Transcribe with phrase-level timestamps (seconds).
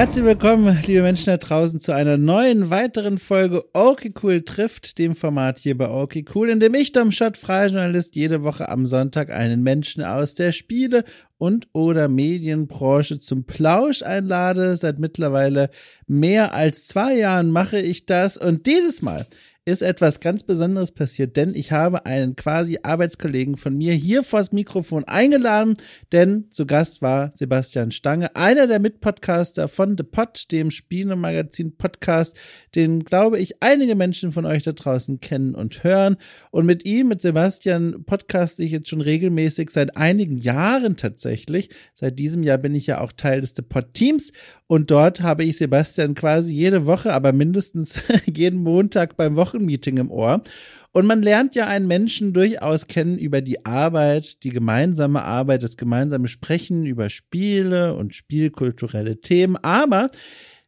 [0.00, 5.14] Herzlich willkommen, liebe Menschen da draußen, zu einer neuen, weiteren Folge Okay Cool trifft, dem
[5.14, 8.86] Format hier bei Okay Cool, in dem ich, Dom Schott, freier Journalist, jede Woche am
[8.86, 11.04] Sonntag einen Menschen aus der Spiele-
[11.36, 14.74] und oder Medienbranche zum Plausch einlade.
[14.78, 15.68] Seit mittlerweile
[16.06, 19.26] mehr als zwei Jahren mache ich das und dieses Mal
[19.66, 24.52] ist etwas ganz Besonderes passiert, denn ich habe einen quasi Arbeitskollegen von mir hier vors
[24.52, 25.74] Mikrofon eingeladen,
[26.12, 32.36] denn zu Gast war Sebastian Stange, einer der Mitpodcaster von The Pod, dem Spielemagazin Podcast,
[32.74, 36.16] den glaube ich einige Menschen von euch da draußen kennen und hören.
[36.50, 41.68] Und mit ihm, mit Sebastian, podcaste ich jetzt schon regelmäßig seit einigen Jahren tatsächlich.
[41.94, 44.32] Seit diesem Jahr bin ich ja auch Teil des The Pod Teams
[44.70, 48.00] und dort habe ich Sebastian quasi jede Woche, aber mindestens
[48.32, 50.42] jeden Montag beim Wochenmeeting im Ohr.
[50.92, 55.76] Und man lernt ja einen Menschen durchaus kennen über die Arbeit, die gemeinsame Arbeit, das
[55.76, 59.56] gemeinsame Sprechen über Spiele und spielkulturelle Themen.
[59.56, 60.12] Aber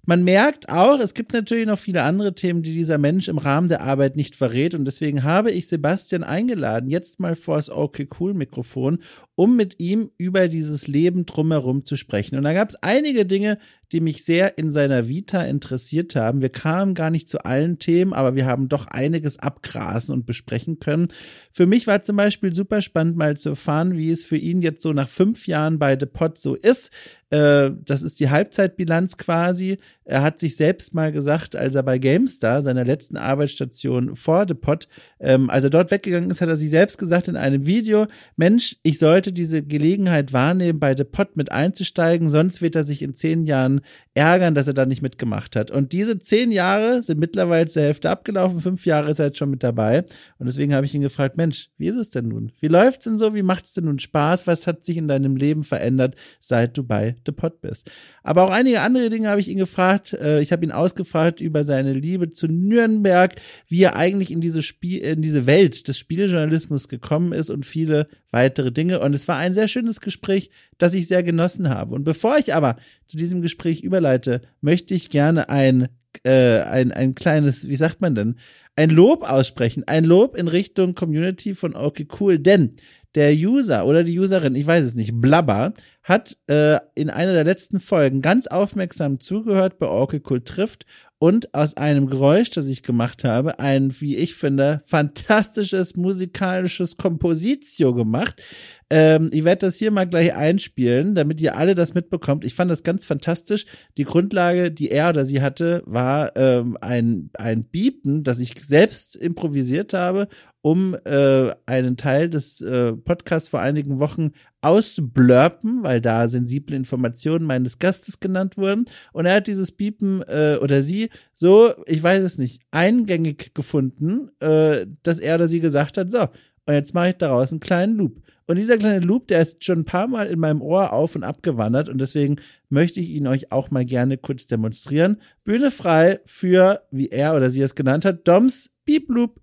[0.04, 3.68] man merkt auch, es gibt natürlich noch viele andere Themen, die dieser Mensch im Rahmen
[3.68, 4.74] der Arbeit nicht verrät.
[4.74, 8.98] Und deswegen habe ich Sebastian eingeladen, jetzt mal vor das Okay Cool Mikrofon,
[9.36, 12.36] um mit ihm über dieses Leben drumherum zu sprechen.
[12.36, 13.58] Und da gab es einige Dinge,
[13.92, 16.40] die mich sehr in seiner Vita interessiert haben.
[16.40, 20.80] Wir kamen gar nicht zu allen Themen, aber wir haben doch einiges abgrasen und besprechen
[20.80, 21.08] können.
[21.52, 24.82] Für mich war zum Beispiel super spannend, mal zu erfahren, wie es für ihn jetzt
[24.82, 26.90] so nach fünf Jahren bei The Pod so ist.
[27.28, 29.78] Äh, das ist die Halbzeitbilanz quasi.
[30.04, 34.54] Er hat sich selbst mal gesagt, als er bei GameStar, seiner letzten Arbeitsstation vor The
[34.54, 34.88] Pod,
[35.20, 38.76] ähm, als er dort weggegangen ist, hat er sich selbst gesagt in einem Video, Mensch,
[38.82, 43.14] ich sollte diese Gelegenheit wahrnehmen, bei The Pod mit einzusteigen, sonst wird er sich in
[43.14, 43.80] zehn Jahren
[44.14, 45.70] ärgern, dass er da nicht mitgemacht hat.
[45.70, 49.50] Und diese zehn Jahre sind mittlerweile zur Hälfte abgelaufen, fünf Jahre ist er jetzt schon
[49.50, 50.04] mit dabei.
[50.38, 52.50] Und deswegen habe ich ihn gefragt, Mensch, wie ist es denn nun?
[52.60, 53.34] Wie läuft's denn so?
[53.34, 54.46] Wie macht es denn nun Spaß?
[54.46, 57.90] Was hat sich in deinem Leben verändert, seit du bei The Pod bist?
[58.22, 59.91] Aber auch einige andere Dinge habe ich ihn gefragt.
[60.12, 63.34] Äh, ich habe ihn ausgefragt über seine Liebe zu Nürnberg,
[63.68, 68.08] wie er eigentlich in diese Spiel, in diese Welt des Spielejournalismus gekommen ist und viele
[68.30, 69.00] weitere Dinge.
[69.00, 71.94] Und es war ein sehr schönes Gespräch, das ich sehr genossen habe.
[71.94, 72.76] Und bevor ich aber
[73.06, 75.88] zu diesem Gespräch überleite, möchte ich gerne ein,
[76.24, 78.36] äh, ein, ein kleines, wie sagt man denn,
[78.76, 79.84] ein Lob aussprechen.
[79.86, 82.38] Ein Lob in Richtung Community von Okay Cool.
[82.38, 82.72] Denn
[83.14, 87.44] der User oder die Userin, ich weiß es nicht, Blabber, hat äh, in einer der
[87.44, 90.86] letzten Folgen ganz aufmerksam zugehört bei Cool trifft
[91.22, 97.94] und aus einem Geräusch, das ich gemacht habe, ein, wie ich finde, fantastisches musikalisches Kompositio
[97.94, 98.42] gemacht.
[98.90, 102.44] Ähm, ich werde das hier mal gleich einspielen, damit ihr alle das mitbekommt.
[102.44, 103.66] Ich fand das ganz fantastisch.
[103.98, 109.14] Die Grundlage, die er oder sie hatte, war ähm, ein, ein Biepen, das ich selbst
[109.14, 110.26] improvisiert habe
[110.62, 114.30] um äh, einen Teil des äh, Podcasts vor einigen Wochen
[114.60, 118.84] auszublurpen, weil da sensible Informationen meines Gastes genannt wurden.
[119.12, 124.30] Und er hat dieses Biepen äh, oder sie so, ich weiß es nicht, eingängig gefunden,
[124.38, 126.28] äh, dass er oder sie gesagt hat, so,
[126.64, 128.22] und jetzt mache ich daraus einen kleinen Loop.
[128.46, 131.24] Und dieser kleine Loop, der ist schon ein paar Mal in meinem Ohr auf und
[131.24, 132.36] ab gewandert und deswegen
[132.68, 135.20] möchte ich ihn euch auch mal gerne kurz demonstrieren.
[135.44, 139.41] Bühne frei für, wie er oder sie es genannt hat, Doms Beep Loop.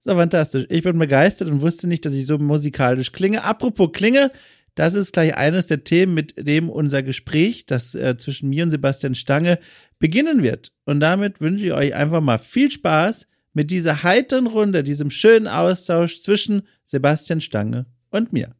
[0.00, 0.66] So fantastisch.
[0.68, 3.44] Ich bin begeistert und wusste nicht, dass ich so musikalisch klinge.
[3.44, 4.32] Apropos Klinge,
[4.74, 8.70] das ist gleich eines der Themen, mit dem unser Gespräch, das äh, zwischen mir und
[8.70, 9.58] Sebastian Stange
[9.98, 10.72] beginnen wird.
[10.84, 15.46] Und damit wünsche ich euch einfach mal viel Spaß mit dieser heiteren Runde, diesem schönen
[15.46, 18.56] Austausch zwischen Sebastian Stange und mir.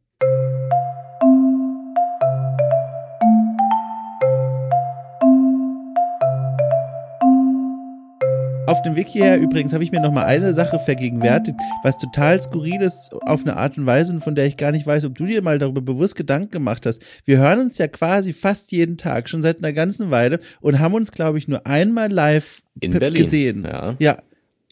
[8.65, 12.39] Auf dem Weg hierher übrigens habe ich mir noch mal eine Sache vergegenwärtigt, was total
[12.39, 15.15] skurril ist auf eine Art und Weise und von der ich gar nicht weiß, ob
[15.15, 17.01] du dir mal darüber bewusst Gedanken gemacht hast.
[17.25, 20.93] Wir hören uns ja quasi fast jeden Tag, schon seit einer ganzen Weile und haben
[20.93, 23.21] uns, glaube ich, nur einmal live In Berlin.
[23.21, 23.63] gesehen.
[23.65, 23.95] Ja.
[23.99, 24.17] ja.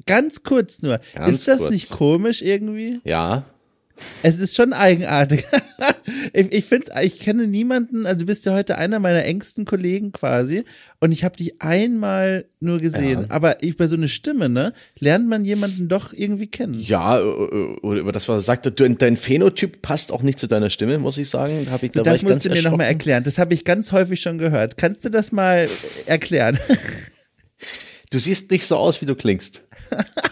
[0.05, 0.99] Ganz kurz nur.
[1.13, 1.71] Ganz ist das kurz.
[1.71, 3.01] nicht komisch irgendwie?
[3.03, 3.43] Ja,
[4.23, 5.45] Es ist schon eigenartig.
[6.33, 10.11] ich ich finde, ich kenne niemanden, also du bist ja heute einer meiner engsten Kollegen
[10.11, 10.63] quasi
[10.99, 13.21] und ich habe dich einmal nur gesehen.
[13.21, 13.25] Ja.
[13.29, 16.79] Aber ich, bei so einer Stimme, ne, lernt man jemanden doch irgendwie kennen.
[16.79, 20.39] ja, äh, äh, oder über das, was er sagte, du, dein Phänotyp passt auch nicht
[20.39, 21.65] zu deiner Stimme, muss ich sagen.
[21.65, 23.23] Da, hab ich, da war das musst du mir nochmal erklären.
[23.23, 24.77] Das habe ich ganz häufig schon gehört.
[24.77, 25.67] Kannst du das mal
[26.05, 26.59] erklären?
[28.11, 29.63] Du siehst nicht so aus, wie du klingst.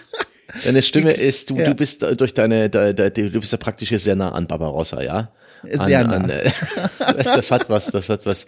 [0.64, 1.66] Deine Stimme ist, du, Ja.
[1.66, 5.02] du bist äh, durch deine, da, da, du bist ja praktisch sehr nah an Barbarossa,
[5.02, 5.32] ja?
[5.78, 6.14] An, Sehr nah.
[6.16, 6.50] An, äh,
[7.24, 8.46] das hat was, das hat was.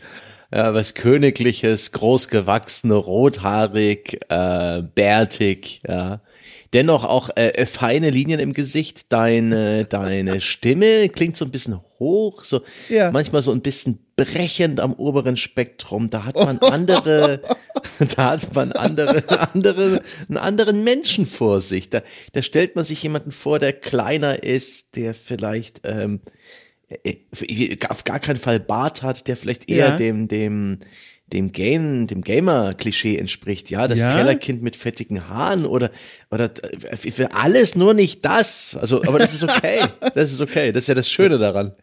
[0.53, 6.21] ja, was Königliches, großgewachsene, rothaarig, äh, bärtig, ja.
[6.73, 9.11] Dennoch auch äh, äh, feine Linien im Gesicht.
[9.11, 13.11] Deine, deine Stimme klingt so ein bisschen hoch, so Ja.
[13.11, 16.09] manchmal so ein bisschen brechend am oberen Spektrum.
[16.09, 17.41] Da hat man andere,
[18.15, 19.23] da hat man andere,
[19.53, 21.89] andere, einen anderen Menschen vor sich.
[21.89, 22.01] Da,
[22.31, 26.21] da stellt man sich jemanden vor, der kleiner ist, der vielleicht ähm,
[27.03, 27.15] äh,
[27.89, 29.95] auf gar keinen Fall Bart hat, der vielleicht eher Ja.
[29.97, 30.79] dem, dem,
[31.33, 34.13] dem Game, dem Gamer-Klischee entspricht, ja, das Ja?
[34.13, 35.91] Kellerkind mit fettigen Haaren oder,
[36.29, 36.49] oder
[36.89, 38.77] äh, für alles nur nicht das.
[38.79, 39.79] Also, aber das ist okay.
[40.13, 40.71] Das ist okay.
[40.71, 41.73] Das ist ja das Schöne daran.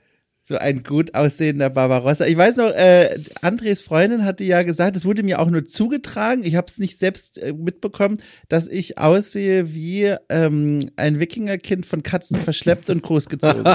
[0.49, 2.25] So ein gut aussehender Barbarossa.
[2.25, 6.43] Ich weiß noch, äh, Andres Freundin hatte ja gesagt, es wurde mir auch nur zugetragen,
[6.43, 8.17] ich habe es nicht selbst äh, mitbekommen,
[8.49, 13.63] dass ich aussehe wie ähm, ein Wikingerkind von Katzen verschleppt und großgezogen.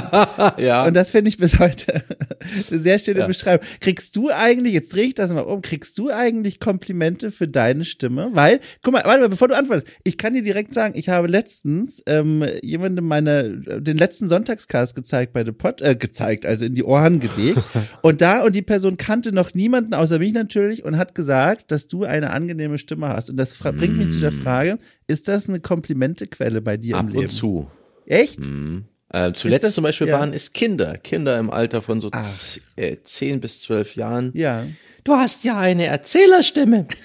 [0.58, 0.86] Ja.
[0.86, 2.02] Und das finde ich bis heute
[2.70, 3.66] eine sehr schöne Beschreibung.
[3.80, 7.84] Kriegst du eigentlich, jetzt drehe ich das mal um, kriegst du eigentlich Komplimente für deine
[7.84, 8.30] Stimme?
[8.32, 11.28] Weil, guck mal, warte mal, bevor du antwortest, ich kann dir direkt sagen, ich habe
[11.28, 16.74] letztens ähm, jemandem meine, den letzten Sonntagscast gezeigt bei The Pod, äh, gezeigt, also in
[16.74, 17.60] die Ohren gelegt.
[18.02, 21.86] und da, und die Person kannte noch niemanden außer mich natürlich und hat gesagt, dass
[21.86, 23.30] du eine angenehme Stimme hast.
[23.30, 27.12] Und das bringt mich zu der Frage, ist das eine Komplimentequelle bei dir im Ab
[27.12, 27.24] Leben?
[27.24, 27.66] und zu.
[28.06, 28.40] Echt?
[29.10, 30.18] Äh, zuletzt das- zum Beispiel ja.
[30.18, 32.10] waren es Kinder, Kinder im Alter von so
[32.76, 34.30] äh, 10 bis 12 Jahren.
[34.34, 34.66] Ja.
[35.04, 36.86] Du hast ja eine Erzählerstimme.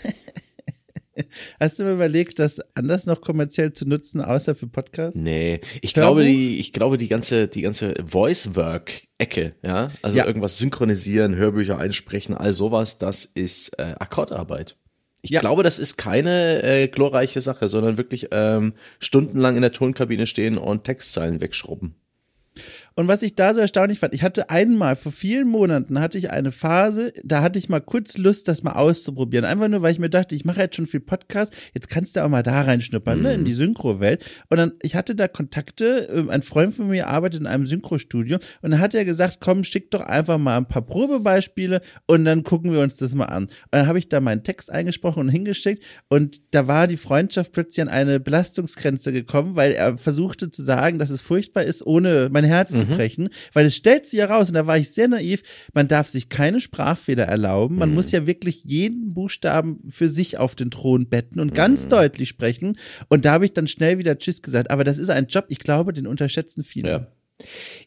[1.60, 5.18] Hast du mir überlegt, das anders noch kommerziell zu nutzen, außer für Podcasts?
[5.20, 6.02] Nee, ich Hörbuch?
[6.20, 10.26] glaube, die, ich glaube, die ganze, die ganze Voice-Work-Ecke, ja, also Ja.
[10.26, 14.78] irgendwas synchronisieren, Hörbücher einsprechen, all sowas, das ist äh, Akkordarbeit.
[15.22, 15.42] Ich Ja.
[15.42, 20.58] glaube, das ist keine äh, glorreiche Sache, sondern wirklich ähm, stundenlang in der Tonkabine stehen
[20.58, 21.96] und Textzeilen wegschrubben.
[23.00, 26.32] Und was ich da so erstaunlich fand, ich hatte einmal, vor vielen Monaten hatte ich
[26.32, 29.46] eine Phase, da hatte ich mal kurz Lust, das mal auszuprobieren.
[29.46, 32.26] Einfach nur, weil ich mir dachte, ich mache jetzt schon viel Podcast, jetzt kannst du
[32.26, 34.26] auch mal da reinschnuppern, ne, in die Synchro-Welt.
[34.50, 38.38] Und dann, ich hatte da Kontakte, ähm, ein Freund von mir arbeitet in einem Synchrostudio
[38.64, 42.44] und dann hat er gesagt, komm, schick doch einfach mal ein paar Probebeispiele und dann
[42.44, 43.44] gucken wir uns das mal an.
[43.44, 47.54] Und dann habe ich da meinen Text eingesprochen und hingeschickt und da war die Freundschaft
[47.54, 52.28] plötzlich an eine Belastungsgrenze gekommen, weil er versuchte zu sagen, dass es furchtbar ist, ohne
[52.30, 55.42] mein Herz zu brechen, weil es stellt sich heraus, und da war ich sehr naiv,
[55.74, 60.56] man darf sich keine Sprachfehler erlauben, man muss ja wirklich jeden Buchstaben für sich auf
[60.56, 62.78] den Thron betten und ganz deutlich sprechen.
[63.08, 65.60] Und da habe ich dann schnell wieder Tschüss gesagt, aber das ist ein Job, ich
[65.60, 66.90] glaube, den unterschätzen viele.
[66.90, 67.08] Ja.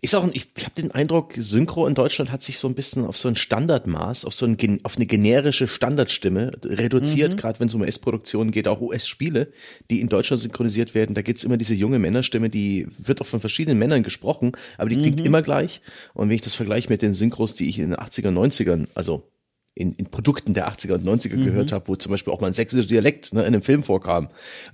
[0.01, 3.07] Ist auch, ich, ich habe den Eindruck, Synchro in Deutschland hat sich so ein bisschen
[3.07, 7.75] auf so ein Standardmaß, auf so ein, auf eine generische Standardstimme reduziert, gerade wenn es
[7.75, 9.53] um US-Produktionen geht, auch US-Spiele,
[9.91, 11.15] die in Deutschland synchronisiert werden.
[11.15, 14.97] Da gibt's immer diese junge Männerstimme, die wird auch von verschiedenen Männern gesprochen, aber die
[14.97, 15.83] klingt immer gleich.
[16.15, 19.32] Und wenn ich das vergleiche mit den Synchros, die ich in den 80er, 90ern, also
[19.75, 21.45] in, in Produkten der 80er und 90er Mhm.
[21.45, 24.29] gehört habe, wo zum Beispiel auch mal ein sächsischer Dialekt ne, in einem Film vorkam,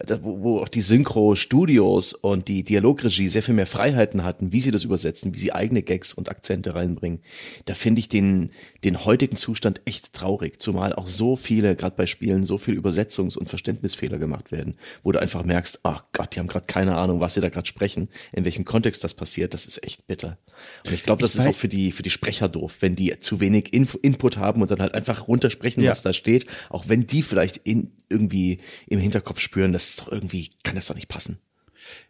[0.05, 4.61] da, wo, wo auch die Synchro-Studios und die Dialogregie sehr viel mehr Freiheiten hatten, wie
[4.61, 7.21] sie das übersetzen, wie sie eigene Gags und Akzente reinbringen.
[7.67, 8.51] Da finde ich den,
[8.85, 13.37] den heutigen Zustand echt traurig, zumal auch so viele, gerade bei Spielen, so viele Übersetzungs-
[13.39, 17.21] und Verständnisfehler gemacht werden, wo du einfach merkst, ah Gott, die haben gerade keine Ahnung,
[17.21, 20.39] was sie da gerade sprechen, in welchem Kontext das passiert, das ist echt bitter.
[20.87, 23.17] Und ich glaube, das Ich ist auch für die, für die Sprecher doof, wenn die
[23.19, 25.91] zu wenig Inf Input haben und dann halt einfach runtersprechen, Ja.
[25.91, 30.13] was da steht, auch wenn die vielleicht in, irgendwie im Hinterkopf spüren, das ist doch
[30.13, 31.39] irgendwie, kann das doch nicht passen.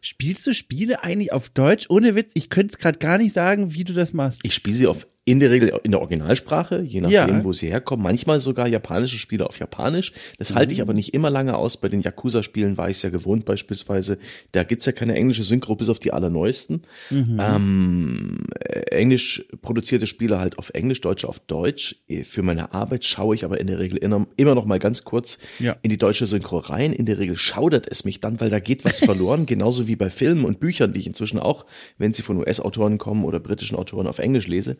[0.01, 1.87] Spielst du Spiele eigentlich auf Deutsch?
[1.89, 4.41] Ohne Witz, ich könnte es gerade gar nicht sagen, wie du das machst.
[4.43, 7.45] Ich spiele sie auf in der Regel in der Originalsprache, je nachdem, Ja.
[7.45, 8.03] wo sie herkommen.
[8.03, 10.13] Manchmal sogar japanische Spiele auf Japanisch.
[10.39, 10.73] Das halte Mhm.
[10.75, 11.77] ich aber nicht immer lange aus.
[11.77, 14.19] Bei den Yakuza-Spielen war ich es ja gewohnt beispielsweise.
[14.53, 16.83] Da gibt's ja keine englische Synchro, bis auf die allerneuesten.
[17.11, 17.41] Mhm.
[17.41, 21.97] Ähm, äh, englisch produzierte Spiele halt auf Englisch, Deutsche auf Deutsch.
[22.09, 25.05] Äh, Für meine Arbeit schaue ich aber in der Regel immer, immer noch mal ganz
[25.05, 25.77] kurz Ja.
[25.83, 26.93] in die deutsche Synchro rein.
[26.93, 29.47] In der Regel schaudert es mich dann, weil da geht was verloren.
[29.47, 31.67] Genauso wie bei Filmen und Büchern, die ich inzwischen auch,
[31.99, 34.77] wenn sie von US-Autoren kommen oder britischen Autoren auf Englisch lese.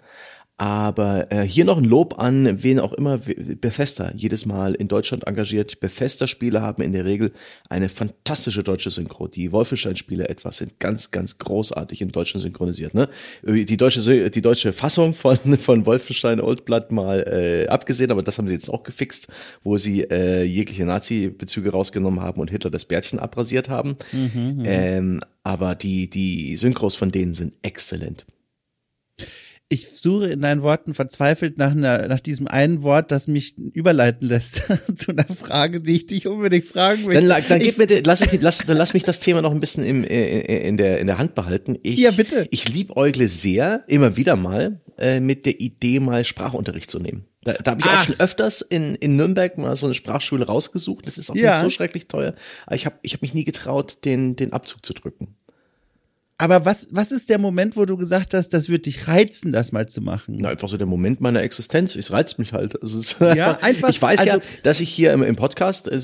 [0.59, 5.25] Aber äh, hier noch ein Lob an wen auch immer Bethesda jedes Mal in Deutschland
[5.25, 5.79] engagiert.
[5.79, 7.33] Bethesda-Spiele haben in der Regel
[7.69, 9.29] eine fantastische deutsche Synchro.
[9.29, 12.93] Die Wolfenstein-Spiele etwas sind ganz, ganz großartig im Deutschen synchronisiert.
[12.93, 13.09] Ne?
[13.45, 18.37] Die deutsche die deutsche Fassung von von Wolfenstein Old Blood mal äh, abgesehen, aber das
[18.39, 19.29] haben sie jetzt auch gefixt,
[19.63, 23.97] wo sie äh, jegliche Nazi-Bezüge rausgenommen haben und Hitler das Bärtchen abrasiert haben.
[24.65, 28.27] ähm, aber die die Synchros von denen sind exzellent.
[29.71, 34.27] Ich suche in deinen Worten verzweifelt nach, einer, nach diesem einen Wort, das mich überleiten
[34.27, 34.63] lässt
[34.97, 37.27] zu einer Frage, die ich dich unbedingt fragen möchte.
[37.27, 39.51] Dann, dann ich, gib mir, de- lass, ich, lass, dann lass mich das Thema noch
[39.51, 40.09] ein bisschen im, äh,
[40.41, 41.77] äh, in, der, in der Hand behalten.
[41.83, 42.47] Ich, Ja, bitte.
[42.51, 47.27] Ich liebäugle sehr, immer wieder mal, äh, mit der Idee, mal Sprachunterricht zu nehmen.
[47.45, 48.01] Da, da habe ich Ach.
[48.01, 51.07] auch schon öfters in, in Nürnberg mal so eine Sprachschule rausgesucht.
[51.07, 51.51] Das ist auch ja.
[51.51, 52.35] nicht so schrecklich teuer.
[52.65, 55.37] Aber ich habe ich hab mich nie getraut, den, den Abzug zu drücken.
[56.41, 59.73] Aber was, was ist der Moment, wo du gesagt hast, das wird dich reizen, das
[59.73, 60.37] mal zu machen?
[60.39, 61.97] Na, einfach so der Moment meiner Existenz.
[61.97, 62.81] Es reizt mich halt.
[62.81, 63.89] Also ja, einfach, einfach.
[63.89, 65.99] Ich weiß also, ja, dass ich hier im, im Podcast äh,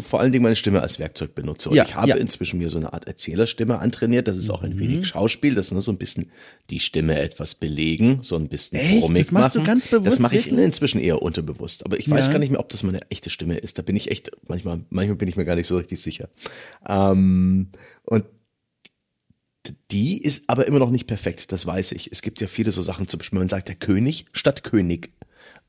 [0.00, 1.70] vor allen Dingen meine Stimme als Werkzeug benutze.
[1.70, 2.16] Und ja, ich habe ja.
[2.16, 4.26] inzwischen mir so eine Art Erzählerstimme antrainiert.
[4.26, 4.80] Das ist auch ein mhm.
[4.80, 5.54] wenig Schauspiel.
[5.54, 6.26] Das ist nur so ein bisschen
[6.70, 9.00] die Stimme etwas belegen, so ein bisschen Echt?
[9.00, 9.64] brummig das machst machen.
[9.64, 11.86] Du ganz bewusst das mache ich inzwischen eher unterbewusst.
[11.86, 12.32] Aber ich weiß ja.
[12.32, 13.78] gar nicht mehr, ob das meine echte Stimme ist.
[13.78, 16.28] Da bin ich echt, manchmal, manchmal bin ich mir gar nicht so richtig sicher.
[16.88, 17.68] Ähm,
[18.02, 18.24] und
[19.90, 22.10] die ist aber immer noch nicht perfekt, das weiß ich.
[22.12, 25.10] Es gibt ja viele so Sachen, zum Beispiel man sagt der König statt König.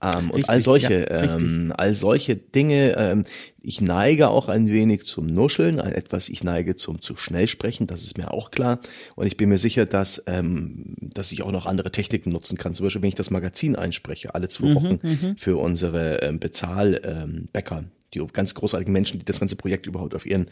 [0.02, 2.96] Ähm, und all solche, ja, ähm, all solche Dinge.
[2.98, 3.26] Ähm,
[3.62, 8.04] ich neige auch ein wenig zum Nuscheln, etwas, ich neige zum zu schnell sprechen, das
[8.04, 8.80] ist mir auch klar.
[9.16, 12.74] Und ich bin mir sicher, dass, ähm, dass ich auch noch andere Techniken nutzen kann.
[12.74, 16.40] Zum Beispiel, wenn ich das Magazin einspreche, alle zwei mhm, Wochen mhm, für unsere ähm,
[16.40, 17.80] Bezahlbäcker.
[17.80, 20.50] Ähm, die ganz großartigen Menschen, die das ganze Projekt überhaupt auf ihren,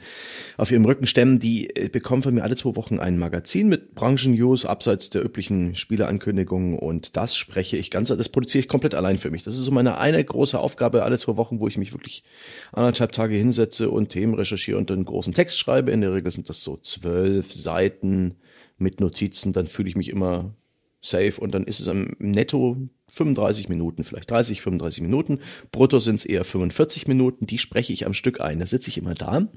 [0.57, 3.95] auf ihrem Rücken stemmen, die äh, bekommen von mir alle zwei Wochen ein Magazin mit
[3.95, 9.17] Branchen-News abseits der üblichen Spieleankündigungen und das spreche ich ganz, das produziere ich komplett allein
[9.17, 9.43] für mich.
[9.43, 12.23] Das ist so meine eine große Aufgabe alle zwei Wochen, wo ich mich wirklich
[12.71, 15.91] anderthalb Tage hinsetze und Themen recherchiere und einen großen Text schreibe.
[15.91, 18.35] In der Regel sind das so zwölf Seiten
[18.77, 20.53] mit Notizen, dann fühle ich mich immer
[21.01, 22.77] safe und dann ist es am Netto
[23.11, 25.39] 35 Minuten, vielleicht 30, 35 Minuten.
[25.71, 27.45] Brutto sind es eher 45 Minuten.
[27.45, 28.59] Die spreche ich am Stück ein.
[28.59, 29.47] Da sitze ich immer da,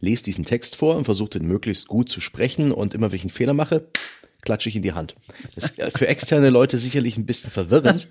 [0.00, 3.22] lese diesen Text vor und versuche den möglichst gut zu sprechen und immer, wenn ich
[3.22, 3.88] einen Fehler mache,
[4.42, 5.14] klatsche ich in die Hand.
[5.54, 8.08] Das ist für externe Leute sicherlich ein bisschen verwirrend,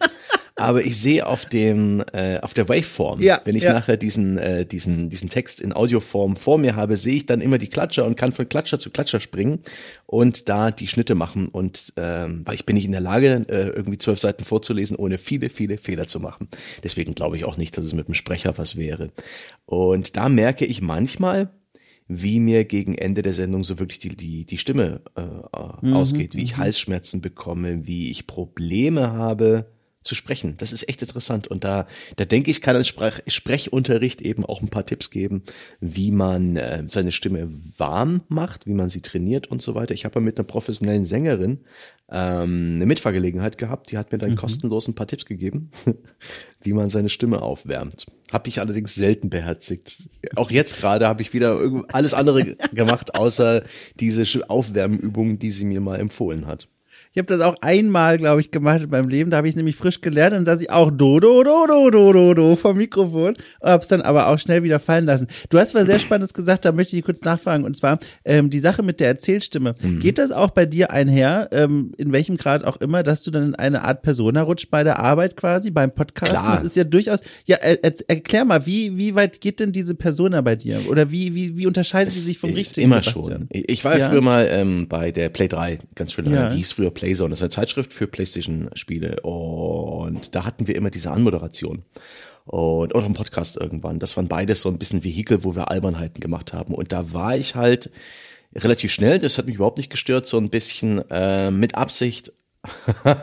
[0.55, 3.73] aber ich sehe auf dem äh, auf der Waveform, ja, wenn ich ja.
[3.73, 7.57] nachher diesen äh, diesen diesen Text in Audioform vor mir habe, sehe ich dann immer
[7.57, 9.59] die Klatscher und kann von Klatscher zu Klatscher springen
[10.05, 13.67] und da die Schnitte machen und ähm, weil ich bin nicht in der Lage äh,
[13.67, 16.47] irgendwie zwölf Seiten vorzulesen, ohne viele viele Fehler zu machen.
[16.83, 19.11] Deswegen glaube ich auch nicht, dass es mit dem Sprecher was wäre.
[19.65, 21.49] Und da merke ich manchmal,
[22.07, 25.21] wie mir gegen Ende der Sendung so wirklich die, die, die Stimme äh,
[25.85, 26.61] mhm, ausgeht, wie ich mhm.
[26.61, 29.65] Halsschmerzen bekomme, wie ich Probleme habe,
[30.05, 30.55] zu sprechen.
[30.57, 31.47] Das ist echt interessant.
[31.47, 35.43] Und da, da denke ich, kann ein Sprech, Sprechunterricht eben auch ein paar Tipps geben,
[35.81, 39.93] wie man äh, seine Stimme warm macht, wie man sie trainiert und so weiter.
[39.93, 41.61] Ich habe mit einer professionellen Sängerin
[42.09, 44.35] ähm, eine Mitfahrgelegenheit gehabt, die hat mir dann mhm.
[44.35, 45.71] kostenlos ein paar Tipps gegeben,
[46.61, 48.05] wie man seine Stimme aufwärmt.
[48.31, 50.07] Habe ich allerdings selten beherzigt.
[50.35, 51.59] Auch jetzt gerade habe ich wieder
[51.91, 53.63] alles andere gemacht, außer
[53.99, 56.67] diese Aufwärmübung, die sie mir mal empfohlen hat.
[57.15, 59.31] Ich habe das auch einmal, glaube ich, gemacht in meinem Leben.
[59.31, 61.89] Da habe ich es nämlich frisch gelernt und saß ich auch do, do, do, do,
[61.89, 65.27] do, do, do vom Mikrofon und habe es dann aber auch schnell wieder fallen lassen.
[65.47, 67.63] Du hast was sehr Spannendes gesagt, da möchte ich kurz nachfragen.
[67.63, 69.71] Und zwar ähm, die Sache mit der Erzählstimme.
[69.81, 70.01] Mhm.
[70.01, 73.43] Geht das auch bei dir einher, ähm, in welchem Grad auch immer, dass du dann
[73.43, 76.37] in eine Art Persona rutscht bei der Arbeit quasi, beim Podcasten?
[76.37, 76.55] Klar.
[76.55, 79.95] Das ist ja durchaus, ja, er, er, erklär mal, wie, wie weit geht denn diese
[79.95, 80.81] Persona bei dir?
[80.89, 82.83] Oder wie, wie, wie unterscheidet sie sich vom richtigen?
[82.83, 83.47] Immer Sebastian?
[83.53, 83.63] schon.
[83.67, 86.49] Ich war ja, ja, früher mal ähm, bei der Play 3, ganz schön, ja.
[86.49, 89.21] die hieß früher Play Playzone, das ist eine Zeitschrift für PlayStation-Spiele.
[89.21, 91.83] Und da hatten wir immer diese Anmoderation.
[92.45, 93.99] Und, oder einen Podcast irgendwann.
[93.99, 96.73] Das waren beides so ein bisschen Vehikel, wo wir Albernheiten gemacht haben.
[96.73, 97.91] Und da war ich halt
[98.55, 102.31] relativ schnell, das hat mich überhaupt nicht gestört, so ein bisschen äh, mit Absicht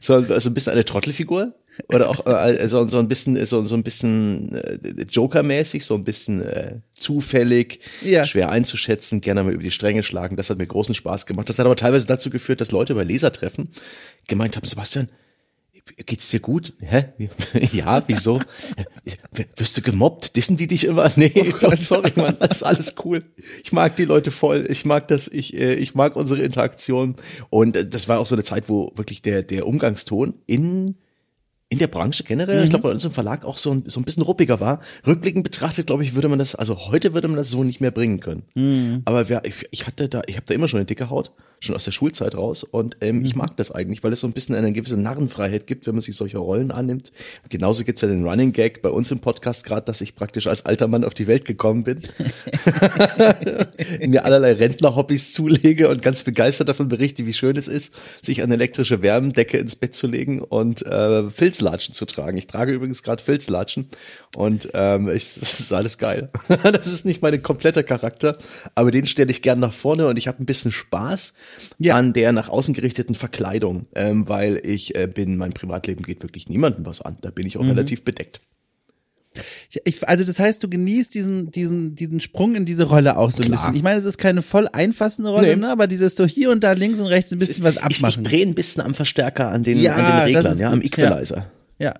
[0.00, 1.54] so, also ein bisschen eine Trottelfigur
[1.88, 4.78] oder auch äh, so, so ein bisschen so, so ein bisschen äh,
[5.10, 8.24] Joker-mäßig, so ein bisschen äh, zufällig, ja.
[8.24, 10.36] schwer einzuschätzen, gerne mal über die Stränge schlagen.
[10.36, 11.48] Das hat mir großen Spaß gemacht.
[11.48, 13.68] Das hat aber teilweise dazu geführt, dass Leute bei Lesertreffen
[14.26, 15.08] gemeint haben, Sebastian,
[15.96, 16.72] geht's dir gut?
[16.80, 17.06] Hä?
[17.72, 18.40] ja, wieso?
[19.56, 20.36] Wirst du gemobbt?
[20.36, 21.10] Dissen die dich immer?
[21.16, 23.24] Nee, oh sorry, Mann, das ist alles cool.
[23.62, 24.66] Ich mag die Leute voll.
[24.70, 27.16] Ich mag das, ich, äh, ich mag unsere Interaktion.
[27.50, 30.96] Und äh, das war auch so eine Zeit, wo wirklich der, der Umgangston in
[31.70, 32.64] in der Branche generell, mhm.
[32.64, 34.80] ich glaube bei uns im Verlag auch so ein, so ein bisschen ruppiger war.
[35.06, 37.92] Rückblickend betrachtet, glaube ich, würde man das, also heute würde man das so nicht mehr
[37.92, 38.42] bringen können.
[38.54, 39.02] Mhm.
[39.04, 41.74] Aber wer, ich, ich hatte da, ich habe da immer schon eine dicke Haut schon
[41.74, 42.64] aus der Schulzeit raus.
[42.64, 43.24] Und ähm, mhm.
[43.24, 46.02] ich mag das eigentlich, weil es so ein bisschen eine gewisse Narrenfreiheit gibt, wenn man
[46.02, 47.12] sich solche Rollen annimmt.
[47.48, 50.66] Genauso gibt's ja den Running Gag bei uns im Podcast gerade, dass ich praktisch als
[50.66, 52.00] alter Mann auf die Welt gekommen bin.
[54.10, 58.54] mir allerlei Rentner-Hobbys zulege und ganz begeistert davon berichte, wie schön es ist, sich eine
[58.54, 62.36] elektrische Wärmdecke ins Bett zu legen und äh, Filzlatschen zu tragen.
[62.36, 63.88] Ich trage übrigens gerade Filzlatschen
[64.36, 66.30] und ähm, ich, das ist alles geil.
[66.62, 68.36] das ist nicht mein kompletter Charakter,
[68.74, 71.34] aber den stelle ich gern nach vorne und ich habe ein bisschen Spaß
[71.78, 71.94] ja.
[71.94, 76.48] an der nach außen gerichteten Verkleidung, ähm, weil ich äh, bin, mein Privatleben geht wirklich
[76.48, 77.18] niemandem was an.
[77.20, 77.70] Da bin ich auch mhm.
[77.70, 78.40] relativ bedeckt.
[79.84, 83.42] Ich, also das heißt, du genießt diesen, diesen, diesen Sprung in diese Rolle auch so
[83.42, 83.58] ein Klar.
[83.58, 83.76] bisschen.
[83.76, 85.56] Ich meine, es ist keine voll einfassende Rolle, nee.
[85.56, 85.68] ne?
[85.68, 88.08] aber dieses so hier und da links und rechts ein bisschen ist, was abmachen.
[88.08, 90.70] Ich, ich drehe ein bisschen am Verstärker, an den, ja, an den Reglern, ist, ja,
[90.70, 91.50] am Equalizer.
[91.78, 91.86] Ja.
[91.86, 91.94] Ja,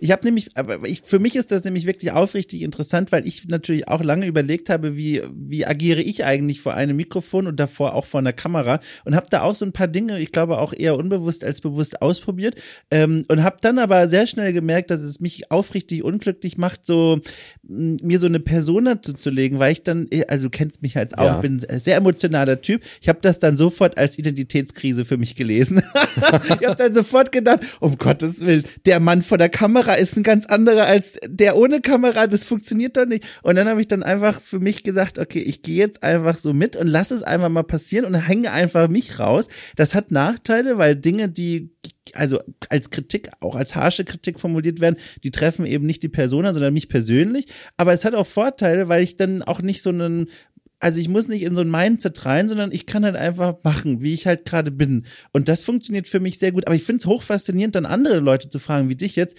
[0.00, 3.48] ich habe nämlich, aber ich, für mich ist das nämlich wirklich aufrichtig interessant, weil ich
[3.48, 7.94] natürlich auch lange überlegt habe, wie, wie agiere ich eigentlich vor einem Mikrofon und davor
[7.94, 10.72] auch vor einer Kamera und habe da auch so ein paar Dinge, ich glaube auch
[10.72, 12.56] eher unbewusst als bewusst ausprobiert
[12.90, 17.20] ähm, und habe dann aber sehr schnell gemerkt, dass es mich aufrichtig unglücklich macht, so
[17.62, 21.36] mir so eine Persona zuzulegen, weil ich dann, also du kennst mich halt auch, ja.
[21.38, 22.82] bin ein sehr emotionaler Typ.
[23.00, 25.82] Ich habe das dann sofort als Identitätskrise für mich gelesen.
[26.60, 30.16] ich habe dann sofort gedacht, um Gottes Willen, der Mann vor der Kamera Kamera ist
[30.16, 33.24] ein ganz anderer als der ohne Kamera, das funktioniert doch nicht.
[33.42, 36.52] Und dann habe ich dann einfach für mich gesagt, okay, ich gehe jetzt einfach so
[36.52, 39.46] mit und lass es einfach mal passieren und hänge einfach mich raus.
[39.76, 41.70] Das hat Nachteile, weil Dinge, die
[42.12, 42.40] also
[42.70, 46.74] als Kritik, auch als harsche Kritik formuliert werden, die treffen eben nicht die Persona, sondern
[46.74, 47.46] mich persönlich.
[47.76, 50.28] Aber es hat auch Vorteile, weil ich dann auch nicht so einen
[50.82, 54.02] also ich muss nicht in so ein Mindset rein, sondern ich kann halt einfach machen,
[54.02, 55.06] wie ich halt gerade bin.
[55.32, 56.66] Und das funktioniert für mich sehr gut.
[56.66, 59.36] Aber ich finde es hochfaszinierend, dann andere Leute zu fragen, wie dich jetzt,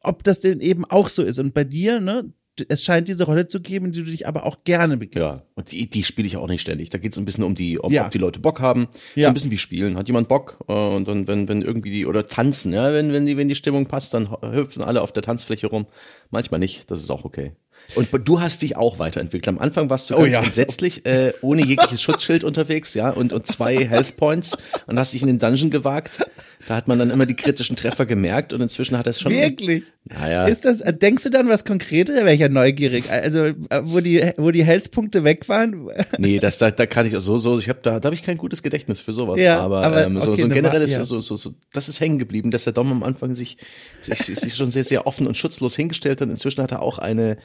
[0.00, 1.38] ob das denn eben auch so ist.
[1.38, 2.32] Und bei dir, ne,
[2.66, 5.18] es scheint diese Rolle zu geben, die du dich aber auch gerne begibst.
[5.18, 6.88] Ja, und die, die spiele ich auch nicht ständig.
[6.88, 8.06] Da geht es ein bisschen um die, ob, ja.
[8.06, 8.88] ob die Leute Bock haben.
[9.16, 9.24] Ja.
[9.24, 9.98] So ein bisschen wie spielen.
[9.98, 10.64] Hat jemand Bock?
[10.66, 13.54] Äh, und dann, wenn, wenn irgendwie die, oder tanzen, ja, wenn, wenn die, wenn die
[13.54, 15.84] Stimmung passt, dann hüpfen alle auf der Tanzfläche rum.
[16.30, 17.52] Manchmal nicht, das ist auch okay.
[17.94, 19.48] Und du hast dich auch weiterentwickelt.
[19.48, 20.42] Am Anfang warst du oh, ganz ja.
[20.42, 25.22] entsetzlich, äh, ohne jegliches Schutzschild unterwegs, ja, und, und zwei Health Points und hast dich
[25.22, 26.26] in den Dungeon gewagt.
[26.66, 29.32] Da hat man dann immer die kritischen Treffer gemerkt und inzwischen hat es schon.
[29.32, 29.84] Wirklich?
[30.04, 30.46] Naja.
[30.46, 32.14] Ist das, denkst du dann was Konkretes?
[32.14, 33.10] Da wäre ich ja neugierig.
[33.10, 33.52] Also,
[33.82, 35.88] wo die, wo die Health-Punkte weg waren?
[36.18, 38.38] Nee, das, da, da kann ich so, so, ich habe da, da habe ich kein
[38.38, 39.40] gutes Gedächtnis für sowas.
[39.40, 41.04] Ja, aber, aber ähm, so, okay, so ein generelles, ja.
[41.04, 43.58] so, so, so, das ist hängen geblieben, dass der Dom am Anfang sich,
[44.00, 46.30] sich, sich schon sehr, sehr offen und schutzlos hingestellt hat.
[46.30, 47.36] Inzwischen hat er auch eine,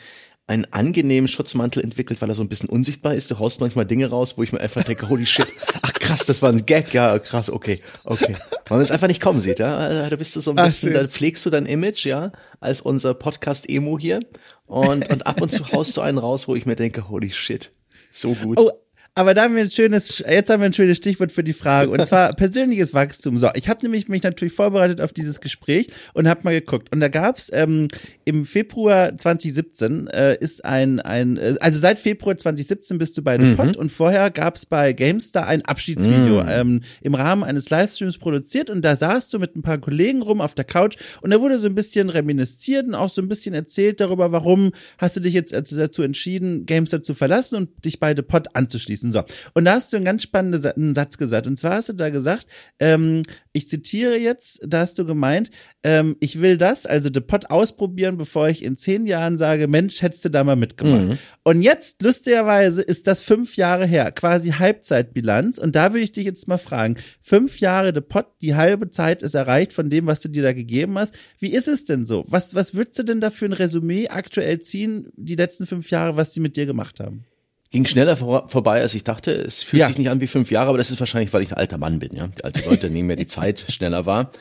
[0.50, 3.30] einen angenehmen Schutzmantel entwickelt, weil er so ein bisschen unsichtbar ist.
[3.30, 5.46] Du haust manchmal Dinge raus, wo ich mir einfach denke, holy shit,
[5.84, 8.36] ach krass, das war ein Gag, ja, krass, okay, okay.
[8.68, 9.78] Weil man es einfach nicht kommen sieht, ja.
[9.78, 13.14] Also, da bist du so ein bisschen, da pflegst du dein Image, ja, als unser
[13.14, 14.20] Podcast-Emo hier.
[14.66, 17.72] Und, und ab und zu haust du einen raus, wo ich mir denke, holy shit,
[18.12, 18.60] so gut.
[18.60, 18.72] Oh,
[19.16, 21.92] aber da haben wir ein schönes, jetzt haben wir ein schönes Stichwort für die Frage
[21.92, 23.38] und zwar persönliches Wachstum.
[23.38, 27.00] So, ich habe nämlich mich natürlich vorbereitet auf dieses Gespräch und habe mal geguckt und
[27.00, 27.88] da gab's ähm,
[28.26, 33.38] im Februar 2017 äh, ist ein ein äh, also seit Februar 2017 bist du bei
[33.38, 33.76] The mhm.
[33.78, 36.50] und vorher gab's bei Gamestar ein Abschiedsvideo mhm.
[36.50, 40.40] ähm, im Rahmen eines Livestreams produziert und da saßt du mit ein paar Kollegen rum
[40.40, 43.54] auf der Couch und da wurde so ein bisschen reminisziert und auch so ein bisschen
[43.54, 48.16] erzählt darüber, warum hast du dich jetzt dazu entschieden, Gamestar zu verlassen und dich bei
[48.16, 49.12] The Pod anzuschließen abschließen.
[49.12, 49.24] So.
[49.54, 51.48] Und da hast du einen ganz spannenden Satz gesagt.
[51.48, 52.48] Und zwar hast du da gesagt,
[52.80, 55.50] ähm, ich zitiere jetzt, da hast du gemeint,
[55.84, 60.02] ähm, ich will das, also The Pot ausprobieren, bevor ich in zehn Jahren sage, Mensch,
[60.02, 61.08] hättest du da mal mitgemacht.
[61.08, 61.18] Mhm.
[61.44, 65.58] Und jetzt, lustigerweise, ist das fünf Jahre her, quasi Halbzeitbilanz.
[65.58, 69.24] Und da würde ich dich jetzt mal fragen, fünf Jahre The Pot, die halbe Zeit
[69.24, 71.18] ist erreicht von dem, was du dir da gegeben hast.
[71.40, 72.26] Wie ist es denn so?
[72.28, 76.18] Was, was würdest du denn da für ein Resümee aktuell ziehen, die letzten fünf Jahre,
[76.18, 77.26] was die mit dir gemacht haben?
[77.72, 79.32] Ging schneller vor, vorbei, als ich dachte.
[79.32, 79.88] Es fühlt ja.
[79.88, 82.00] sich nicht an wie fünf Jahre, aber das ist wahrscheinlich, weil ich ein alter Mann
[82.00, 82.16] bin.
[82.16, 84.32] Ja, die alte Leute nehmen mir die Zeit schneller wahr.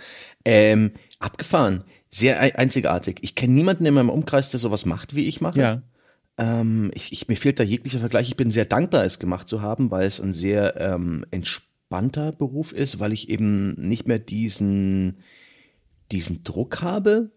[0.44, 3.18] Ähm, abgefahren, sehr einzigartig.
[3.20, 5.58] Ich kenne niemanden in meinem Umkreis, der sowas macht, wie ich mache.
[5.58, 5.82] Ja.
[6.38, 8.28] Ähm, ich, ich, mir fehlt da jeglicher Vergleich.
[8.28, 12.72] Ich bin sehr dankbar, es gemacht zu haben, weil es ein sehr ähm, entspannter Beruf
[12.72, 15.18] ist, weil ich eben nicht mehr diesen
[16.10, 17.30] diesen Druck habe,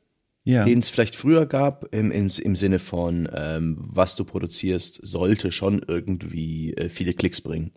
[0.43, 0.65] ja.
[0.65, 5.51] den es vielleicht früher gab, im, im, im Sinne von, ähm, was du produzierst, sollte
[5.51, 7.71] schon irgendwie äh, viele Klicks bringen.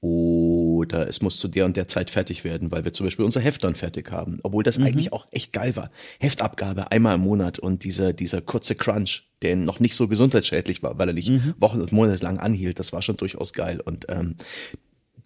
[0.00, 3.40] Oder es muss zu der und der Zeit fertig werden, weil wir zum Beispiel unser
[3.40, 4.38] Heft dann fertig haben.
[4.42, 4.84] Obwohl das mhm.
[4.84, 5.90] eigentlich auch echt geil war.
[6.20, 10.98] Heftabgabe einmal im Monat und dieser, dieser kurze Crunch, der noch nicht so gesundheitsschädlich war,
[10.98, 11.54] weil er nicht mhm.
[11.58, 13.80] Wochen und Monate lang anhielt, das war schon durchaus geil.
[13.80, 14.36] Und ähm,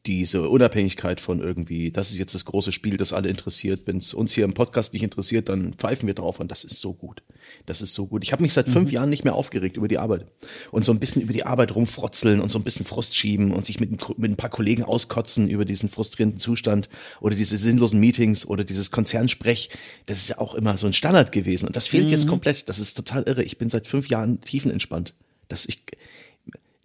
[0.06, 3.82] diese Unabhängigkeit von irgendwie, das ist jetzt das große Spiel, das alle interessiert.
[3.86, 6.80] Wenn es uns hier im Podcast nicht interessiert, dann pfeifen wir drauf und das ist
[6.80, 7.22] so gut.
[7.66, 8.22] Das ist so gut.
[8.22, 8.94] Ich habe mich seit fünf mhm.
[8.94, 10.26] Jahren nicht mehr aufgeregt über die Arbeit.
[10.70, 13.66] Und so ein bisschen über die Arbeit rumfrotzeln und so ein bisschen Frust schieben und
[13.66, 16.88] sich mit, mit ein paar Kollegen auskotzen über diesen frustrierenden Zustand
[17.20, 19.70] oder diese sinnlosen Meetings oder dieses Konzernsprech.
[20.06, 21.66] Das ist ja auch immer so ein Standard gewesen.
[21.66, 22.10] Und das fehlt mhm.
[22.10, 22.68] jetzt komplett.
[22.68, 23.42] Das ist total irre.
[23.42, 25.14] Ich bin seit fünf Jahren tiefenentspannt.
[25.48, 25.84] Das ich,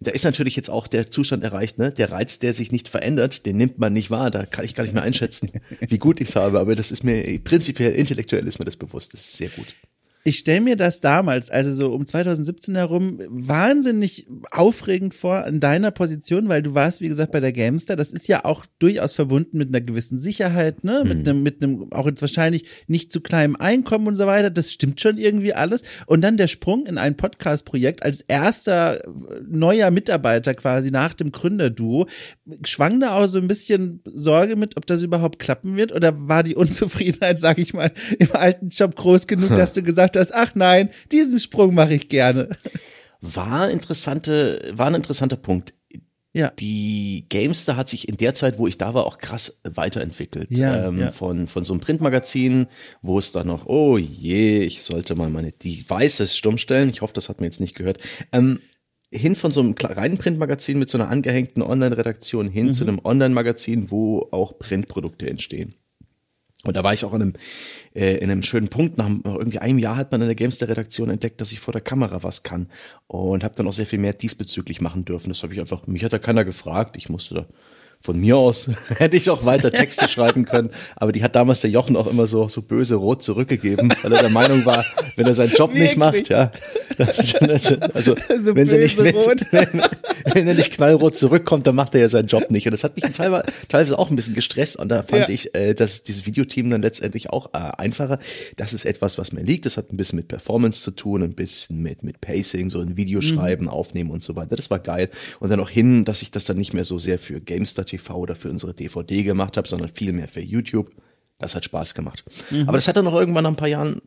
[0.06, 1.92] da ist natürlich jetzt auch der Zustand erreicht, ne?
[1.92, 4.30] Der Reiz, der sich nicht verändert, den nimmt man nicht wahr.
[4.30, 6.60] Da kann ich gar nicht mehr einschätzen, wie gut ich es habe.
[6.60, 9.14] Aber das ist mir prinzipiell, intellektuell ist mir das bewusst.
[9.14, 9.74] Das ist sehr gut.
[10.26, 15.90] Ich stelle mir das damals, also so um 2017 herum, wahnsinnig aufregend vor in deiner
[15.90, 17.94] Position, weil du warst, wie gesagt, bei der Gamester.
[17.94, 21.08] Das ist ja auch durchaus verbunden mit einer gewissen Sicherheit, ne, hm.
[21.08, 24.48] mit einem, mit einem auch jetzt wahrscheinlich nicht zu kleinem Einkommen und so weiter.
[24.48, 25.82] Das stimmt schon irgendwie alles.
[26.06, 29.02] Und dann der Sprung in ein Podcast-Projekt als erster
[29.46, 32.06] neuer Mitarbeiter quasi nach dem Gründerduo.
[32.64, 35.92] Schwang da auch so ein bisschen Sorge mit, ob das überhaupt klappen wird?
[35.92, 40.13] Oder war die Unzufriedenheit, sag ich mal, im alten Job groß genug, dass du gesagt
[40.16, 42.48] hast, ach nein, diesen Sprung mache ich gerne.
[43.20, 45.74] War interessante, war ein interessanter Punkt.
[46.34, 46.52] Ja.
[46.58, 50.50] Die Gamester hat sich in der Zeit, wo ich da war, auch krass weiterentwickelt.
[50.50, 51.10] Ja, ähm, ja.
[51.10, 52.66] Von, von so einem Printmagazin,
[53.02, 56.90] wo es dann noch, oh je, ich sollte mal meine Devices stumm stellen.
[56.90, 57.98] Ich hoffe, das hat man jetzt nicht gehört.
[58.32, 58.58] Ähm,
[59.12, 62.74] hin von so einem reinen Printmagazin mit so einer angehängten Online-Redaktion hin mhm.
[62.74, 65.74] zu einem Online-Magazin, wo auch Printprodukte entstehen.
[66.64, 67.32] Und da war ich auch in einem,
[67.94, 68.98] äh, in einem schönen Punkt.
[68.98, 72.22] Nach irgendwie einem Jahr hat man in der Gamester-Redaktion entdeckt, dass ich vor der Kamera
[72.22, 72.68] was kann.
[73.06, 75.28] Und habe dann auch sehr viel mehr diesbezüglich machen dürfen.
[75.28, 76.96] Das habe ich einfach, mich hat da keiner gefragt.
[76.96, 77.46] Ich musste da
[78.00, 81.70] von mir aus hätte ich auch weiter Texte schreiben können, aber die hat damals der
[81.70, 84.84] Jochen auch immer so, so böse rot zurückgegeben, weil er der Meinung war,
[85.16, 86.50] wenn er seinen Job nicht macht, ja.
[87.94, 89.14] Also, so wenn, sie nicht, wenn,
[89.50, 89.82] wenn,
[90.32, 92.66] wenn, er nicht knallrot zurückkommt, dann macht er ja seinen Job nicht.
[92.66, 94.76] Und das hat mich teilweise, teilweise auch ein bisschen gestresst.
[94.76, 95.34] Und da fand ja.
[95.34, 98.18] ich, äh, dass dieses Videoteam dann letztendlich auch äh, einfacher.
[98.56, 99.66] Das ist etwas, was mir liegt.
[99.66, 102.96] Das hat ein bisschen mit Performance zu tun, ein bisschen mit, mit Pacing, so ein
[102.96, 103.70] Video schreiben, mhm.
[103.70, 104.56] aufnehmen und so weiter.
[104.56, 105.08] Das war geil.
[105.40, 107.40] Und dann auch hin, dass ich das dann nicht mehr so sehr für
[107.84, 110.90] GameStar TV oder für unsere DVD gemacht habe, sondern viel mehr für YouTube.
[111.38, 112.24] Das hat Spaß gemacht.
[112.50, 112.62] Mhm.
[112.62, 114.02] Aber das hat dann noch irgendwann nach ein paar Jahren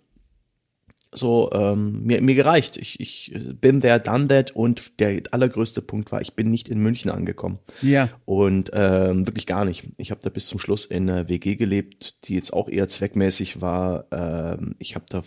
[1.13, 2.77] so ähm, mir, mir gereicht.
[2.77, 6.79] Ich, ich bin there, done that und der allergrößte Punkt war, ich bin nicht in
[6.79, 7.59] München angekommen.
[7.81, 8.09] Ja.
[8.25, 9.87] Und ähm, wirklich gar nicht.
[9.97, 13.61] Ich habe da bis zum Schluss in einer WG gelebt, die jetzt auch eher zweckmäßig
[13.61, 14.05] war.
[14.11, 15.23] Ähm, ich habe da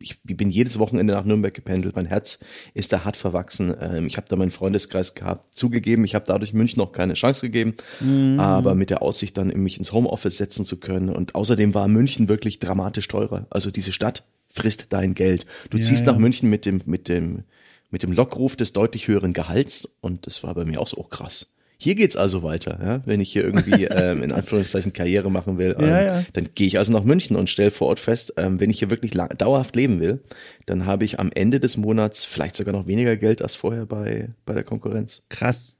[0.00, 1.94] ich bin jedes Wochenende nach Nürnberg gependelt.
[1.94, 2.38] Mein Herz
[2.72, 3.74] ist da hart verwachsen.
[3.78, 5.54] Ähm, ich habe da meinen Freundeskreis gehabt.
[5.54, 8.40] Zugegeben, ich habe dadurch München noch keine Chance gegeben, mhm.
[8.40, 11.10] aber mit der Aussicht dann mich ins Homeoffice setzen zu können.
[11.10, 13.46] Und außerdem war München wirklich dramatisch teurer.
[13.50, 15.44] Also diese Stadt frisst dein Geld.
[15.68, 16.12] Du ja, ziehst ja.
[16.12, 17.44] nach München mit dem mit dem
[17.90, 21.02] mit dem Lockruf des deutlich höheren Gehalts und das war bei mir auch so oh,
[21.02, 21.50] krass.
[21.82, 23.00] Hier geht's also weiter, ja?
[23.06, 26.24] wenn ich hier irgendwie ähm, in Anführungszeichen Karriere machen will, ähm, ja, ja.
[26.34, 28.90] dann gehe ich also nach München und stelle vor Ort fest, ähm, wenn ich hier
[28.90, 30.20] wirklich dauerhaft leben will,
[30.66, 34.28] dann habe ich am Ende des Monats vielleicht sogar noch weniger Geld als vorher bei,
[34.44, 35.22] bei der Konkurrenz.
[35.30, 35.76] Krass.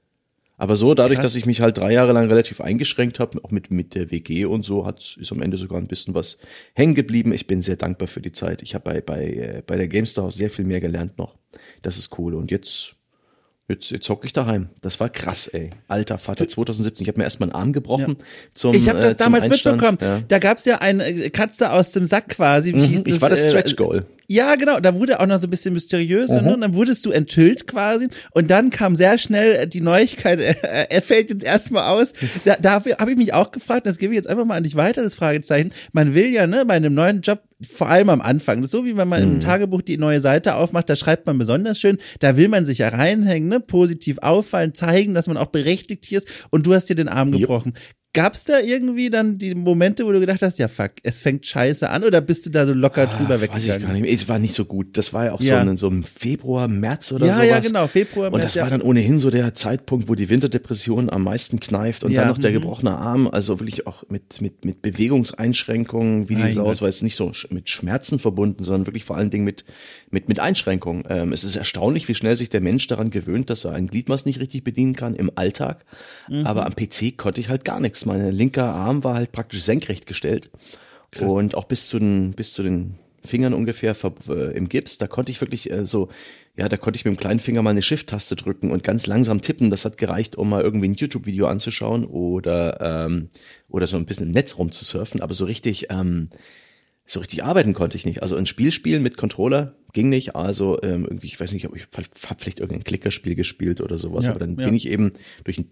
[0.56, 1.32] Aber so, dadurch, Krass.
[1.32, 4.46] dass ich mich halt drei Jahre lang relativ eingeschränkt habe, auch mit, mit der WG
[4.46, 6.38] und so, hat ist am Ende sogar ein bisschen was
[6.72, 7.34] hängen geblieben.
[7.34, 8.62] Ich bin sehr dankbar für die Zeit.
[8.62, 11.34] Ich habe bei, bei, äh, bei der GameStar sehr viel mehr gelernt noch.
[11.82, 12.34] Das ist cool.
[12.34, 12.96] Und jetzt
[13.70, 14.68] Jetzt, jetzt hocke ich daheim.
[14.80, 15.70] Das war krass, ey.
[15.87, 17.04] Alter Vater, 2017.
[17.04, 18.24] Ich habe mir erstmal einen Arm gebrochen ja.
[18.52, 19.76] zum Ich habe das äh, damals Einstand.
[19.80, 19.98] mitbekommen.
[20.00, 20.22] Ja.
[20.26, 22.74] Da gab's ja eine Katze aus dem Sack quasi.
[22.74, 23.14] Wie mhm, hieß das?
[23.14, 24.06] Ich war das äh, Stretch Goal.
[24.26, 24.80] Ja, genau.
[24.80, 26.48] Da wurde auch noch so ein bisschen mysteriös mhm.
[26.48, 28.09] und dann wurdest du enthüllt quasi.
[28.33, 32.12] Und dann kam sehr schnell die Neuigkeit, er fällt jetzt erstmal aus.
[32.44, 34.74] Da, da habe ich mich auch gefragt, das gebe ich jetzt einfach mal an dich
[34.74, 35.72] weiter, das Fragezeichen.
[35.92, 38.85] Man will ja, ne, bei einem neuen Job, vor allem am Anfang, das ist so
[38.85, 39.35] wie wenn man mhm.
[39.35, 42.79] im Tagebuch die neue Seite aufmacht, da schreibt man besonders schön, da will man sich
[42.79, 46.87] ja reinhängen, ne, positiv auffallen, zeigen, dass man auch berechtigt hier ist und du hast
[46.87, 47.75] dir den Arm gebrochen.
[48.12, 51.88] Gab's da irgendwie dann die Momente, wo du gedacht hast, ja fuck, es fängt scheiße
[51.88, 53.68] an oder bist du da so locker ah, drüber weggegangen?
[53.68, 54.12] Weiß ich gar nicht.
[54.12, 54.99] Es war nicht so gut.
[54.99, 55.62] Das war ja auch ja.
[55.62, 57.46] so, in so im Februar, März oder ja, sowas.
[57.46, 58.35] Ja, genau, Februar, März.
[58.35, 58.64] Und das ja.
[58.64, 62.23] war dann ohnehin so der Zeitpunkt, wo die Winterdepression am meisten kneift und ja.
[62.23, 62.55] dann noch der mhm.
[62.55, 67.14] gebrochene Arm, also wirklich auch mit, mit, mit Bewegungseinschränkungen, wie die aus, weil es nicht
[67.14, 69.64] so mit Schmerzen verbunden, sondern wirklich vor allen Dingen mit,
[70.11, 71.05] mit, mit Einschränkungen.
[71.09, 74.27] Ähm, es ist erstaunlich, wie schnell sich der Mensch daran gewöhnt, dass er ein Gliedmaß
[74.27, 75.85] nicht richtig bedienen kann im Alltag.
[76.29, 76.44] Mhm.
[76.44, 77.99] Aber am PC konnte ich halt gar nichts.
[78.06, 80.50] Meine linker Arm war halt praktisch senkrecht gestellt.
[81.10, 81.30] Krass.
[81.30, 83.94] Und auch bis zu den, bis zu den Fingern ungefähr
[84.28, 86.08] äh, im Gips, da konnte ich wirklich äh, so,
[86.56, 89.40] ja, da konnte ich mit dem kleinen Finger mal eine Shift-Taste drücken und ganz langsam
[89.40, 89.70] tippen.
[89.70, 93.28] Das hat gereicht, um mal irgendwie ein YouTube-Video anzuschauen oder, ähm,
[93.68, 95.20] oder so ein bisschen im Netz rumzusurfen.
[95.20, 96.30] Aber so richtig, ähm,
[97.04, 98.22] so richtig arbeiten konnte ich nicht.
[98.22, 100.36] Also ein Spiel spielen mit Controller ging nicht.
[100.36, 101.86] Also ähm, irgendwie, ich weiß nicht, ob ich
[102.26, 104.26] hab vielleicht irgendein Klickerspiel gespielt oder sowas.
[104.26, 104.64] Ja, aber dann ja.
[104.64, 105.12] bin ich eben
[105.44, 105.70] durch ein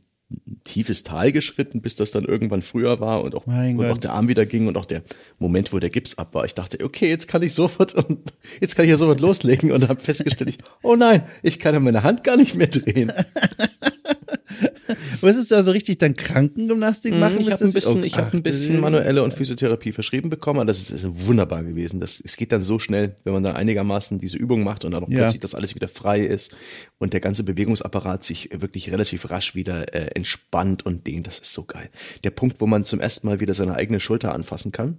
[0.64, 4.28] tiefes Tal geschritten, bis das dann irgendwann früher war und auch, und auch der Arm
[4.28, 5.02] wieder ging und auch der
[5.38, 6.44] Moment, wo der Gips ab war.
[6.44, 8.18] Ich dachte, okay, jetzt kann ich sofort und
[8.60, 11.80] jetzt kann ich ja sofort loslegen und habe festgestellt, ich, oh nein, ich kann ja
[11.80, 13.12] meine Hand gar nicht mehr drehen.
[15.20, 17.40] Wolltest du also richtig dann Krankengymnastik mhm, machen?
[17.40, 20.66] Ich habe ein bisschen, ich habe ein bisschen manuelle und Physiotherapie verschrieben bekommen.
[20.66, 22.00] Das ist, ist wunderbar gewesen.
[22.00, 25.04] Das, es geht dann so schnell, wenn man da einigermaßen diese Übung macht und dann
[25.04, 25.18] auch ja.
[25.18, 26.56] plötzlich das alles wieder frei ist
[26.98, 31.26] und der ganze Bewegungsapparat sich wirklich relativ rasch wieder äh, entspannt und dehnt.
[31.26, 31.90] Das ist so geil.
[32.24, 34.98] Der Punkt, wo man zum ersten Mal wieder seine eigene Schulter anfassen kann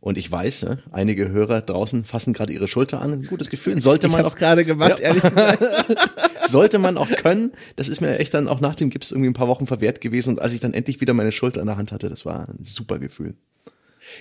[0.00, 3.12] Und ich weiß, ne, einige Hörer draußen fassen gerade ihre Schulter an.
[3.12, 3.80] Ein gutes Gefühl.
[3.80, 5.06] Sollte man ich auch gerade gemacht, ja.
[5.06, 5.62] ehrlich gesagt.
[6.46, 7.52] Sollte man auch können.
[7.76, 10.30] Das ist mir echt dann auch nach dem Gips irgendwie ein paar Wochen verwehrt gewesen.
[10.30, 12.62] Und als ich dann endlich wieder meine Schulter in der Hand hatte, das war ein
[12.62, 13.34] super Gefühl.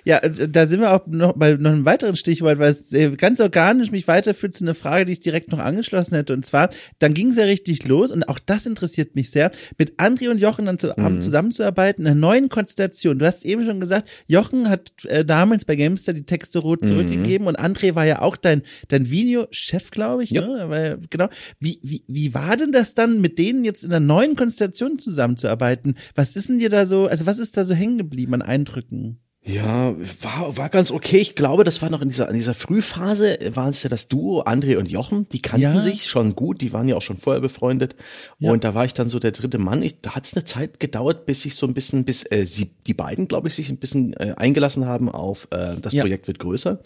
[0.06, 3.12] Ja, äh, da sind wir auch noch bei noch einem weiteren Stichwort, weil es äh,
[3.12, 6.34] ganz organisch mich weiterführt zu einer Frage, die ich direkt noch angeschlossen hätte.
[6.34, 6.70] Und zwar,
[7.00, 10.40] dann ging es ja richtig los und auch das interessiert mich sehr, mit André und
[10.40, 11.22] Jochen dann zu, mhm.
[11.22, 13.20] zusammenzuarbeiten, in einer neuen Konstellation.
[13.20, 16.88] Du hast eben schon gesagt, Jochen hat äh, damals bei Gamester die Texte rot mhm.
[16.88, 20.32] zurückgegeben und André war ja auch dein, dein Videochef, glaube ich.
[20.32, 20.42] Ja.
[20.42, 20.66] Ne?
[20.70, 21.30] Weil, genau.
[21.60, 25.96] Wie, wie, wie war denn das dann, mit denen jetzt in einer neuen Konstellation zusammenzuarbeiten?
[26.16, 29.20] Was ist denn dir da so, also was ist da so hängen geblieben an Eindrücken?
[29.46, 31.18] Ja, war, war ganz okay.
[31.18, 34.44] Ich glaube, das war noch in dieser, in dieser Frühphase, war es ja das Duo,
[34.44, 35.80] André und Jochen, die kannten ja.
[35.82, 37.96] sich schon gut, die waren ja auch schon vorher befreundet.
[38.40, 38.52] Ja.
[38.52, 39.84] Und da war ich dann so der dritte Mann.
[39.84, 42.72] Ich, da hat es eine Zeit gedauert, bis ich so ein bisschen, bis äh, sie,
[42.88, 46.04] die beiden, glaube ich, sich ein bisschen äh, eingelassen haben auf äh, das ja.
[46.04, 46.80] Projekt wird größer.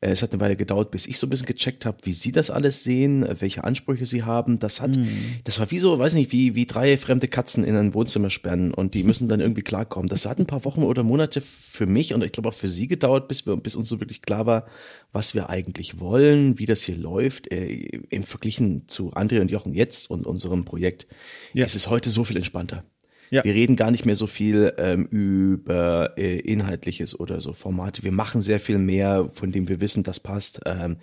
[0.00, 2.32] Äh, es hat eine Weile gedauert, bis ich so ein bisschen gecheckt habe, wie sie
[2.32, 4.58] das alles sehen, welche Ansprüche sie haben.
[4.58, 5.08] Das hat, mhm.
[5.44, 8.72] das war wie so, weiß nicht, wie, wie drei fremde Katzen in ein Wohnzimmer sperren
[8.72, 10.08] und die müssen dann irgendwie klarkommen.
[10.08, 12.88] Das hat ein paar Wochen oder Monate für mich und ich glaube auch für sie
[12.88, 14.66] gedauert, bis wir, bis uns so wirklich klar war,
[15.12, 17.50] was wir eigentlich wollen, wie das hier läuft.
[17.52, 21.06] Äh, Im Verglichen zu André und Jochen jetzt und unserem Projekt
[21.52, 21.64] ja.
[21.64, 22.84] ist es heute so viel entspannter.
[23.30, 23.44] Ja.
[23.44, 28.02] Wir reden gar nicht mehr so viel ähm, über äh, Inhaltliches oder so Formate.
[28.02, 30.60] Wir machen sehr viel mehr, von dem wir wissen, das passt.
[30.66, 30.96] Ähm,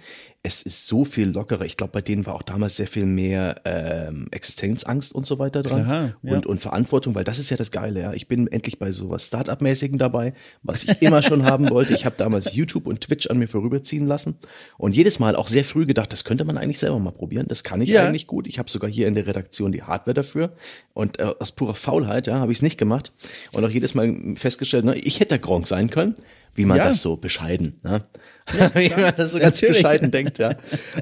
[0.45, 1.65] es ist so viel lockerer.
[1.65, 5.63] Ich glaube, bei denen war auch damals sehr viel mehr ähm, Existenzangst und so weiter
[5.63, 6.33] dran Klar, ja.
[6.33, 8.01] und, und Verantwortung, weil das ist ja das Geile.
[8.01, 11.95] Ja, ich bin endlich bei sowas Startup-mäßigen dabei, was ich immer schon haben wollte.
[11.95, 14.37] Ich habe damals YouTube und Twitch an mir vorüberziehen lassen
[14.77, 17.47] und jedes Mal auch sehr früh gedacht, das könnte man eigentlich selber mal probieren.
[17.47, 18.05] Das kann ich ja.
[18.05, 18.45] eigentlich gut.
[18.45, 20.53] Ich habe sogar hier in der Redaktion die Hardware dafür
[20.93, 23.11] und äh, aus purer Faulheit, ja, habe ich es nicht gemacht
[23.51, 26.13] und auch jedes Mal festgestellt, ne, ich hätte der Gronk sein können
[26.55, 26.85] wie man ja.
[26.85, 28.01] das so bescheiden, ne?
[28.59, 30.53] Ja, wie man das so ganz bescheiden denkt, ja.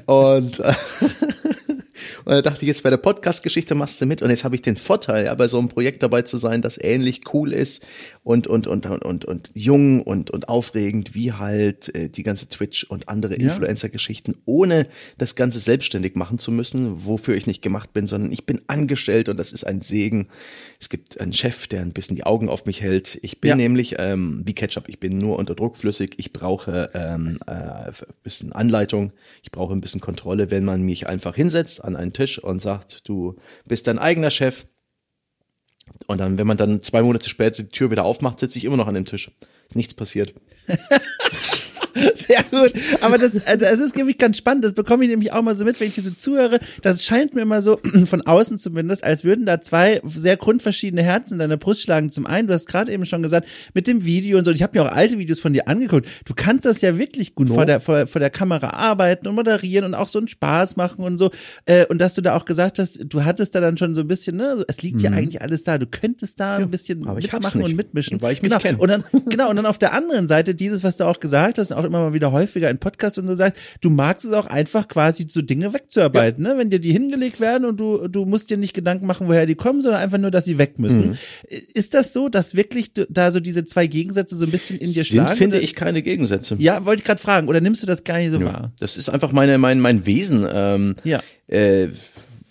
[0.06, 0.72] Und äh,
[2.24, 4.22] und da dachte ich, jetzt bei der Podcast-Geschichte machst du mit.
[4.22, 6.78] Und jetzt habe ich den Vorteil, ja, bei so einem Projekt dabei zu sein, das
[6.78, 7.86] ähnlich cool ist
[8.22, 12.48] und, und, und, und, und, und jung und, und aufregend, wie halt äh, die ganze
[12.48, 14.86] Twitch und andere Influencer-Geschichten, ohne
[15.18, 19.28] das Ganze selbstständig machen zu müssen, wofür ich nicht gemacht bin, sondern ich bin angestellt
[19.28, 20.28] und das ist ein Segen.
[20.80, 23.18] Es gibt einen Chef, der ein bisschen die Augen auf mich hält.
[23.22, 23.56] Ich bin ja.
[23.56, 26.14] nämlich ähm, wie Ketchup, ich bin nur unter Druck flüssig.
[26.16, 31.06] Ich brauche ähm, äh, ein bisschen Anleitung, ich brauche ein bisschen Kontrolle, wenn man mich
[31.06, 34.66] einfach hinsetzt an einen Tisch und sagt, du bist dein eigener Chef.
[36.06, 38.78] Und dann, wenn man dann zwei Monate später die Tür wieder aufmacht, sitze ich immer
[38.78, 39.30] noch an dem Tisch.
[39.66, 40.32] Ist nichts passiert.
[42.14, 42.72] Sehr gut.
[43.00, 44.64] Aber das, äh, das ist nämlich ganz spannend.
[44.64, 46.58] Das bekomme ich nämlich auch mal so mit, wenn ich dir so zuhöre.
[46.82, 51.34] Das scheint mir immer so, von außen zumindest, als würden da zwei sehr grundverschiedene Herzen
[51.34, 52.10] in deiner Brust schlagen.
[52.10, 54.50] Zum einen, du hast gerade eben schon gesagt, mit dem Video und so.
[54.50, 56.08] Ich habe mir auch alte Videos von dir angeguckt.
[56.24, 57.54] Du kannst das ja wirklich gut no.
[57.54, 61.04] vor, der, vor, vor der Kamera arbeiten und moderieren und auch so einen Spaß machen
[61.04, 61.30] und so.
[61.66, 64.08] Äh, und dass du da auch gesagt hast, du hattest da dann schon so ein
[64.08, 65.04] bisschen, ne, es liegt mhm.
[65.04, 65.78] ja eigentlich alles da.
[65.78, 68.20] Du könntest da ja, ein bisschen mitmachen und mitmischen.
[68.20, 68.60] Weil ich mich genau.
[68.60, 68.76] Kenn.
[68.76, 71.72] Und dann, genau, und dann auf der anderen Seite dieses, was du auch gesagt hast,
[71.72, 74.88] auch immer mal wieder häufiger in Podcasts und so sagst, du magst es auch einfach
[74.88, 76.52] quasi so Dinge wegzuarbeiten, ja.
[76.52, 76.58] ne?
[76.58, 79.54] Wenn dir die hingelegt werden und du, du musst dir nicht Gedanken machen, woher die
[79.54, 81.10] kommen, sondern einfach nur, dass sie weg müssen.
[81.10, 81.16] Mhm.
[81.74, 85.04] Ist das so, dass wirklich da so diese zwei Gegensätze so ein bisschen in dir
[85.04, 85.36] Sind, schlagen?
[85.36, 85.64] finde oder?
[85.64, 86.56] ich keine Gegensätze.
[86.58, 87.48] Ja, wollte ich gerade fragen.
[87.48, 88.46] Oder nimmst du das gar nicht so ja.
[88.46, 88.72] wahr?
[88.78, 90.46] Das ist einfach meine, mein, mein Wesen.
[90.50, 91.22] Ähm, ja.
[91.46, 91.88] Äh,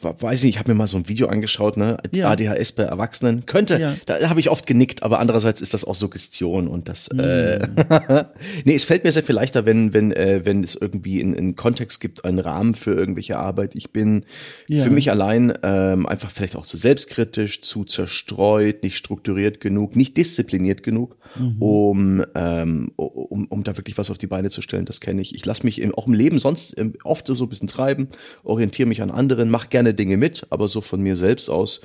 [0.03, 1.97] weiß nicht, ich habe mir mal so ein Video angeschaut, ne?
[2.13, 2.29] Ja.
[2.29, 3.45] ADHS bei Erwachsenen.
[3.45, 3.95] Könnte, ja.
[4.05, 7.19] da habe ich oft genickt, aber andererseits ist das auch Suggestion und das mm.
[7.19, 7.59] äh,
[8.65, 12.01] Nee, es fällt mir sehr viel leichter, wenn, wenn, äh, wenn es irgendwie einen Kontext
[12.01, 13.75] gibt, einen Rahmen für irgendwelche Arbeit.
[13.75, 14.25] Ich bin
[14.67, 14.83] ja.
[14.83, 20.17] für mich allein ähm, einfach vielleicht auch zu selbstkritisch, zu zerstreut, nicht strukturiert genug, nicht
[20.17, 21.61] diszipliniert genug, mhm.
[21.61, 24.85] um, ähm, um, um da wirklich was auf die Beine zu stellen.
[24.85, 25.35] Das kenne ich.
[25.35, 28.07] Ich lasse mich im, auch im Leben sonst ähm, oft so ein bisschen treiben,
[28.43, 31.81] orientiere mich an anderen, mache gerne Dinge mit, aber so von mir selbst aus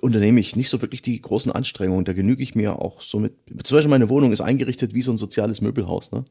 [0.00, 2.04] unternehme ich nicht so wirklich die großen Anstrengungen.
[2.04, 3.34] Da genüge ich mir auch so mit.
[3.64, 6.12] Zum Beispiel meine Wohnung ist eingerichtet wie so ein soziales Möbelhaus.
[6.12, 6.24] Ne?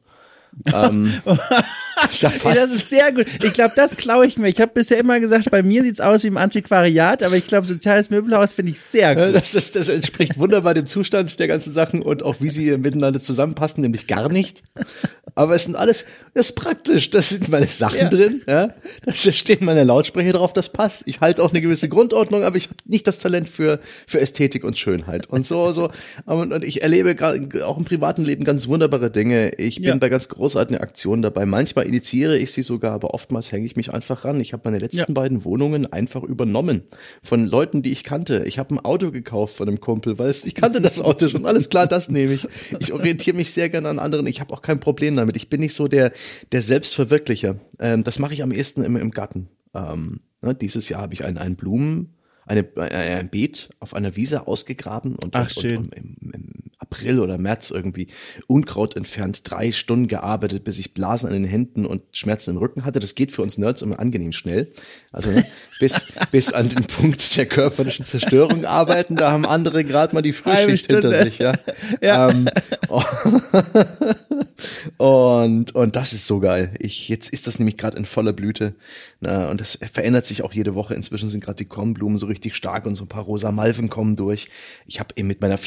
[0.66, 3.26] Ähm, ja das ist sehr gut.
[3.42, 4.48] Ich glaube, das klaue ich mir.
[4.48, 7.66] Ich habe bisher immer gesagt, bei mir sieht's aus wie im Antiquariat, aber ich glaube,
[7.66, 9.34] soziales Möbelhaus finde ich sehr gut.
[9.34, 13.22] Das, das, das entspricht wunderbar dem Zustand der ganzen Sachen und auch wie sie miteinander
[13.22, 14.62] zusammenpassen, nämlich gar nicht.
[15.34, 17.10] Aber es sind alles, das ist praktisch.
[17.10, 18.08] Das sind meine Sachen ja.
[18.08, 18.42] drin.
[18.46, 18.70] Ja?
[19.04, 21.04] Da stehen meine Lautsprecher drauf, das passt.
[21.06, 24.64] Ich halte auch eine gewisse Grundordnung, aber ich habe nicht das Talent für, für Ästhetik
[24.64, 25.28] und Schönheit.
[25.28, 25.90] Und so, so.
[26.26, 27.16] Und, und ich erlebe
[27.64, 29.54] auch im privaten Leben ganz wunderbare Dinge.
[29.56, 29.96] Ich bin ja.
[29.96, 31.46] bei ganz großartigen Aktionen dabei.
[31.46, 34.40] Manchmal initiiere ich sie sogar, aber oftmals hänge ich mich einfach ran.
[34.40, 35.14] Ich habe meine letzten Ja.
[35.14, 36.82] beiden Wohnungen einfach übernommen
[37.22, 38.42] von Leuten, die ich kannte.
[38.46, 41.46] Ich habe ein Auto gekauft von einem Kumpel, weil ich kannte das Auto schon.
[41.46, 42.48] Alles klar, das nehme ich.
[42.80, 44.26] Ich orientiere mich sehr gerne an anderen.
[44.26, 45.36] Ich habe auch kein Problem damit.
[45.36, 46.10] Ich bin nicht so der,
[46.50, 47.54] der Selbstverwirklicher.
[47.78, 49.48] Ähm, das mache ich am ehesten im, im Garten.
[49.74, 52.14] Ähm, ne, dieses Jahr habe ich einen, einen Blumen,
[52.46, 55.76] eine, äh, ein Beet auf einer Wiese ausgegraben und, Ach, und, schön.
[55.78, 56.52] und im, im
[56.92, 58.08] April oder März irgendwie
[58.46, 62.84] Unkraut entfernt, drei Stunden gearbeitet, bis ich Blasen an den Händen und Schmerzen im Rücken
[62.84, 63.00] hatte.
[63.00, 64.70] Das geht für uns Nerds immer angenehm schnell.
[65.10, 65.46] Also ne,
[65.80, 70.32] bis, bis an den Punkt der körperlichen Zerstörung arbeiten, da haben andere gerade mal die
[70.32, 71.38] Frühschicht hinter sich.
[71.38, 71.52] Ja.
[72.00, 72.30] Ja.
[72.30, 72.48] Ähm,
[74.96, 76.72] und, und das ist so geil.
[76.78, 78.74] Ich, jetzt ist das nämlich gerade in voller Blüte.
[79.20, 80.94] Na, und das verändert sich auch jede Woche.
[80.94, 84.16] Inzwischen sind gerade die Kornblumen so richtig stark und so ein paar rosa Malven kommen
[84.16, 84.48] durch.
[84.86, 85.58] Ich habe mit meiner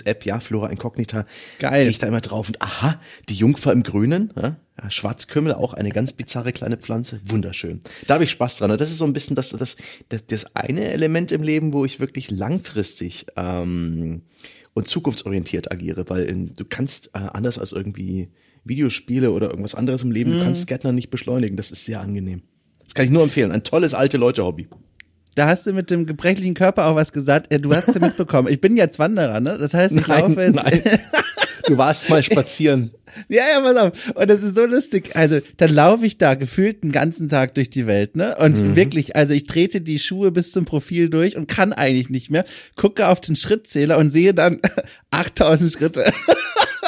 [0.00, 1.26] Pflanzenerkennungs-App, ja, Flora Incognita,
[1.58, 1.82] Geil.
[1.82, 4.56] gehe ich da immer drauf und aha, die Jungfer im Grünen, ja,
[4.88, 7.20] Schwarzkümmel, auch eine ganz bizarre kleine Pflanze.
[7.24, 7.82] Wunderschön.
[8.06, 8.76] Da habe ich Spaß dran.
[8.78, 9.76] Das ist so ein bisschen das, das,
[10.08, 14.22] das, das eine Element im Leben, wo ich wirklich langfristig ähm,
[14.72, 18.30] und zukunftsorientiert agiere, weil in, du kannst äh, anders als irgendwie
[18.64, 21.56] Videospiele oder irgendwas anderes im Leben, du kannst Gärtner nicht beschleunigen.
[21.56, 22.42] Das ist sehr angenehm.
[22.84, 23.52] Das kann ich nur empfehlen.
[23.52, 24.68] Ein tolles alte Leute-Hobby.
[25.34, 27.52] Da hast du mit dem gebrechlichen Körper auch was gesagt.
[27.52, 28.48] Äh, Du hast ja mitbekommen.
[28.48, 29.58] Ich bin jetzt Wanderer, ne?
[29.58, 30.60] Das heißt, ich laufe jetzt.
[31.66, 32.90] Du warst mal spazieren.
[33.28, 34.14] Ja, ja, pass auf.
[34.14, 35.16] Und das ist so lustig.
[35.16, 38.36] Also, dann laufe ich da gefühlt den ganzen Tag durch die Welt, ne?
[38.36, 42.30] Und wirklich, also ich trete die Schuhe bis zum Profil durch und kann eigentlich nicht
[42.30, 42.44] mehr.
[42.76, 44.60] Gucke auf den Schrittzähler und sehe dann
[45.10, 46.04] 8000 Schritte.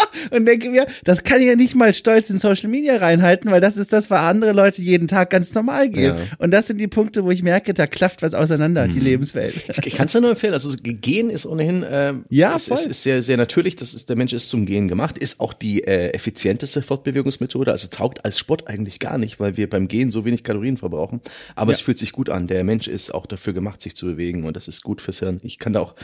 [0.30, 3.60] Und denke mir, das kann ich ja nicht mal stolz in Social Media reinhalten, weil
[3.60, 6.16] das ist das, was andere Leute jeden Tag ganz normal gehen.
[6.16, 6.22] Ja.
[6.38, 9.54] Und das sind die Punkte, wo ich merke, da klafft was auseinander, die Lebenswelt.
[9.68, 10.52] Ich, ich kann es ja nur empfehlen.
[10.52, 13.76] Also gehen ist ohnehin, ähm, Ja, es, es ist sehr, sehr natürlich.
[13.76, 17.70] Das ist, der Mensch ist zum Gehen gemacht, ist auch die äh, effizienteste Fortbewegungsmethode.
[17.70, 21.20] Also taugt als Sport eigentlich gar nicht, weil wir beim Gehen so wenig Kalorien verbrauchen.
[21.54, 22.46] Aber es fühlt sich gut an.
[22.46, 25.40] Der Mensch ist auch dafür gemacht, sich zu bewegen und das ist gut fürs Hirn.
[25.42, 25.94] Ich kann da auch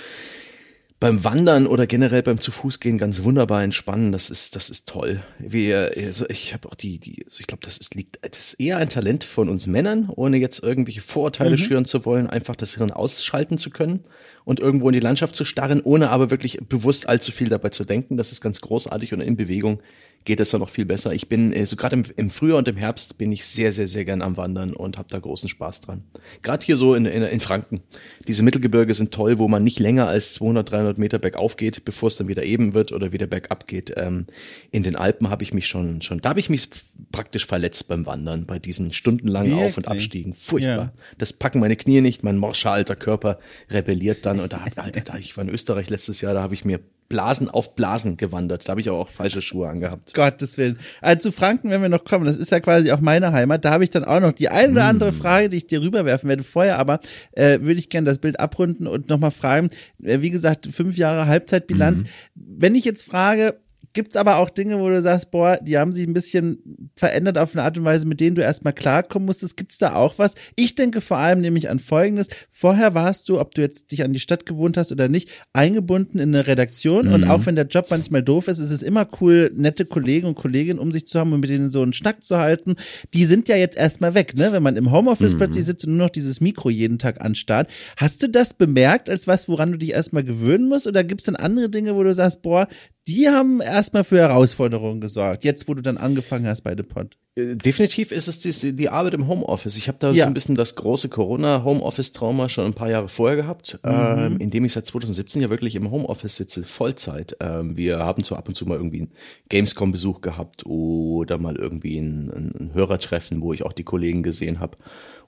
[1.01, 4.11] beim Wandern oder generell beim zu Fuß gehen ganz wunderbar entspannen.
[4.11, 5.23] Das ist, das ist toll.
[5.39, 8.61] Wir, also ich habe auch die, die, also ich glaube, das ist liegt, das ist
[8.61, 12.75] eher ein Talent von uns Männern, ohne jetzt irgendwelche Vorurteile schüren zu wollen, einfach das
[12.75, 14.01] Hirn ausschalten zu können
[14.49, 17.85] und irgendwo in die Landschaft zu starren, ohne aber wirklich bewusst allzu viel dabei zu
[17.85, 18.17] denken.
[18.17, 19.83] Das ist ganz großartig und in Bewegung
[20.25, 21.15] geht es dann noch viel besser.
[21.15, 23.87] Ich bin, äh, so gerade im, im Frühjahr und im Herbst bin ich sehr, sehr,
[23.87, 26.05] sehr gern am Wandern und habe da großen Spaß dran.
[26.43, 27.81] Gerade hier so in, in, in Franken.
[28.27, 32.09] Diese Mittelgebirge sind toll, wo man nicht länger als 200, 300 Meter bergauf geht, bevor
[32.09, 33.95] es dann wieder eben wird oder wieder bergab geht.
[33.97, 34.27] Ähm,
[34.71, 36.69] in den Alpen habe ich mich schon, schon, da habe ich mich
[37.11, 40.05] praktisch verletzt beim Wandern, bei diesen stundenlangen Auf- und Wirklich?
[40.05, 40.35] Abstiegen.
[40.35, 40.77] Furchtbar.
[40.77, 40.93] Ja.
[41.17, 43.39] Das packen meine Knie nicht, mein morscher alter Körper
[43.71, 46.65] rebelliert dann und da, Alter, da ich war in Österreich letztes Jahr, da habe ich
[46.65, 48.69] mir Blasen auf Blasen gewandert.
[48.69, 50.13] Da habe ich aber auch falsche Schuhe angehabt.
[50.15, 50.79] Gottes Willen.
[51.01, 53.65] Also zu Franken, wenn wir noch kommen, das ist ja quasi auch meine Heimat.
[53.65, 56.29] Da habe ich dann auch noch die eine oder andere Frage, die ich dir rüberwerfen
[56.29, 56.45] werde.
[56.45, 57.01] Vorher aber
[57.33, 59.71] äh, würde ich gerne das Bild abrunden und nochmal fragen,
[60.03, 62.05] äh, wie gesagt, fünf Jahre Halbzeitbilanz.
[62.35, 63.59] Wenn ich jetzt frage,
[63.99, 67.57] gibt's aber auch Dinge, wo du sagst, boah, die haben sich ein bisschen verändert auf
[67.57, 69.57] eine Art und Weise, mit denen du erstmal klarkommen musstest.
[69.57, 70.37] Gibt's da auch was?
[70.55, 72.29] Ich denke vor allem nämlich an Folgendes.
[72.49, 76.21] Vorher warst du, ob du jetzt dich an die Stadt gewohnt hast oder nicht, eingebunden
[76.21, 77.09] in eine Redaktion.
[77.09, 80.37] Und auch wenn der Job manchmal doof ist, ist es immer cool, nette Kollegen und
[80.37, 82.77] Kolleginnen um sich zu haben und mit denen so einen Schnack zu halten.
[83.15, 84.53] Die sind ja jetzt erstmal weg, ne?
[84.53, 87.69] Wenn man im Homeoffice plötzlich sitzt und nur noch dieses Mikro jeden Tag anstarrt.
[87.97, 90.87] Hast du das bemerkt als was, woran du dich erstmal gewöhnen musst?
[90.87, 92.69] Oder gibt's dann andere Dinge, wo du sagst, boah,
[93.09, 97.17] die haben erstmal für Herausforderungen gesorgt, jetzt wo du dann angefangen hast bei Pod?
[97.35, 99.77] Äh, Definitiv ist es die, die Arbeit im Homeoffice.
[99.79, 100.25] Ich habe da Ja.
[100.25, 104.73] so ein bisschen das große Corona-Homeoffice-Trauma schon ein paar Jahre vorher gehabt, ähm, indem ich
[104.75, 107.37] seit 2017 ja wirklich im Homeoffice sitze, Vollzeit.
[107.41, 109.13] Ähm, wir haben so ab und zu mal irgendwie einen
[109.49, 114.61] Gamescom-Besuch gehabt oder mal irgendwie ein, ein, ein Hörertreffen, wo ich auch die Kollegen gesehen
[114.61, 114.77] habe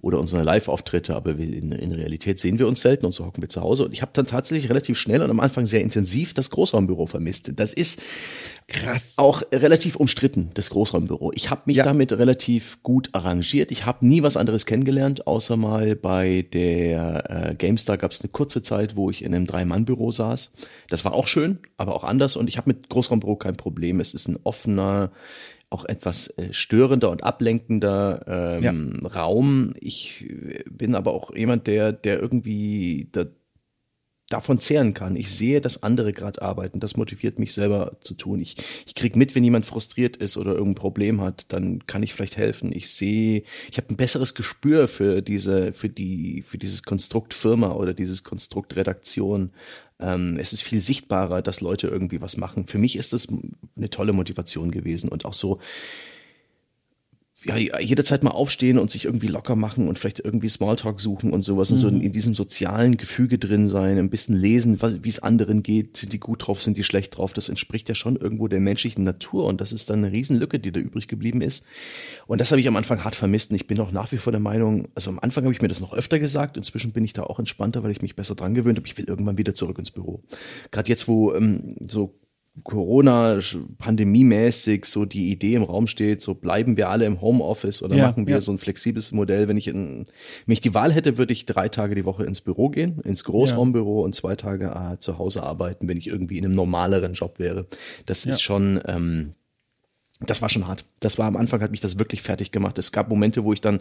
[0.02, 3.48] oder unsere Live-Auftritte, aber in, in Realität sehen wir uns selten und so hocken wir
[3.48, 3.84] zu Hause.
[3.84, 7.52] Und ich habe dann tatsächlich relativ schnell und am Anfang sehr intensiv das Großraumbüro vermisst.
[7.56, 8.00] Das ist
[8.68, 9.14] Krass.
[9.16, 11.32] auch relativ umstritten, das Großraumbüro.
[11.34, 11.84] Ich habe mich Ja.
[11.84, 13.70] damit relativ gut arrangiert.
[13.70, 18.30] Ich habe nie was anderes kennengelernt, außer mal bei der äh, GameStar gab es eine
[18.30, 20.52] kurze Zeit, wo ich in einem Drei-Mann-Büro saß.
[20.88, 22.36] Das war auch schön, aber auch anders.
[22.36, 24.00] Und ich habe mit Großraumbüro kein Problem.
[24.00, 25.10] Es ist ein offener,
[25.70, 29.72] auch etwas äh, störender und ablenkender ähm, Raum.
[29.78, 33.26] Ich äh, bin aber auch jemand, der, der irgendwie da,
[34.28, 35.14] davon zehren kann.
[35.16, 36.80] Ich sehe, dass andere gerade arbeiten.
[36.80, 38.40] Das motiviert mich selber zu tun.
[38.40, 38.56] Ich,
[38.86, 42.36] ich krieg mit, wenn jemand frustriert ist oder irgendein Problem hat, dann kann ich vielleicht
[42.36, 42.72] helfen.
[42.72, 47.72] Ich sehe, ich habe ein besseres Gespür für diese, für die, für dieses Konstrukt Firma
[47.72, 49.50] oder dieses Konstrukt Redaktion.
[50.00, 52.66] Ähm, es ist viel sichtbarer, dass Leute irgendwie was machen.
[52.66, 53.28] Für mich ist das
[53.76, 55.60] eine tolle Motivation gewesen und auch so
[57.44, 61.42] ja, jederzeit mal aufstehen und sich irgendwie locker machen und vielleicht irgendwie Smalltalk suchen und
[61.42, 61.74] sowas mhm.
[61.74, 65.62] und so in, in, diesem sozialen Gefüge drin sein, ein bisschen lesen, wie es anderen
[65.62, 68.60] geht, sind die gut drauf, sind die schlecht drauf, das entspricht ja schon irgendwo der
[68.60, 71.64] menschlichen Natur und das ist dann eine Riesenlücke, die da übrig geblieben ist.
[72.26, 74.32] Und das habe ich am Anfang hart vermisst und ich bin auch nach wie vor
[74.32, 77.14] der Meinung, also am Anfang habe ich mir das noch öfter gesagt, inzwischen bin ich
[77.14, 79.78] da auch entspannter, weil ich mich besser dran gewöhnt habe, ich will irgendwann wieder zurück
[79.78, 80.22] ins Büro.
[80.70, 82.20] Gerade jetzt, wo ähm, so
[82.64, 88.08] Corona-Pandemie-mäßig so die Idee im Raum steht, so bleiben wir alle im Homeoffice oder ja,
[88.08, 88.40] machen wir ja.
[88.40, 89.48] so ein flexibles Modell.
[89.48, 90.06] Wenn ich in,
[90.46, 93.24] wenn ich die Wahl hätte, würde ich drei Tage die Woche ins Büro gehen, ins
[93.24, 94.04] Großraumbüro ja.
[94.04, 97.66] und zwei Tage äh, zu Hause arbeiten, wenn ich irgendwie in einem normaleren Job wäre.
[98.06, 99.34] Das ist schon, ähm,
[100.20, 100.84] das war schon hart.
[100.98, 102.78] Das war am Anfang hat mich das wirklich fertig gemacht.
[102.78, 103.80] Es gab Momente, wo ich dann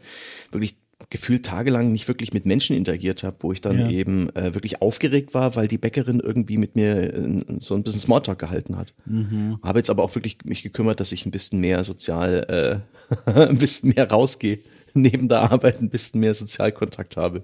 [0.52, 0.76] wirklich
[1.10, 3.90] gefühlt tagelang nicht wirklich mit Menschen interagiert habe, wo ich dann ja.
[3.90, 8.02] eben äh, wirklich aufgeregt war, weil die Bäckerin irgendwie mit mir äh, so ein bisschen
[8.02, 8.94] Smalltalk gehalten hat.
[9.06, 9.60] Mhm.
[9.64, 12.84] Habe jetzt aber auch wirklich mich gekümmert, dass ich ein bisschen mehr sozial,
[13.26, 14.60] äh, ein bisschen mehr rausgehe,
[14.94, 17.44] neben der Arbeit ein bisschen mehr Sozialkontakt habe.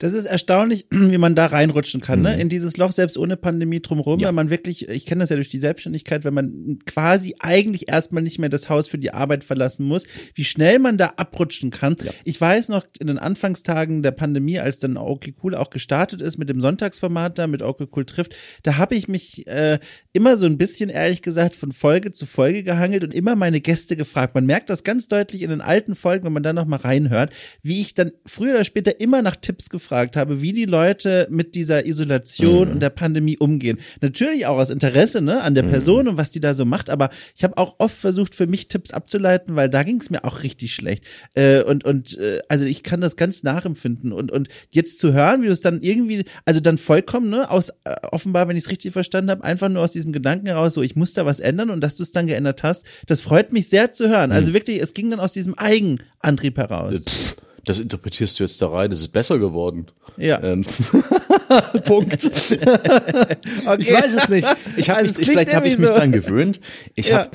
[0.00, 2.30] Das ist erstaunlich, wie man da reinrutschen kann, ne?
[2.30, 2.36] mhm.
[2.36, 2.42] ne?
[2.42, 4.26] In dieses Loch selbst ohne Pandemie drumherum, ja.
[4.26, 8.22] weil man wirklich, ich kenne das ja durch die Selbstständigkeit, wenn man quasi eigentlich erstmal
[8.22, 11.96] nicht mehr das Haus für die Arbeit verlassen muss, wie schnell man da abrutschen kann.
[12.02, 12.12] Ja.
[12.24, 16.38] Ich weiß noch in den Anfangstagen der Pandemie, als dann Okay Cool auch gestartet ist
[16.38, 19.78] mit dem Sonntagsformat da, mit Okay Cool trifft, da habe ich mich äh,
[20.14, 23.96] immer so ein bisschen, ehrlich gesagt, von Folge zu Folge gehangelt und immer meine Gäste
[23.96, 24.34] gefragt.
[24.34, 27.32] Man merkt das ganz deutlich in den alten Folgen, wenn man da nochmal reinhört,
[27.62, 31.26] wie ich dann früher oder später immer nach Tipps gefragt gefragt habe, wie die Leute
[31.30, 32.74] mit dieser Isolation mhm.
[32.74, 33.78] und der Pandemie umgehen.
[34.00, 35.70] Natürlich auch aus Interesse ne, an der mhm.
[35.70, 38.68] Person und was die da so macht, aber ich habe auch oft versucht, für mich
[38.68, 41.04] Tipps abzuleiten, weil da ging es mir auch richtig schlecht.
[41.34, 45.42] Äh, und und äh, also ich kann das ganz nachempfinden und und jetzt zu hören,
[45.42, 48.70] wie du es dann irgendwie, also dann vollkommen, ne, aus äh, offenbar, wenn ich es
[48.70, 51.70] richtig verstanden habe, einfach nur aus diesem Gedanken heraus, so ich muss da was ändern
[51.70, 54.30] und dass du es dann geändert hast, das freut mich sehr zu hören.
[54.30, 54.54] Also mhm.
[54.54, 57.02] wirklich, es ging dann aus diesem Eigenantrieb heraus.
[57.08, 59.86] Pff das interpretierst du jetzt da rein, es ist besser geworden.
[60.16, 60.42] Ja.
[60.42, 60.64] Ähm.
[61.84, 62.24] Punkt.
[63.66, 63.76] okay.
[63.78, 64.48] Ich weiß es nicht.
[64.76, 65.94] Ich hab ich, vielleicht habe ich mich so.
[65.94, 66.60] dran gewöhnt.
[66.94, 67.18] Ich ja.
[67.18, 67.30] habe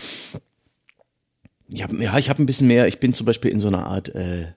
[1.69, 3.85] ich hab, ja, ich habe ein bisschen mehr, ich bin zum Beispiel in so einer
[3.87, 4.47] Art äh,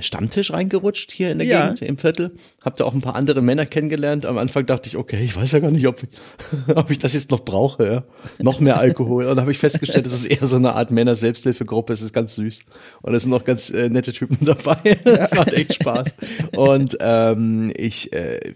[0.00, 1.62] Stammtisch reingerutscht hier in der ja.
[1.62, 2.34] Gegend im Viertel.
[2.64, 4.26] Hab da auch ein paar andere Männer kennengelernt.
[4.26, 6.02] Am Anfang dachte ich, okay, ich weiß ja gar nicht, ob,
[6.74, 7.86] ob ich das jetzt noch brauche.
[7.86, 8.04] Ja?
[8.42, 9.24] Noch mehr Alkohol.
[9.24, 11.92] Und dann habe ich festgestellt, das ist eher so eine Art Männer-Selbsthilfegruppe.
[11.92, 12.64] Es ist ganz süß.
[13.02, 14.78] Und es sind noch ganz äh, nette Typen dabei.
[15.04, 16.14] Es macht echt Spaß.
[16.56, 18.54] Und ähm, ich äh,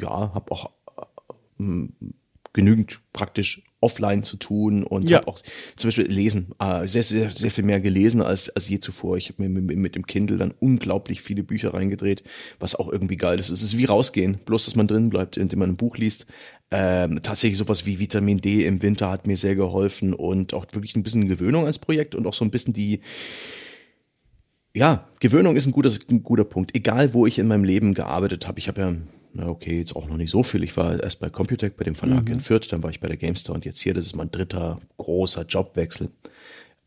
[0.00, 0.70] ja, habe auch
[1.60, 1.64] äh,
[2.52, 5.18] genügend praktisch offline zu tun und ja.
[5.18, 5.40] habe auch
[5.76, 9.16] zum Beispiel lesen, äh, sehr, sehr, sehr viel mehr gelesen als, als je zuvor.
[9.16, 12.22] Ich habe mir mit, mit, dem Kindle dann unglaublich viele Bücher reingedreht,
[12.58, 13.50] was auch irgendwie geil ist.
[13.50, 16.26] Es ist wie rausgehen, bloß dass man drin bleibt, indem man ein Buch liest.
[16.70, 20.96] Ähm, tatsächlich sowas wie Vitamin D im Winter hat mir sehr geholfen und auch wirklich
[20.96, 23.00] ein bisschen Gewöhnung als Projekt und auch so ein bisschen die
[24.76, 26.74] ja, Gewöhnung ist ein guter, ein guter Punkt.
[26.76, 28.58] Egal, wo ich in meinem Leben gearbeitet habe.
[28.58, 28.94] Ich habe ja
[29.36, 30.64] na okay, jetzt auch noch nicht so viel.
[30.64, 32.34] Ich war erst bei Computec, bei dem Verlag mhm.
[32.34, 34.80] in Fürth, dann war ich bei der GameStar und jetzt hier, das ist mein dritter
[34.96, 36.10] großer Jobwechsel.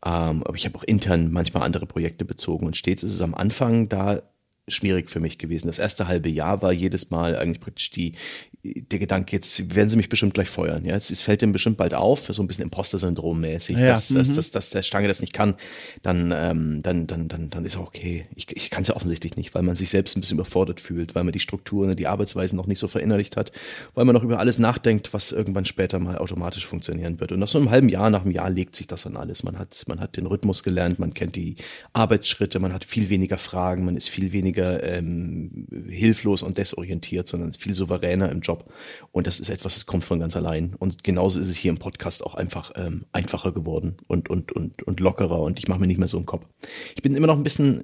[0.04, 3.34] Ähm, aber ich habe auch intern manchmal andere Projekte bezogen und stets ist es am
[3.34, 4.22] Anfang da
[4.70, 5.66] schwierig für mich gewesen.
[5.66, 8.14] Das erste halbe Jahr war jedes Mal eigentlich praktisch die,
[8.62, 10.84] der Gedanke, jetzt werden sie mich bestimmt gleich feuern.
[10.84, 14.18] Ja, es fällt dem bestimmt bald auf, so ein bisschen Imposter-Syndrom mäßig, ja, dass, mhm.
[14.18, 15.54] dass, dass, dass der Stange das nicht kann,
[16.02, 18.26] dann, ähm, dann, dann, dann, dann ist auch okay.
[18.34, 21.14] Ich, ich kann es ja offensichtlich nicht, weil man sich selbst ein bisschen überfordert fühlt,
[21.14, 23.50] weil man die Strukturen, die Arbeitsweisen noch nicht so verinnerlicht hat,
[23.94, 27.32] weil man noch über alles nachdenkt, was irgendwann später mal automatisch funktionieren wird.
[27.32, 29.42] Und nach so einem halben Jahr, nach einem Jahr legt sich das dann alles.
[29.42, 31.56] Man hat, man hat den Rhythmus gelernt, man kennt die
[31.94, 37.52] Arbeitsschritte, man hat viel weniger Fragen, man ist viel weniger ähm, hilflos und desorientiert, sondern
[37.52, 38.72] viel souveräner im Job Job.
[39.12, 40.74] Und das ist etwas, das kommt von ganz allein.
[40.78, 44.82] Und genauso ist es hier im Podcast auch einfach ähm, einfacher geworden und, und, und,
[44.82, 45.40] und lockerer.
[45.40, 46.46] Und ich mache mir nicht mehr so einen Kopf.
[46.94, 47.82] Ich bin immer noch ein bisschen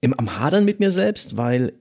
[0.00, 1.72] im, am Hadern mit mir selbst, weil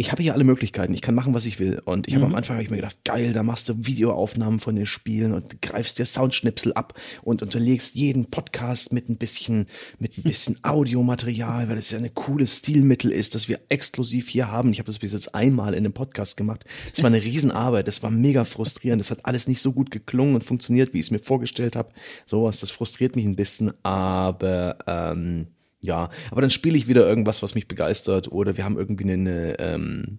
[0.00, 1.82] ich habe hier alle Möglichkeiten, ich kann machen, was ich will.
[1.84, 2.30] Und ich habe mhm.
[2.30, 5.60] am Anfang hab ich mir gedacht, geil, da machst du Videoaufnahmen von den Spielen und
[5.60, 9.66] greifst dir Soundschnipsel ab und unterlegst jeden Podcast mit ein bisschen,
[9.98, 14.52] mit ein bisschen Audiomaterial, weil es ja eine coole Stilmittel ist, das wir exklusiv hier
[14.52, 14.70] haben.
[14.70, 16.64] Ich habe das bis jetzt einmal in einem Podcast gemacht.
[16.92, 19.00] Das war eine Riesenarbeit, das war mega frustrierend.
[19.00, 21.90] Das hat alles nicht so gut geklungen und funktioniert, wie ich es mir vorgestellt habe.
[22.24, 25.48] Sowas, das frustriert mich ein bisschen, aber ähm,
[25.80, 29.58] ja, aber dann spiele ich wieder irgendwas, was mich begeistert oder wir haben irgendwie eine,
[29.60, 30.18] ähm,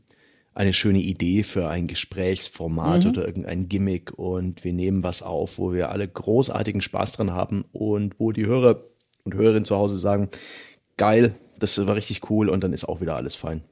[0.54, 3.10] eine schöne Idee für ein Gesprächsformat mhm.
[3.12, 7.66] oder irgendein Gimmick und wir nehmen was auf, wo wir alle großartigen Spaß dran haben
[7.72, 8.84] und wo die Hörer
[9.24, 10.30] und Hörerinnen zu Hause sagen,
[10.98, 13.64] geil, das war richtig cool und dann ist auch wieder alles fein.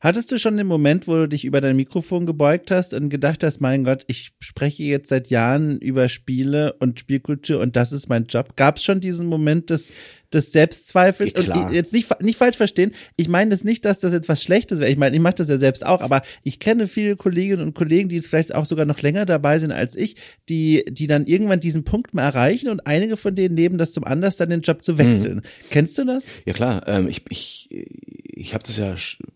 [0.00, 3.44] Hattest du schon den Moment, wo du dich über dein Mikrofon gebeugt hast und gedacht
[3.44, 8.08] hast, mein Gott, ich spreche jetzt seit Jahren über Spiele und Spielkultur und das ist
[8.08, 8.56] mein Job?
[8.56, 9.92] Gab es schon diesen Moment des,
[10.32, 11.34] des Selbstzweifels?
[11.46, 11.66] Ja.
[11.66, 14.80] Und jetzt nicht, nicht falsch verstehen, ich meine das nicht, dass das jetzt was Schlechtes
[14.80, 14.90] wäre.
[14.90, 18.08] Ich meine, ich mache das ja selbst auch, aber ich kenne viele Kolleginnen und Kollegen,
[18.08, 20.16] die jetzt vielleicht auch sogar noch länger dabei sind als ich,
[20.48, 24.02] die, die dann irgendwann diesen Punkt mal erreichen und einige von denen nehmen das zum
[24.02, 25.36] Anlass, dann den Job zu wechseln.
[25.36, 25.68] Mhm.
[25.70, 26.26] Kennst du das?
[26.46, 27.68] Ja klar, ähm, ich, ich,
[28.34, 28.94] ich habe das ja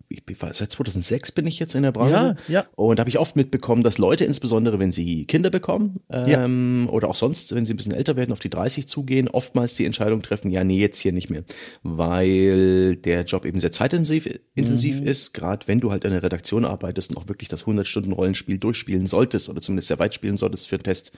[0.09, 2.12] ich bin, seit 2006 bin ich jetzt in der Branche.
[2.12, 2.66] Ja, ja.
[2.76, 6.92] Und habe ich oft mitbekommen, dass Leute, insbesondere wenn sie Kinder bekommen ähm, ja.
[6.92, 9.84] oder auch sonst, wenn sie ein bisschen älter werden, auf die 30 zugehen, oftmals die
[9.84, 11.44] Entscheidung treffen, ja, nee, jetzt hier nicht mehr.
[11.82, 15.07] Weil der Job eben sehr zeitintensiv intensiv mhm.
[15.07, 19.07] ist, gerade wenn du halt in der Redaktion arbeitest und auch wirklich das 100-Stunden-Rollenspiel durchspielen
[19.07, 21.12] solltest oder zumindest sehr weit spielen solltest für einen Test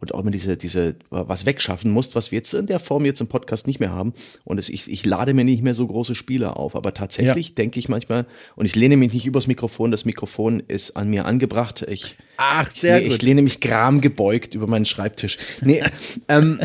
[0.00, 3.20] und auch immer diese, diese, was wegschaffen musst, was wir jetzt in der Form jetzt
[3.20, 4.14] im Podcast nicht mehr haben.
[4.44, 7.78] Und es, ich, ich lade mir nicht mehr so große Spiele auf, aber tatsächlich denke
[7.78, 11.84] ich manchmal, und ich lehne mich nicht übers Mikrofon, das Mikrofon ist an mir angebracht.
[11.88, 13.16] Ich, Ach, sehr ich, gut.
[13.16, 15.38] Ich lehne mich gram gebeugt über meinen Schreibtisch.
[15.60, 15.82] Nee,
[16.28, 16.60] ähm,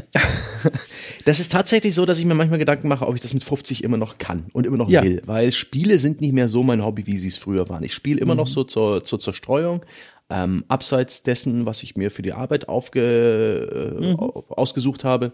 [1.25, 3.83] das ist tatsächlich so, dass ich mir manchmal Gedanken mache, ob ich das mit 50
[3.83, 5.03] immer noch kann und immer noch ja.
[5.03, 5.21] will.
[5.25, 7.83] Weil Spiele sind nicht mehr so mein Hobby, wie sie es früher waren.
[7.83, 8.41] Ich spiele immer mhm.
[8.41, 9.83] noch so zur, zur Zerstreuung.
[10.29, 14.15] Ähm, abseits dessen, was ich mir für die Arbeit aufge, äh, mhm.
[14.15, 15.33] ausgesucht habe,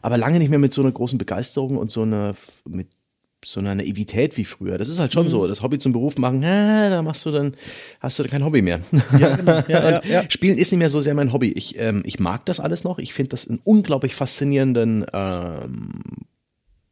[0.00, 2.34] aber lange nicht mehr mit so einer großen Begeisterung und so einer
[2.66, 2.88] mit
[3.44, 4.78] so einer Naivität wie früher.
[4.78, 5.28] Das ist halt schon mhm.
[5.30, 5.46] so.
[5.46, 7.54] Das Hobby zum Beruf machen, äh, da machst du dann,
[8.00, 8.80] hast du kein Hobby mehr.
[9.18, 9.52] Ja, genau.
[9.68, 10.30] ja, ja, ja.
[10.30, 11.52] Spielen ist nicht mehr so sehr mein Hobby.
[11.52, 12.98] Ich, ähm, ich mag das alles noch.
[12.98, 16.02] Ich finde das einen unglaublich faszinierenden ähm,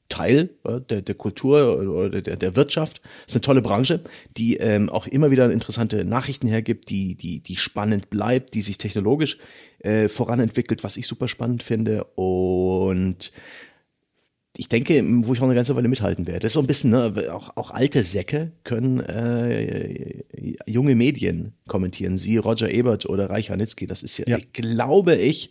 [0.09, 3.01] Teil äh, der, der Kultur oder der, der Wirtschaft.
[3.03, 4.01] Das ist eine tolle Branche,
[4.37, 8.79] die ähm, auch immer wieder interessante Nachrichten hergibt, die, die, die spannend bleibt, die sich
[8.79, 9.39] technologisch
[9.81, 12.05] äh, voranentwickelt, was ich super spannend finde.
[12.15, 13.33] Und
[14.57, 16.41] ich denke, wo ich auch eine ganze Weile mithalten werde.
[16.41, 20.23] Das ist so ein bisschen, ne, auch, auch alte Säcke können äh,
[20.67, 22.19] junge Medien kommentieren.
[22.19, 23.87] Sie, Roger Ebert oder Reich Hanitzky.
[23.87, 24.39] Das ist ja, ja.
[24.39, 25.51] Ich glaube ich,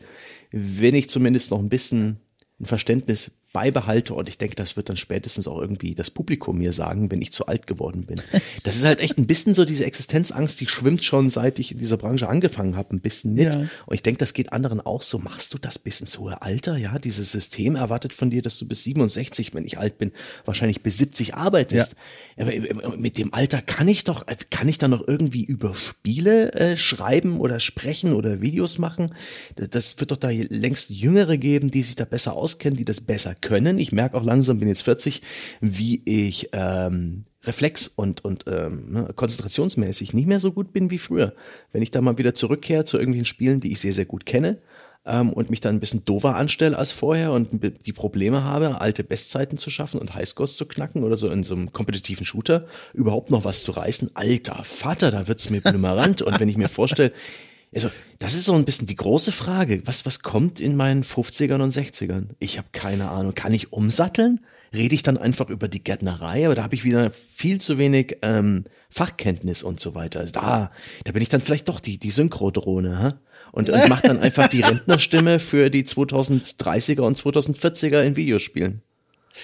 [0.51, 2.17] wenn ich zumindest noch ein bisschen
[2.59, 6.73] ein Verständnis beibehalte und ich denke, das wird dann spätestens auch irgendwie das Publikum mir
[6.73, 8.21] sagen, wenn ich zu alt geworden bin.
[8.63, 11.77] Das ist halt echt ein bisschen so diese Existenzangst, die schwimmt schon seit ich in
[11.77, 13.53] dieser Branche angefangen habe, ein bisschen mit.
[13.53, 13.59] Ja.
[13.85, 15.19] Und ich denke, das geht anderen auch so.
[15.19, 16.75] Machst du das bis ins hohe Alter?
[16.75, 20.11] Ja, dieses System erwartet von dir, dass du bis 67, wenn ich alt bin,
[20.45, 21.95] wahrscheinlich bis 70 arbeitest.
[22.37, 22.43] Ja.
[22.43, 26.53] Aber äh, mit dem Alter kann ich doch, kann ich dann noch irgendwie über Spiele
[26.53, 29.13] äh, schreiben oder sprechen oder Videos machen?
[29.55, 33.01] Das, das wird doch da längst Jüngere geben, die sich da besser auskennen, die das
[33.01, 33.77] besser können.
[33.77, 35.21] Ich merke auch langsam, bin jetzt 40,
[35.61, 40.97] wie ich ähm, Reflex und, und ähm, ne, konzentrationsmäßig nicht mehr so gut bin wie
[40.97, 41.33] früher.
[41.71, 44.57] Wenn ich da mal wieder zurückkehre zu irgendwelchen Spielen, die ich sehr, sehr gut kenne
[45.05, 47.49] ähm, und mich dann ein bisschen dover anstelle als vorher und
[47.85, 51.53] die Probleme habe, alte Bestzeiten zu schaffen und Highscores zu knacken oder so in so
[51.53, 54.11] einem kompetitiven Shooter überhaupt noch was zu reißen.
[54.15, 56.23] Alter Vater, da wird's mir blümerant.
[56.23, 57.11] und wenn ich mir vorstelle,
[57.75, 59.81] also, das ist so ein bisschen die große Frage.
[59.85, 62.29] Was, was kommt in meinen 50ern und 60ern?
[62.39, 63.35] Ich habe keine Ahnung.
[63.35, 64.39] Kann ich umsatteln?
[64.73, 66.45] Rede ich dann einfach über die Gärtnerei?
[66.45, 70.21] Aber da habe ich wieder viel zu wenig ähm, Fachkenntnis und so weiter.
[70.21, 70.71] Also da,
[71.03, 73.11] da bin ich dann vielleicht doch die, die Synchrodrohne, hä?
[73.51, 78.81] Und, und mach dann einfach die Rentnerstimme für die 2030er und 2040er in Videospielen.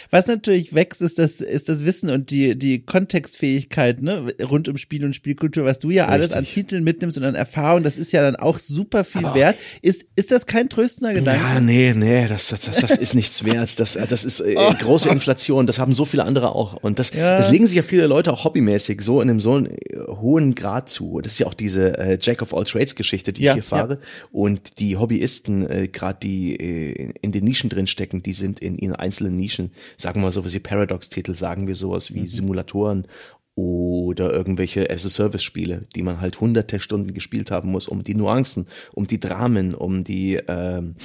[0.10, 4.78] Was natürlich wächst, ist das, ist das Wissen und die, die Kontextfähigkeit, ne, rund um
[4.78, 6.14] Spiel und Spielkultur, was du ja Richtig.
[6.14, 9.36] alles an Titeln mitnimmst und an Erfahrung, das ist ja dann auch super viel Aber
[9.36, 9.58] wert.
[9.82, 11.42] Ist, ist das kein tröstender Gedanke?
[11.42, 13.80] Ja, nee, nee, das, das, das ist nichts wert.
[13.80, 14.74] Das, das ist äh, oh.
[14.74, 15.68] große Inflation.
[15.68, 16.76] Das haben so viele andere auch.
[16.76, 17.38] Und das, ja.
[17.38, 19.64] das legen sich ja viele Leute auch hobbymäßig so in einem so
[20.08, 21.22] hohen Grad zu.
[21.22, 23.64] Das ist ja auch diese äh, Jack of all Trades Geschichte, die ja, ich hier
[23.64, 23.94] fahre.
[23.94, 24.00] Ja.
[24.32, 28.78] Und die Hobbyisten, äh, gerade die äh, in den Nischen drin stecken, die sind in
[28.78, 32.28] ihren einzelnen Nischen sagen wir sowas wie Paradox-Titel, sagen wir sowas wie mhm.
[32.28, 33.08] Simulatoren
[33.56, 39.06] oder irgendwelche As-a-Service-Spiele, die man halt hunderte Stunden gespielt haben muss, um die Nuancen, um
[39.06, 40.96] die Dramen, um die, ähm,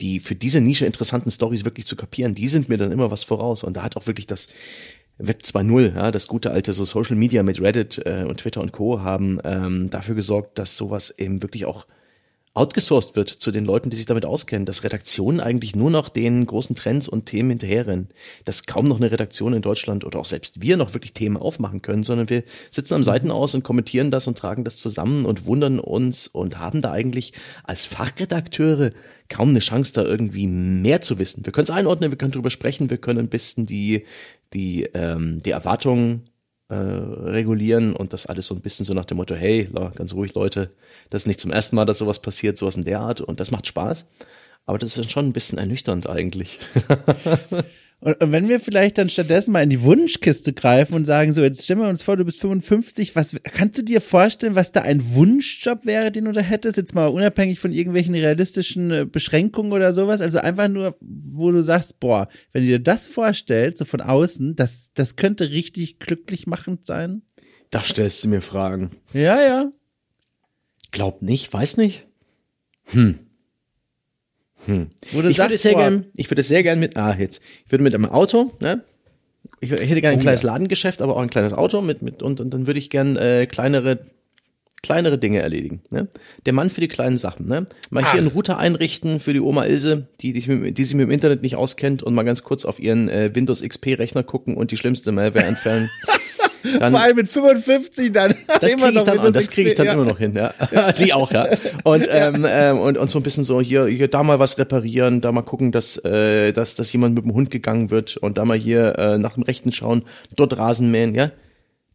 [0.00, 3.24] die für diese Nische interessanten Stories wirklich zu kapieren, die sind mir dann immer was
[3.24, 3.64] voraus.
[3.64, 4.48] Und da hat auch wirklich das
[5.18, 8.72] Web 2.0, ja, das gute alte so Social Media mit Reddit äh, und Twitter und
[8.72, 9.00] Co.
[9.00, 11.86] haben ähm, dafür gesorgt, dass sowas eben wirklich auch
[12.56, 16.46] outgesourced wird zu den Leuten, die sich damit auskennen, dass Redaktionen eigentlich nur noch den
[16.46, 18.08] großen Trends und Themen hinterherrennen,
[18.46, 21.82] dass kaum noch eine Redaktion in Deutschland oder auch selbst wir noch wirklich Themen aufmachen
[21.82, 25.44] können, sondern wir sitzen am Seiten aus und kommentieren das und tragen das zusammen und
[25.44, 28.92] wundern uns und haben da eigentlich als Fachredakteure
[29.28, 31.44] kaum eine Chance, da irgendwie mehr zu wissen.
[31.44, 34.04] Wir können es einordnen, wir können drüber sprechen, wir können ein bisschen die,
[34.54, 36.30] die, ähm, die Erwartungen
[36.68, 40.34] äh, regulieren und das alles so ein bisschen so nach dem Motto, hey, ganz ruhig
[40.34, 40.70] Leute,
[41.10, 43.50] das ist nicht zum ersten Mal, dass sowas passiert, sowas in der Art und das
[43.50, 44.06] macht Spaß.
[44.64, 46.58] Aber das ist schon ein bisschen ernüchternd eigentlich.
[47.98, 51.42] Und, und, wenn wir vielleicht dann stattdessen mal in die Wunschkiste greifen und sagen, so,
[51.42, 54.82] jetzt stellen wir uns vor, du bist 55, was kannst du dir vorstellen, was da
[54.82, 56.76] ein Wunschjob wäre, den du da hättest?
[56.76, 60.20] Jetzt mal unabhängig von irgendwelchen realistischen äh, Beschränkungen oder sowas.
[60.20, 64.56] Also einfach nur, wo du sagst, boah, wenn du dir das vorstellst, so von außen,
[64.56, 67.22] das, das könnte richtig glücklich machend sein.
[67.70, 68.90] Da stellst du mir Fragen.
[69.12, 69.72] Ja, ja.
[70.90, 72.06] Glaub nicht, weiß nicht.
[72.84, 73.25] Hm.
[74.64, 74.88] Hm.
[75.02, 78.06] ich würde sehr gern, ich würde sehr gern mit, ah, jetzt, ich würde mit einem
[78.06, 78.82] Auto, ne?
[79.60, 80.52] Ich, ich hätte gerne ein oh, kleines ja.
[80.52, 83.46] Ladengeschäft, aber auch ein kleines Auto mit, mit, und, und dann würde ich gern, äh,
[83.46, 84.00] kleinere,
[84.82, 86.08] kleinere Dinge erledigen, ne?
[86.44, 87.66] Der Mann für die kleinen Sachen, ne?
[87.90, 88.12] Mal Ach.
[88.12, 91.42] hier einen Router einrichten für die Oma Ilse, die, die, die sich mit dem Internet
[91.42, 94.76] nicht auskennt und mal ganz kurz auf ihren äh, Windows XP Rechner gucken und die
[94.76, 95.90] schlimmste Malware entfernen.
[96.78, 98.34] Dann, Vor allem mit 55 dann.
[98.46, 99.92] Das kriege ich dann an, das kriege ich dann ja.
[99.92, 100.52] immer noch hin, ja.
[100.98, 101.46] Die auch, ja.
[101.84, 105.20] Und, ähm, ähm, und, und so ein bisschen so, hier, hier da mal was reparieren,
[105.20, 108.44] da mal gucken, dass, äh, dass, dass jemand mit dem Hund gegangen wird und da
[108.44, 110.04] mal hier äh, nach dem Rechten schauen,
[110.34, 111.30] dort Rasenmähen, ja.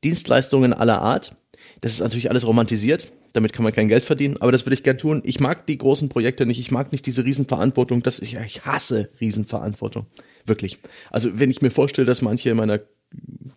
[0.03, 1.35] Dienstleistungen aller Art.
[1.81, 3.11] Das ist natürlich alles romantisiert.
[3.33, 5.21] Damit kann man kein Geld verdienen, aber das würde ich gern tun.
[5.25, 6.59] Ich mag die großen Projekte nicht.
[6.59, 8.03] Ich mag nicht diese Riesenverantwortung.
[8.03, 10.05] Das ich, ich hasse Riesenverantwortung.
[10.45, 10.79] Wirklich.
[11.09, 12.81] Also wenn ich mir vorstelle, dass manche meiner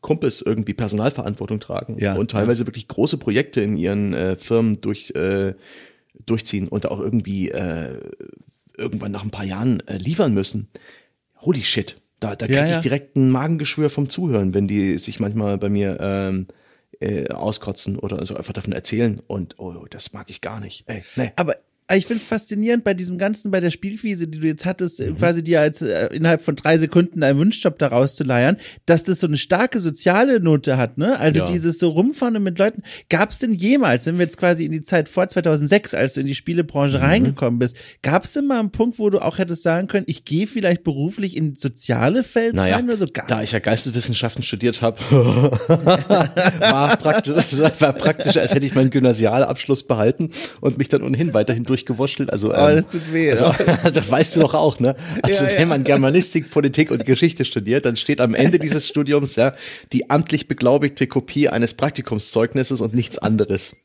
[0.01, 2.67] Kumpels irgendwie Personalverantwortung tragen ja, und teilweise ja.
[2.67, 5.55] wirklich große Projekte in ihren äh, Firmen durch, äh,
[6.27, 8.01] durchziehen und auch irgendwie äh,
[8.77, 10.69] irgendwann nach ein paar Jahren äh, liefern müssen.
[11.41, 11.97] Holy shit.
[12.21, 15.69] Da, da kriege ja, ich direkt ein Magengeschwür vom Zuhören, wenn die sich manchmal bei
[15.69, 16.47] mir ähm,
[17.01, 19.21] äh, auskotzen oder so einfach davon erzählen.
[19.27, 20.85] Und oh, das mag ich gar nicht.
[20.87, 21.33] Ey, nee.
[21.37, 21.57] Aber
[21.93, 25.19] ich finde es faszinierend bei diesem ganzen, bei der Spielwiese, die du jetzt hattest, mhm.
[25.19, 28.57] quasi dir als äh, innerhalb von drei Sekunden einen Wunschjob daraus zu leiern,
[28.87, 31.19] dass das so eine starke soziale Note hat, ne?
[31.19, 31.45] Also ja.
[31.45, 32.83] dieses so rumfahren mit Leuten.
[33.11, 36.21] Gab es denn jemals, wenn wir jetzt quasi in die Zeit vor 2006, als du
[36.21, 37.05] in die Spielebranche mhm.
[37.05, 40.25] reingekommen bist, gab es denn mal einen Punkt, wo du auch hättest sagen können, ich
[40.25, 43.07] gehe vielleicht beruflich in soziale Feld naja, rein oder so?
[43.13, 48.91] Gar da ich ja Geisteswissenschaften studiert habe, war praktisch, war praktisch, als hätte ich meinen
[48.91, 50.31] Gymnasialabschluss behalten
[50.63, 52.33] und mich dann ohnehin weiterhin durchgewurschtelt.
[52.33, 53.31] Also, ähm, oh, das tut weh.
[53.31, 53.53] Also,
[53.93, 54.95] das weißt du doch auch, ne?
[55.23, 59.37] Also, ja, wenn man Germanistik, Politik und Geschichte studiert, dann steht am Ende dieses Studiums
[59.37, 59.55] ja
[59.93, 63.77] die amtlich beglaubigte Kopie eines Praktikumszeugnisses und nichts anderes.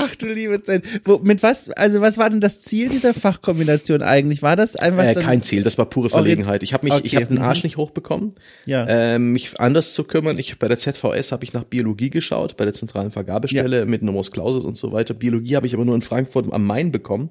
[0.00, 0.84] Ach du liebe Zeit.
[1.04, 4.42] Wo, mit was, also was war denn das Ziel dieser Fachkombination eigentlich?
[4.42, 6.62] War das einfach äh, kein Ziel, das war pure Verlegenheit.
[6.62, 7.02] Ich habe mich, okay.
[7.04, 8.34] ich habe den Arsch nicht hochbekommen,
[8.64, 8.84] ja.
[8.86, 10.38] äh, mich anders zu kümmern.
[10.38, 13.84] Ich bei der ZVS habe ich nach Biologie geschaut, bei der zentralen Vergabestelle ja.
[13.84, 15.14] mit Numerus Clausus und so weiter.
[15.14, 17.30] Biologie habe ich aber nur in Frankfurt am Main bekommen.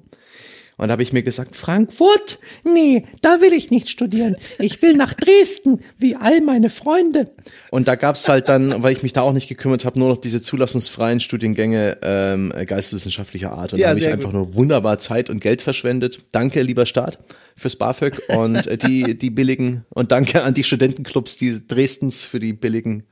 [0.78, 2.38] Und da habe ich mir gesagt, Frankfurt?
[2.64, 4.36] Nee, da will ich nicht studieren.
[4.60, 7.32] Ich will nach Dresden, wie all meine Freunde.
[7.70, 10.18] Und da gab's halt dann, weil ich mich da auch nicht gekümmert habe, nur noch
[10.18, 13.72] diese zulassungsfreien Studiengänge ähm, geisteswissenschaftlicher Art.
[13.72, 16.20] Und ja, da habe ich einfach nur wunderbar Zeit und Geld verschwendet.
[16.30, 17.18] Danke, lieber Staat,
[17.56, 22.38] fürs BAföG und äh, die, die billigen und danke an die Studentenclubs die Dresdens für
[22.38, 23.02] die billigen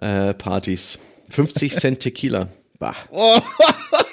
[0.00, 0.98] äh, Partys.
[1.30, 2.48] 50 Cent Tequila.
[2.80, 2.96] Bah.
[3.12, 3.40] Oh.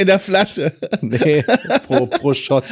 [0.00, 0.72] in der Flasche.
[1.02, 1.44] Nee,
[1.86, 2.64] pro, pro Shot.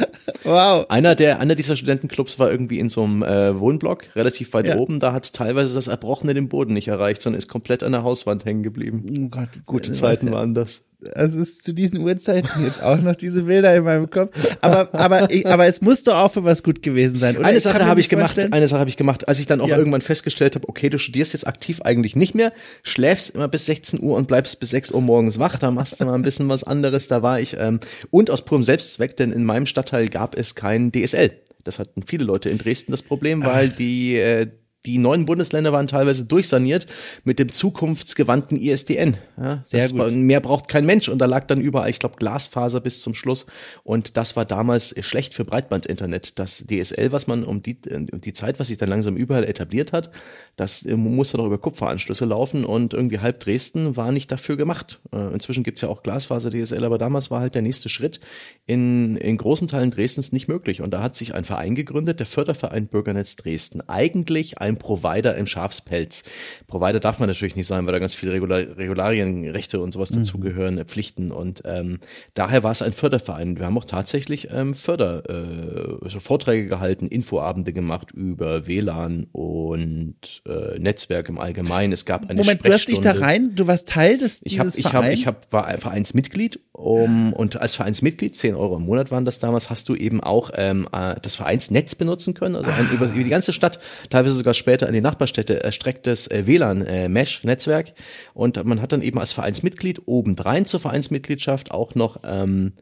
[0.43, 0.85] Wow.
[0.89, 4.77] Einer der, einer dieser Studentenclubs war irgendwie in so einem äh, Wohnblock, relativ weit ja.
[4.77, 4.99] oben.
[4.99, 8.45] Da hat teilweise das Erbrochene den Boden nicht erreicht, sondern ist komplett an der Hauswand
[8.45, 9.05] hängen geblieben.
[9.09, 10.83] Oh Gott, Gute Zeiten waren das
[11.15, 14.35] also es ist zu diesen Uhrzeiten jetzt auch noch diese Bilder in meinem Kopf.
[14.61, 17.37] Aber, aber, ich, aber es muss doch auch für was gut gewesen sein.
[17.37, 17.45] Oder?
[17.45, 19.77] Eine Sache habe ich gemacht, eine Sache habe ich gemacht, als ich dann auch ja.
[19.77, 22.51] irgendwann festgestellt habe, okay, du studierst jetzt aktiv eigentlich nicht mehr,
[22.83, 26.05] schläfst immer bis 16 Uhr und bleibst bis 6 Uhr morgens wach, da machst du
[26.05, 27.79] mal ein bisschen was anderes, da war ich, ähm,
[28.11, 31.31] und aus purem Selbstzweck, denn in meinem Stadtteil gab es kein DSL.
[31.63, 34.47] Das hatten viele Leute in Dresden das Problem, weil die äh,
[34.85, 36.87] die neuen Bundesländer waren teilweise durchsaniert
[37.25, 39.17] mit dem zukunftsgewandten ISDN.
[39.37, 39.97] Ja, Sehr gut.
[39.99, 43.13] War, mehr braucht kein Mensch und da lag dann überall, ich glaube, Glasfaser bis zum
[43.13, 43.45] Schluss.
[43.83, 46.39] Und das war damals schlecht für Breitbandinternet.
[46.39, 47.77] Das DSL, was man um die,
[48.11, 50.11] um die Zeit, was sich dann langsam überall etabliert hat,
[50.59, 54.99] das äh, musste doch über Kupferanschlüsse laufen und irgendwie halb Dresden war nicht dafür gemacht.
[55.13, 58.19] Äh, inzwischen gibt's ja auch Glasfaser-DSL, aber damals war halt der nächste Schritt
[58.65, 60.81] in, in großen Teilen Dresdens nicht möglich.
[60.81, 63.81] Und da hat sich ein Verein gegründet, der Förderverein Bürgernetz Dresden.
[63.87, 66.23] Eigentlich ein Provider im Schafspelz.
[66.67, 70.11] Provider darf man natürlich nicht sein, weil da ganz viele Regular Regularien, Rechte und sowas
[70.11, 70.17] mhm.
[70.17, 71.31] dazugehören, äh, Pflichten.
[71.31, 71.99] Und ähm,
[72.33, 73.57] daher war es ein Förderverein.
[73.57, 80.41] Wir haben auch tatsächlich ähm, Förder, äh, also Vorträge gehalten, Infoabende gemacht über WLAN und
[80.49, 81.93] äh, Netzwerk im Allgemeinen.
[81.93, 84.67] Es gab eine Moment, du hast dich da rein, du warst Teil des ich hab,
[84.75, 89.25] ich hab, ich hab, war Vereinsmitglied um, und als Vereinsmitglied, 10 Euro im Monat waren
[89.25, 93.05] das damals, hast du eben auch ähm, äh, das Vereinsnetz benutzen können, also ein, über,
[93.05, 93.79] über die ganze Stadt,
[94.09, 97.89] teilweise sogar später in die Nachbarstädte erstrecktes äh, WLAN-Mesh-Netzwerk.
[97.89, 97.93] Äh,
[98.33, 102.73] und man hat dann eben als Vereinsmitglied obendrein zur Vereinsmitgliedschaft auch noch ähm,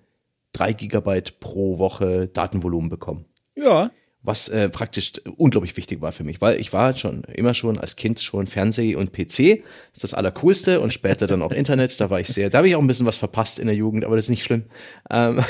[0.51, 3.25] drei Gigabyte pro Woche Datenvolumen bekommen.
[3.55, 3.91] Ja.
[4.23, 7.95] Was äh, praktisch unglaublich wichtig war für mich, weil ich war schon immer schon als
[7.95, 9.63] Kind schon Fernseh und PC,
[9.93, 12.75] ist das allercoolste und später dann auch Internet, da war ich sehr, da habe ich
[12.75, 14.63] auch ein bisschen was verpasst in der Jugend, aber das ist nicht schlimm.
[15.09, 15.43] Ähm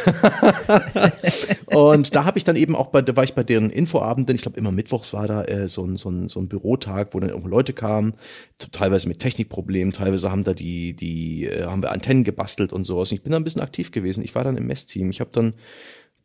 [1.73, 4.43] und da habe ich dann eben auch bei, da war ich bei deren Infoabenden, ich
[4.43, 7.29] glaube immer mittwochs war da äh, so, ein, so, ein, so ein Bürotag, wo dann
[7.29, 8.13] irgendwo Leute kamen,
[8.71, 13.11] teilweise mit Technikproblemen, teilweise haben da die, die, äh, haben wir Antennen gebastelt und sowas.
[13.11, 14.23] Und ich bin da ein bisschen aktiv gewesen.
[14.23, 15.09] Ich war dann im Messteam.
[15.09, 15.53] Ich habe dann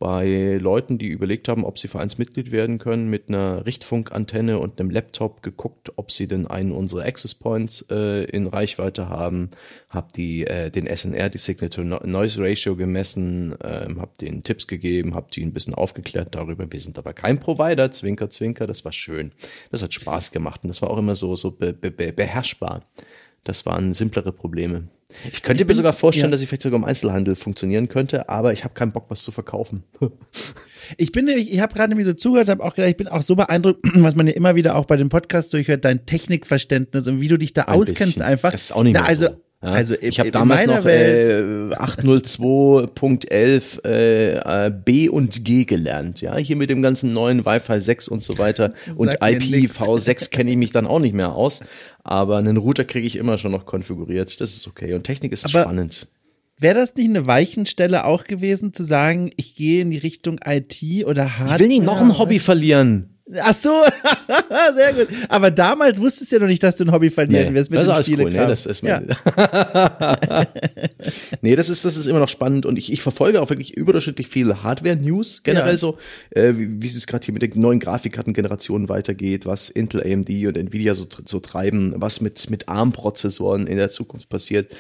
[0.03, 4.91] bei Leuten, die überlegt haben, ob sie Vereinsmitglied werden können, mit einer Richtfunkantenne und einem
[4.91, 9.51] Laptop geguckt, ob sie denn einen unserer Access Points äh, in Reichweite haben,
[9.91, 15.15] habe die äh, den SNR, die Signature Noise Ratio gemessen, äh, habe denen Tipps gegeben,
[15.15, 16.67] habe die ein bisschen aufgeklärt darüber.
[16.69, 18.67] Wir sind aber kein Provider, Zwinker, Zwinker.
[18.67, 19.31] Das war schön,
[19.71, 22.83] das hat Spaß gemacht und das war auch immer so so be be beherrschbar.
[23.45, 24.89] Das waren simplere Probleme.
[25.31, 26.33] Ich könnte ich bin, mir sogar vorstellen, ja.
[26.33, 29.31] dass ich vielleicht sogar im Einzelhandel funktionieren könnte, aber ich habe keinen Bock, was zu
[29.31, 29.85] verkaufen.
[30.97, 33.23] ich bin, ich, ich habe gerade nämlich so zugehört, habe auch gedacht, ich bin auch
[33.23, 37.21] so beeindruckt, was man ja immer wieder auch bei dem Podcast durchhört, dein Technikverständnis und
[37.21, 38.23] wie du dich da Ein auskennst bisschen.
[38.23, 38.53] einfach.
[38.53, 39.37] Das ist auch nicht mehr Na, also, so.
[39.63, 39.71] Ja?
[39.71, 46.69] Also ich habe damals noch äh, 802.11 äh, B und G gelernt, ja, hier mit
[46.69, 50.99] dem ganzen neuen Wi-Fi 6 und so weiter und IPv6 kenne ich mich dann auch
[50.99, 51.61] nicht mehr aus,
[52.03, 54.41] aber einen Router kriege ich immer schon noch konfiguriert.
[54.41, 56.09] Das ist okay und Technik ist aber spannend.
[56.59, 60.83] Wäre das nicht eine Weichenstelle auch gewesen, zu sagen, ich gehe in die Richtung IT
[61.07, 61.55] oder Hardware?
[61.55, 63.12] Ich will nicht noch ein Hobby verlieren.
[63.41, 63.83] Ach so,
[64.75, 65.09] sehr gut.
[65.29, 67.79] Aber damals wusstest du ja noch nicht, dass du ein Hobby verlieren nee, wirst mit
[67.79, 68.31] das dem ist alles cool.
[68.31, 69.01] Nee, das ist ja.
[71.41, 74.27] nee, das ist das ist immer noch spannend und ich, ich verfolge auch wirklich überdurchschnittlich
[74.27, 75.79] viele Hardware-News generell ja.
[75.79, 75.99] so,
[76.31, 80.59] äh, wie, wie es gerade hier mit den neuen Grafikkartengenerationen weitergeht, was Intel, AMD und
[80.59, 84.75] Nvidia so, so treiben, was mit mit ARM-Prozessoren in der Zukunft passiert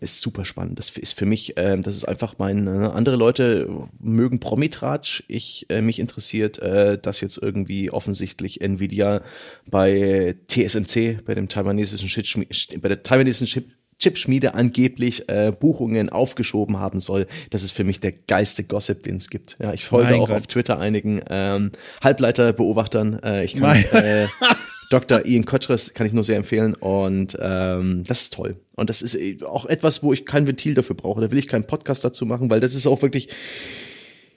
[0.00, 0.78] ist super spannend.
[0.78, 3.68] Das ist für mich, äh, das ist einfach mein, äh, andere Leute
[3.98, 5.24] mögen Promitratsch.
[5.28, 9.22] Ich, äh, mich interessiert, äh, dass jetzt irgendwie offensichtlich Nvidia
[9.66, 16.78] bei TSMC, bei dem taiwanesischen Chip, bei der taiwanesischen Chip Chipschmiede angeblich äh, Buchungen aufgeschoben
[16.78, 17.26] haben soll.
[17.50, 19.56] Das ist für mich der geilste Gossip, den es gibt.
[19.58, 20.36] Ja, ich folge mein auch Gott.
[20.36, 21.72] auf Twitter einigen ähm,
[22.02, 23.20] Halbleiterbeobachtern.
[23.24, 24.28] Äh, ich kann äh,
[24.90, 25.26] Dr.
[25.26, 28.56] Ian Kotras kann ich nur sehr empfehlen und ähm, das ist toll.
[28.74, 31.20] Und das ist äh, auch etwas, wo ich kein Ventil dafür brauche.
[31.20, 33.28] Da will ich keinen Podcast dazu machen, weil das ist auch wirklich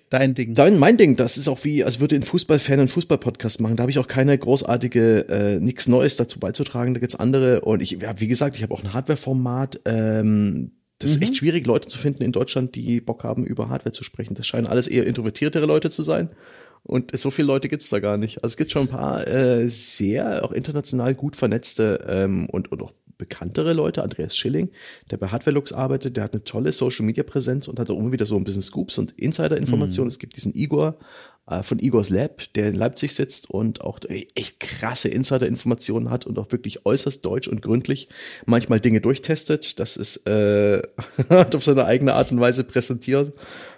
[0.10, 0.54] dein Ding.
[0.54, 1.16] Dein, mein Ding.
[1.16, 3.78] Das ist auch wie, als würde ein Fußballfan einen Fußballpodcast machen.
[3.78, 6.94] Da habe ich auch keine großartige, äh, nichts Neues dazu beizutragen.
[6.94, 7.62] Da gibt's andere.
[7.62, 9.82] Und ich, ja, wie gesagt, ich habe auch ein Hardware-Format.
[9.86, 11.24] Ähm, das ist mhm.
[11.24, 14.36] echt schwierig, Leute zu finden in Deutschland, die Bock haben, über Hardware zu sprechen.
[14.36, 16.30] Das scheinen alles eher introvertiertere Leute zu sein.
[16.84, 18.38] Und so viele Leute gibt's da gar nicht.
[18.44, 22.82] Also es gibt schon ein paar äh, sehr auch international gut vernetzte ähm, und, und
[22.82, 24.02] auch bekanntere Leute.
[24.02, 24.72] Andreas Schilling,
[25.12, 28.12] der bei Hardwarelux arbeitet, der hat eine tolle Social Media Präsenz und hat auch immer
[28.12, 30.08] wieder so ein bisschen Scoops und Insider-Informationen.
[30.08, 30.12] Mhm.
[30.12, 30.98] Es gibt diesen Igor
[31.64, 34.00] von Igors Lab, der in Leipzig sitzt und auch
[34.36, 38.08] echt krasse Insider-Informationen hat und auch wirklich äußerst deutsch und gründlich
[38.46, 39.80] manchmal Dinge durchtestet.
[39.80, 40.82] Das ist äh,
[41.30, 43.34] hat auf seine eigene Art und Weise präsentiert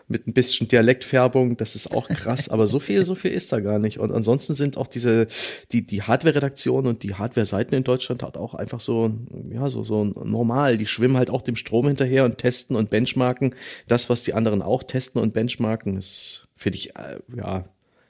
[0.07, 3.59] mit ein bisschen Dialektfärbung, das ist auch krass, aber so viel, so viel ist da
[3.59, 3.99] gar nicht.
[3.99, 5.27] Und ansonsten sind auch diese,
[5.71, 9.11] die, die Hardware-Redaktion und die Hardware-Seiten in Deutschland halt auch einfach so,
[9.49, 10.77] ja, so, so normal.
[10.77, 13.55] Die schwimmen halt auch dem Strom hinterher und testen und benchmarken.
[13.87, 17.65] Das, was die anderen auch testen und benchmarken, ist, finde ich, äh, ja,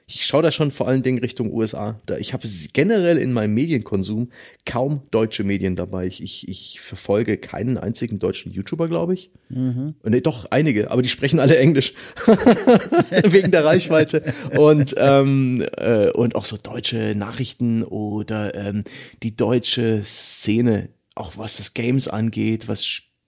[0.06, 1.98] ich schaue da schon vor allen Dingen Richtung USA.
[2.04, 4.30] Da ich habe generell in meinem Medienkonsum
[4.66, 6.06] kaum deutsche Medien dabei.
[6.06, 9.30] Ich, ich, ich verfolge keinen einzigen deutschen YouTuber, glaube ich.
[9.48, 9.94] Mhm.
[10.04, 11.94] Nee, doch, einige, aber die sprechen alle Englisch.
[13.24, 14.22] Wegen der Reichweite.
[14.54, 18.84] Und, ähm, äh, und auch so deutsche Nachrichten oder ähm,
[19.22, 22.84] die deutsche Szene, auch was das Games angeht, was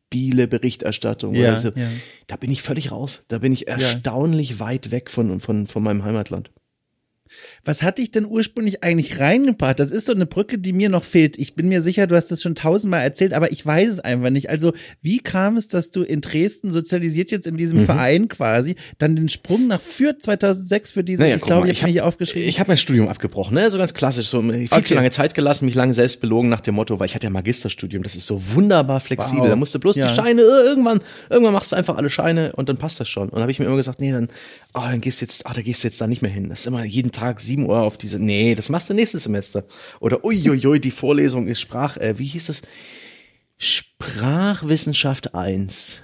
[0.07, 1.35] Spieleberichterstattung.
[1.35, 1.89] Ja, also, ja.
[2.27, 3.25] Da bin ich völlig raus.
[3.29, 6.51] Da bin ich erstaunlich weit weg von, von, von meinem Heimatland.
[7.65, 9.79] Was hat dich denn ursprünglich eigentlich reingebracht?
[9.79, 11.39] Das ist so eine Brücke, die mir noch fehlt.
[11.39, 14.31] Ich bin mir sicher, du hast das schon tausendmal erzählt, aber ich weiß es einfach
[14.31, 14.51] nicht.
[14.51, 14.73] Also,
[15.03, 17.87] wie kam es, dass du in Dresden sozialisiert jetzt in diesem mhm.
[17.87, 21.93] Verein quasi, dann den Sprung nach Fürth 2006 für dieses, naja, ich glaube, ich habe
[21.93, 22.49] hier aufgeschrieben.
[22.49, 23.71] Ich habe mein Studium abgebrochen, ne?
[23.71, 24.85] so ganz klassisch, so viel okay.
[24.85, 27.31] zu lange Zeit gelassen, mich lange selbst belogen nach dem Motto, weil ich hatte ja
[27.31, 29.43] Magisterstudium, das ist so wunderbar flexibel.
[29.43, 29.49] Wow.
[29.49, 30.09] Da musst du bloß ja.
[30.09, 33.29] die Scheine, äh, irgendwann, irgendwann machst du einfach alle Scheine und dann passt das schon.
[33.29, 34.29] Und habe ich mir immer gesagt, nee, dann,
[34.75, 36.49] oh, dann gehst du jetzt, ah, oh, da gehst du jetzt da nicht mehr hin.
[36.49, 39.65] Das ist immer jeden Tag sieben Uhr auf diese, nee, das machst du nächstes Semester.
[40.01, 42.63] Oder uiuiui, die Vorlesung ist Sprach, äh, wie hieß das?
[43.59, 46.03] Sprachwissenschaft 1.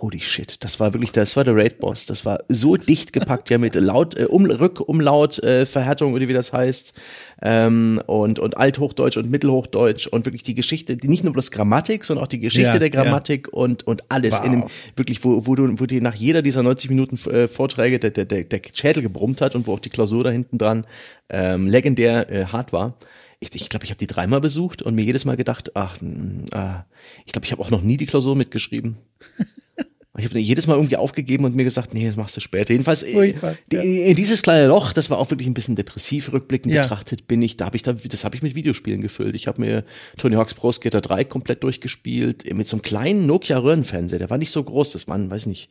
[0.00, 2.06] Holy shit, das war wirklich, das war der Raid-Boss.
[2.06, 6.32] Das war so dicht gepackt, ja, mit Laut, äh, um, Rückumlaut, äh, Verhärtung oder wie
[6.32, 6.94] das heißt,
[7.42, 12.04] ähm, und, und Althochdeutsch und Mittelhochdeutsch und wirklich die Geschichte, die, nicht nur das Grammatik,
[12.04, 14.44] sondern auch die Geschichte Ja, der Grammatik und, und alles Wow.
[14.46, 14.64] in dem,
[14.96, 18.24] wirklich, wo, wo du, wo dir nach jeder dieser 90 Minuten äh, Vorträge der, der,
[18.24, 20.86] der, der Schädel gebrummt hat und wo auch die Klausur da hinten dran
[21.28, 22.96] ähm, legendär äh, hart war.
[23.38, 26.80] Ich ich, glaube, ich habe die dreimal besucht und mir jedes Mal gedacht, ach, äh,
[27.24, 28.98] ich glaube, ich habe auch noch nie die Klausur mitgeschrieben.
[30.18, 32.72] Ich habe jedes Mal irgendwie aufgegeben und mir gesagt, nee, das machst du später.
[32.72, 33.34] Jedenfalls äh,
[33.72, 33.80] ja.
[33.80, 36.82] in dieses kleine Loch, das war auch wirklich ein bisschen depressiv rückblickend Ja.
[36.82, 39.36] betrachtet, bin ich, da habe ich da, das habe ich mit Videospielen gefüllt.
[39.36, 39.84] Ich habe mir
[40.18, 44.30] Tony Hawk's Pro Skater 3 komplett durchgespielt, äh, mit so einem kleinen Nokia Röhrenfernseher, der
[44.30, 45.70] war nicht so groß, das waren, weiß nicht,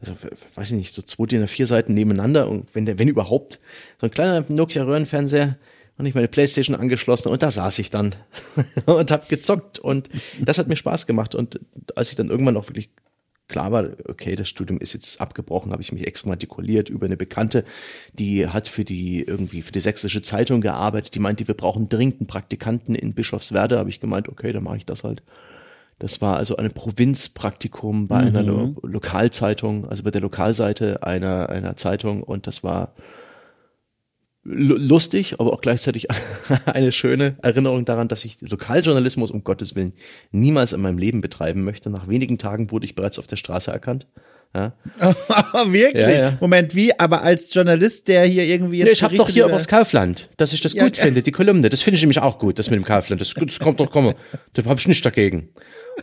[0.00, 0.14] also
[0.56, 3.60] weiß ich nicht, so zwei DIN vier Seiten nebeneinander und wenn der, wenn überhaupt,
[4.00, 5.56] so ein kleiner Nokia Röhrenfernseher
[5.98, 8.16] und ich meine Playstation angeschlossen und da saß ich dann
[8.86, 10.08] und hab gezockt und
[10.40, 11.60] das hat mir Spaß gemacht und
[11.94, 12.90] als ich dann irgendwann auch wirklich
[13.48, 17.64] klar war, okay, das Studium ist jetzt abgebrochen, habe ich mich exmatrikuliert über eine Bekannte,
[18.12, 22.20] die hat für die irgendwie für die sächsische Zeitung gearbeitet, die meinte, wir brauchen dringend
[22.20, 25.22] einen Praktikanten in Bischofswerde, habe ich gemeint, okay, dann mache ich das halt.
[25.98, 31.74] Das war also ein Provinzpraktikum bei einer Lo Lokalzeitung, also bei der Lokalseite einer, einer
[31.74, 32.22] Zeitung.
[32.22, 32.94] Und das war
[34.50, 36.08] lustig, aber auch gleichzeitig
[36.66, 39.92] eine schöne Erinnerung daran, dass ich Lokaljournalismus um Gottes Willen
[40.30, 41.90] niemals in meinem Leben betreiben möchte.
[41.90, 44.06] Nach wenigen Tagen wurde ich bereits auf der Straße erkannt.
[44.54, 44.72] Ja.
[45.66, 46.02] Wirklich?
[46.02, 46.38] Ja, ja.
[46.40, 46.98] Moment, wie?
[46.98, 48.86] Aber als Journalist, der hier irgendwie jetzt.
[48.86, 51.68] Nee, ich habe doch hier über- das Kaufland, dass ich das gut finde, die Kolumne.
[51.68, 53.20] Das finde ich nämlich auch gut, das mit dem Kaufland.
[53.20, 54.14] Das, das kommt doch, komm,
[54.54, 55.50] da habe ich nichts dagegen.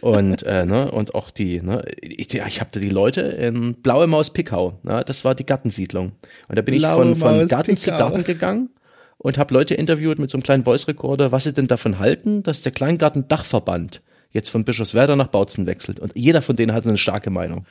[0.01, 4.07] Und äh, ne, und auch die, ne, ich, ich habe da die Leute in Blaue
[4.07, 6.13] Maus Pickau, ne, das war die Gartensiedlung.
[6.47, 7.97] Und da bin ich Blaue von, von Maus Garten zu Pickau.
[8.09, 8.69] Garten gegangen
[9.17, 12.43] und habe Leute interviewt mit so einem kleinen Voice Recorder, was sie denn davon halten,
[12.43, 15.99] dass der Kleingarten Dachverband jetzt von Bischofswerda nach Bautzen wechselt.
[15.99, 17.65] Und jeder von denen hatte eine starke Meinung.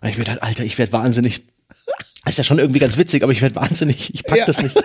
[0.00, 1.44] Und ich mir gedacht, Alter, ich werde wahnsinnig.
[2.26, 4.12] Ist ja schon irgendwie ganz witzig, aber ich werde wahnsinnig.
[4.14, 4.46] Ich pack Ja.
[4.46, 4.76] das nicht.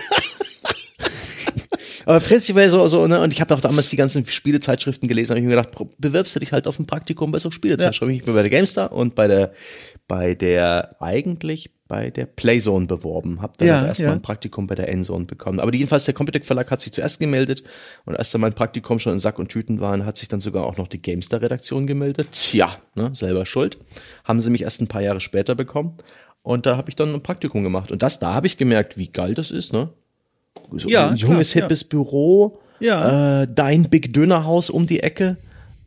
[2.08, 5.40] aber prinzipiell so, so, ne, und ich habe auch damals die ganzen Spielezeitschriften gelesen, habe
[5.40, 8.16] ich mir gedacht, bewirbst du dich halt auf ein Praktikum bei so Spielezeitschriften.
[8.16, 9.52] Ich bin bei der GameStar und bei der,
[10.06, 13.42] bei der, eigentlich bei der Playzone beworben.
[13.42, 14.14] Hab dann Ja, erstmal ja.
[14.14, 15.60] ein Praktikum bei der Endzone bekommen.
[15.60, 17.62] Aber jedenfalls der Computec Verlag hat sich zuerst gemeldet
[18.06, 20.64] und als dann mein Praktikum schon in Sack und Tüten waren, hat sich dann sogar
[20.64, 22.28] auch noch die GameStar Redaktion gemeldet.
[22.32, 23.76] Tja, ne, selber schuld.
[24.24, 25.98] Haben sie mich erst ein paar Jahre später bekommen
[26.40, 29.08] und da habe ich dann ein Praktikum gemacht und das da habe ich gemerkt, wie
[29.08, 29.90] geil das ist, ne?
[30.76, 31.66] So Ja, ein junges klar, ja.
[31.66, 33.42] hippes Büro, Ja.
[33.42, 35.36] äh, dein Big Dönerhaus um die Ecke.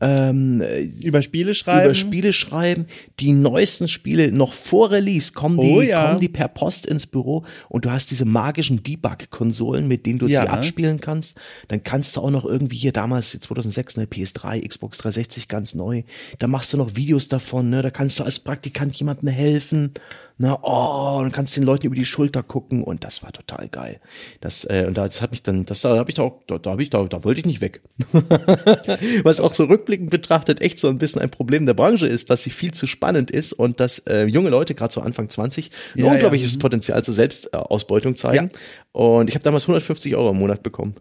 [0.04, 0.64] Ähm,
[1.04, 1.86] über Spiele schreiben.
[1.86, 2.88] über Spiele schreiben.
[3.20, 6.08] Die neuesten Spiele noch vor Release kommen die, Oh ja.
[6.08, 10.26] kommen die per Post ins Büro und du hast diese magischen Debug-Konsolen, mit denen du
[10.26, 10.42] Ja.
[10.42, 11.38] sie abspielen kannst.
[11.68, 16.02] Dann kannst du auch noch irgendwie hier damals 2006 eine PS3, Xbox 360 ganz neu.
[16.40, 17.84] Da machst du noch Videos davon, ne?
[17.84, 19.92] Da kannst du als Praktikant jemandem helfen.
[20.38, 24.00] Na, oh, und kannst den Leuten über die Schulter gucken und das war total geil.
[24.40, 26.72] Das äh, und das hat mich dann, das da habe ich da auch, da, da
[26.72, 27.82] habe ich da, da wollte ich nicht weg.
[29.24, 32.44] Was auch so rückblickend betrachtet echt so ein bisschen ein Problem der Branche ist, dass
[32.44, 36.00] sie viel zu spannend ist und dass äh, junge Leute, gerade so Anfang 20, ein
[36.00, 36.12] Ja, ja.
[36.14, 38.52] unglaubliches Potenzial zur Selbstausbeutung zeigen.
[38.92, 40.96] Und ich habe damals 150 Euro im Monat bekommen.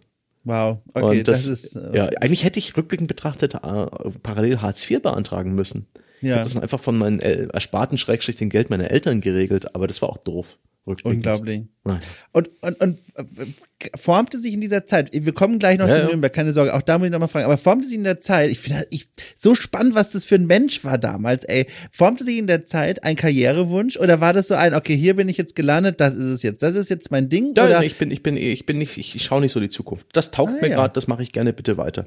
[0.44, 1.76] Wow, okay, das, das, ist.
[1.76, 3.58] äh, ja, eigentlich hätte ich rückblickend betrachtet äh,
[4.22, 5.86] parallel Hartz IV beantragen müssen.
[6.20, 6.34] Ich Ja.
[6.36, 9.86] habe das dann einfach von meinen El ersparten Schrägstrich den Geld meiner Eltern geregelt, aber
[9.86, 10.58] das war auch doof.
[11.04, 11.62] Unglaublich.
[11.84, 12.00] Nein.
[12.32, 13.24] Und, und, und äh,
[13.96, 16.06] formte sich in dieser Zeit, wir kommen gleich noch Ja, zu.
[16.06, 18.18] Nürnberg, keine Sorge, auch da muss ich noch mal fragen, aber formte sich in der
[18.20, 19.06] Zeit, ich finde ich,
[19.36, 23.04] so spannend, was das für ein Mensch war damals, ey, formte sich in der Zeit
[23.04, 26.24] ein Karrierewunsch oder war das so ein, okay, hier bin ich jetzt gelandet, das ist
[26.26, 27.54] es jetzt, das ist jetzt mein Ding?
[27.56, 27.84] Ja, oder?
[27.84, 30.06] ich bin, ich bin, ich bin nicht, ich schaue nicht so die Zukunft.
[30.14, 30.76] Das taugt Ah, mir ja.
[30.76, 32.06] gerade, das mache ich gerne bitte weiter.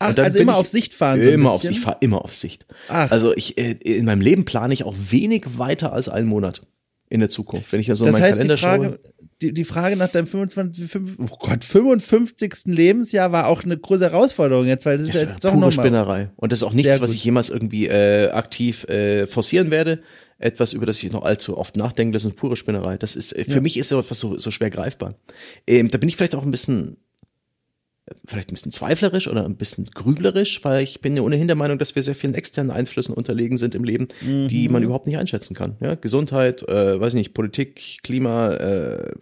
[0.00, 1.20] Ach, also immer auf Sicht fahren.
[1.22, 1.62] so immer auf?
[1.62, 2.66] Sicht, ich fahre immer auf Sicht.
[2.88, 3.10] Ach.
[3.10, 6.62] Also ich, äh, in meinem Leben plane ich auch wenig weiter als einen Monat
[7.08, 7.70] in der Zukunft.
[7.72, 9.12] Wenn ich ja so Das meinen heißt, Kalender die Frage, schaue.
[9.42, 12.52] die, die Frage nach deinem 25, fünf- oh Gott, 55.
[12.66, 15.50] Lebensjahr war auch eine große Herausforderung jetzt, weil das ist Das ja ist jetzt doch
[15.50, 15.84] pure nochmal.
[15.86, 16.30] Spinnerei.
[16.36, 20.00] Und das ist auch nichts, was ich jemals irgendwie äh, aktiv äh, forcieren werde.
[20.38, 22.96] Etwas, über das ich noch allzu oft nachdenke, das ist pure Spinnerei.
[22.96, 23.60] Das ist, äh, für Ja.
[23.60, 25.16] mich ist so etwas so, so schwer greifbar.
[25.66, 26.96] Ähm, da bin ich vielleicht auch ein bisschen,
[28.26, 31.78] vielleicht ein bisschen zweiflerisch oder ein bisschen grüblerisch, weil ich bin ja ohnehin der Meinung,
[31.78, 34.72] dass wir sehr vielen externen Einflüssen unterlegen sind im Leben, die Mhm.
[34.72, 35.76] man überhaupt nicht einschätzen kann.
[35.80, 35.94] Ja?
[35.94, 39.12] Gesundheit, äh, weiß nicht, Politik, Klima, äh,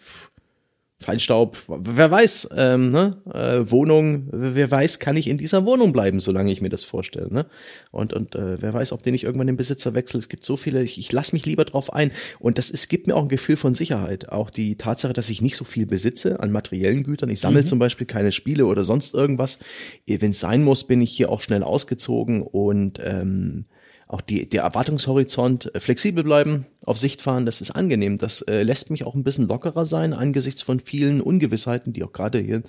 [1.00, 3.12] Feinstaub, wer weiß, ähm, ne?
[3.32, 7.32] äh, Wohnung, wer weiß, kann ich in dieser Wohnung bleiben, solange ich mir das vorstelle.
[7.32, 7.46] Ne?
[7.92, 10.18] Und, und äh, wer weiß, ob den ich irgendwann den Besitzer wechsle.
[10.18, 12.10] Es gibt so viele, ich, ich lasse mich lieber drauf ein.
[12.40, 14.30] Und das ist, gibt mir auch ein Gefühl von Sicherheit.
[14.30, 17.30] Auch die Tatsache, dass ich nicht so viel besitze an materiellen Gütern.
[17.30, 19.60] Ich sammle zum Beispiel keine Spiele oder sonst irgendwas.
[20.08, 23.66] Wenn es sein muss, bin ich hier auch schnell ausgezogen und ähm,
[24.08, 28.16] auch die, der Erwartungshorizont äh, flexibel bleiben, auf Sicht fahren, das ist angenehm.
[28.16, 32.12] Das äh, lässt mich auch ein bisschen lockerer sein angesichts von vielen Ungewissheiten, die auch
[32.12, 32.62] gerade hier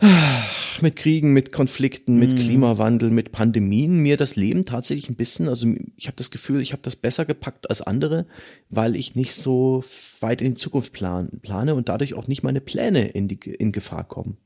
[0.80, 2.36] mit Kriegen, mit Konflikten, mit mhm.
[2.36, 6.72] Klimawandel, mit Pandemien mir das Leben tatsächlich ein bisschen, also ich habe das Gefühl, ich
[6.72, 8.26] habe das besser gepackt als andere,
[8.70, 9.84] weil ich nicht so
[10.20, 13.72] weit in die Zukunft plan, plane und dadurch auch nicht meine Pläne in, die, in
[13.72, 14.36] Gefahr kommen.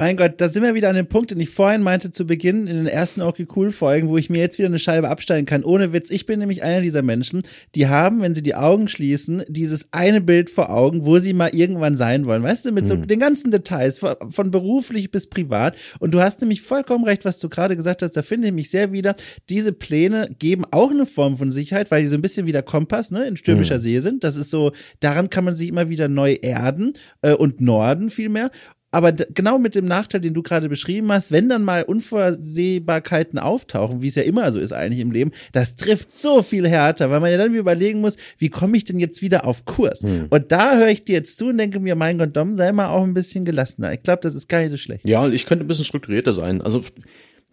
[0.00, 2.68] Mein Gott, da sind wir wieder an dem Punkt, den ich vorhin meinte zu Beginn
[2.68, 5.64] in den ersten Okay Cool Folgen, wo ich mir jetzt wieder eine Scheibe absteigen kann.
[5.64, 7.42] Ohne Witz, ich bin nämlich einer dieser Menschen,
[7.74, 11.52] die haben, wenn sie die Augen schließen, dieses eine Bild vor Augen, wo sie mal
[11.52, 12.44] irgendwann sein wollen.
[12.44, 13.08] Weißt du, mit so mhm.
[13.08, 15.74] den ganzen Details, von, von beruflich bis privat.
[15.98, 18.12] Und du hast nämlich vollkommen recht, was du gerade gesagt hast.
[18.12, 19.16] Da finde ich mich sehr wieder.
[19.48, 22.62] Diese Pläne geben auch eine Form von Sicherheit, weil die so ein bisschen wie der
[22.62, 23.82] Kompass, ne, in stürmischer mhm.
[23.82, 24.22] See sind.
[24.22, 24.70] Das ist so,
[25.00, 26.92] daran kann man sich immer wieder neu erden
[27.22, 28.52] äh, und norden vielmehr
[28.98, 34.02] aber genau mit dem Nachteil, den du gerade beschrieben hast, wenn dann mal Unvorsehbarkeiten auftauchen,
[34.02, 37.20] wie es ja immer so ist eigentlich im Leben, das trifft so viel härter, weil
[37.20, 40.02] man ja dann überlegen muss, wie komme ich denn jetzt wieder auf Kurs?
[40.02, 40.26] Hm.
[40.30, 42.88] Und da höre ich dir jetzt zu und denke mir, mein Gott, Dom, sei mal
[42.88, 43.92] auch ein bisschen gelassener.
[43.92, 45.04] Ich glaube, das ist gar nicht so schlecht.
[45.04, 46.60] Ja, ich könnte ein bisschen strukturierter sein.
[46.60, 46.82] Also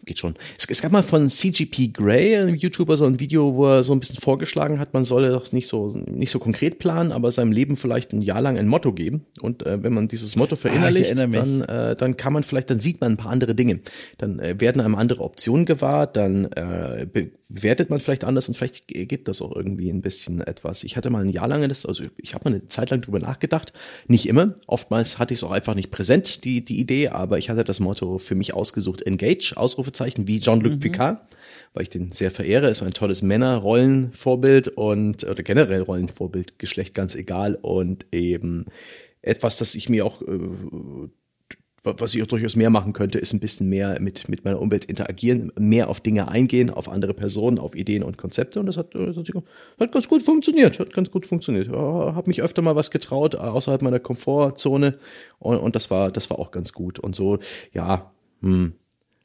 [0.04, 0.34] geht schon.
[0.56, 3.92] Es, es, gab mal von CGP Grey, einem YouTuber, so ein Video, wo er so
[3.92, 7.52] ein bisschen vorgeschlagen hat, man solle doch nicht so, nicht so konkret planen, aber seinem
[7.52, 9.26] Leben vielleicht ein Jahr lang ein Motto geben.
[9.40, 12.70] Und äh, wenn man dieses Motto ah, verinnerlicht, ah, dann, äh, dann kann man vielleicht,
[12.70, 13.80] dann sieht man ein paar andere Dinge.
[14.18, 17.06] Dann äh, werden einem andere Optionen gewahrt, dann äh,
[17.48, 20.84] bewertet man vielleicht anders und vielleicht gibt das auch irgendwie ein bisschen etwas.
[20.84, 23.18] Ich hatte mal ein Jahr lang das, also ich habe mal eine Zeit lang drüber
[23.18, 23.72] nachgedacht,
[24.08, 24.54] nicht immer.
[24.66, 27.80] Oftmals hatte ich es auch einfach nicht präsent, die, die Idee, aber ich hatte das
[27.80, 29.54] Motto für mich ausgesucht, Engage,
[29.86, 30.80] Ausrufezeichen, wie Jean-Luc mhm.
[30.80, 31.20] Picard,
[31.72, 37.14] weil ich den sehr verehre, ist ein tolles Männerrollenvorbild und, oder generell Rollenvorbild, Geschlecht ganz
[37.14, 38.66] egal und eben
[39.22, 41.08] etwas, das ich mir auch äh,
[41.88, 44.86] was ich auch durchaus mehr machen könnte, ist ein bisschen mehr mit, mit meiner Umwelt
[44.86, 48.58] interagieren, mehr auf Dinge eingehen, auf andere Personen, auf Ideen und Konzepte.
[48.58, 51.68] Und das hat, das hat ganz gut funktioniert, hat ganz gut funktioniert.
[51.68, 54.98] Habe mich öfter mal was getraut, außerhalb meiner Komfortzone.
[55.38, 56.98] Und, und das war, das war auch ganz gut.
[56.98, 57.38] Und so,
[57.72, 58.10] ja,
[58.40, 58.72] hm,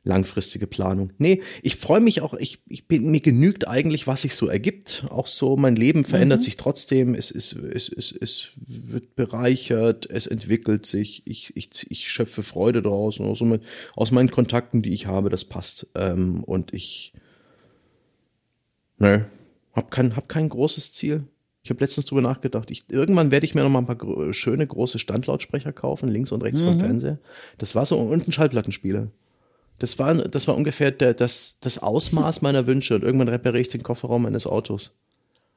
[0.03, 1.13] langfristige Planung.
[1.19, 5.05] Nee, ich freue mich auch, ich, ich bin, mir genügt eigentlich, was sich so ergibt.
[5.09, 6.43] Auch so, mein Leben verändert mhm.
[6.43, 12.09] sich trotzdem, es, es, es, es, es wird bereichert, es entwickelt sich, ich, ich, ich
[12.09, 13.61] schöpfe Freude daraus und auch so mit,
[13.95, 15.87] aus meinen Kontakten, die ich habe, das passt.
[15.93, 17.13] Ähm, und ich,
[18.97, 19.25] ne,
[19.73, 21.25] hab kein, hab kein großes Ziel.
[21.63, 22.71] Ich habe letztens drüber nachgedacht.
[22.71, 26.41] Ich, irgendwann werde ich mir noch mal ein paar schöne große Standlautsprecher kaufen, links und
[26.41, 26.65] rechts mhm.
[26.65, 27.19] vom Fernseher.
[27.59, 29.11] Das war so und ein Schallplattenspieler.
[29.81, 33.67] Das war, das war ungefähr der, das, das Ausmaß meiner Wünsche und irgendwann repariere ich
[33.67, 34.93] den Kofferraum meines Autos.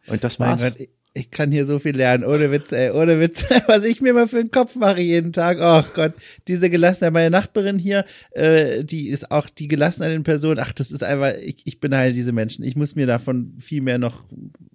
[0.07, 0.63] Und das war's.
[0.63, 4.15] Gott, ich kann hier so viel lernen, ohne Witz, ey, ohne Witz, was ich mir
[4.15, 5.59] mal für den Kopf mache jeden Tag.
[5.61, 6.15] Oh Gott,
[6.49, 7.13] diese Gelassenheit.
[7.13, 10.59] Meine Nachbarin hier, äh, die ist auch die Gelassenheit in Person.
[10.59, 12.65] Ach, das ist einfach, ich, ich beneide diese Menschen.
[12.65, 14.25] Ich muss mir davon viel mehr noch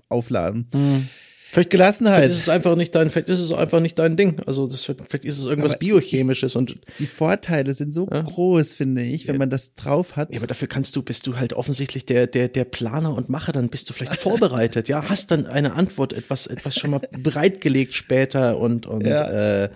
[0.10, 0.68] aufladen.
[0.76, 1.08] Mhm.
[1.52, 2.18] Vielleicht Gelassenheit.
[2.18, 4.40] Vielleicht ist es einfach nicht dein, vielleicht ist es einfach nicht dein Ding.
[4.46, 8.22] Also das, vielleicht ist es irgendwas aber Biochemisches und die Vorteile sind so ja.
[8.22, 10.32] groß, finde ich, wenn man das drauf hat.
[10.32, 13.52] Ja, aber dafür kannst du, bist du halt offensichtlich der, der, der Planer und Macher,
[13.52, 17.96] dann bist du vielleicht vorbereitet, ja, hast dann eine Antwort, etwas, etwas schon mal bereitgelegt
[17.96, 19.64] später und, und ja.
[19.64, 19.70] äh,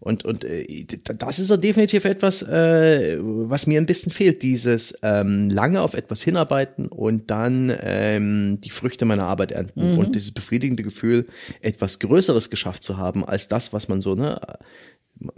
[0.00, 0.86] und, und äh,
[1.18, 5.92] das ist so definitiv etwas, äh, was mir ein bisschen fehlt, dieses ähm, lange auf
[5.92, 9.98] etwas hinarbeiten und dann ähm, die Früchte meiner Arbeit ernten mhm.
[9.98, 11.26] und dieses befriedigende Gefühl,
[11.60, 14.40] etwas Größeres geschafft zu haben, als das, was man so, ne,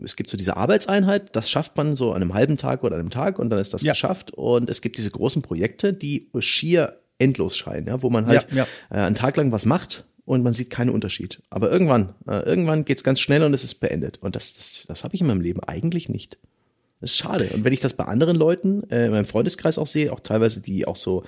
[0.02, 3.10] es gibt so diese Arbeitseinheit, das schafft man so an einem halben Tag oder einem
[3.10, 3.92] Tag und dann ist das ja.
[3.92, 4.32] geschafft.
[4.32, 8.58] Und es gibt diese großen Projekte, die schier endlos scheinen, ja, wo man halt ja,
[8.58, 8.66] ja.
[8.90, 11.42] Äh, einen Tag lang was macht und man sieht keinen Unterschied.
[11.50, 14.18] Aber irgendwann, äh, irgendwann geht's ganz schnell und es ist beendet.
[14.20, 16.38] Und das, das, das habe ich in meinem Leben eigentlich nicht.
[17.02, 17.50] Das ist schade.
[17.52, 20.60] Und wenn ich das bei anderen Leuten äh, in meinem Freundeskreis auch sehe, auch teilweise
[20.60, 21.24] die auch so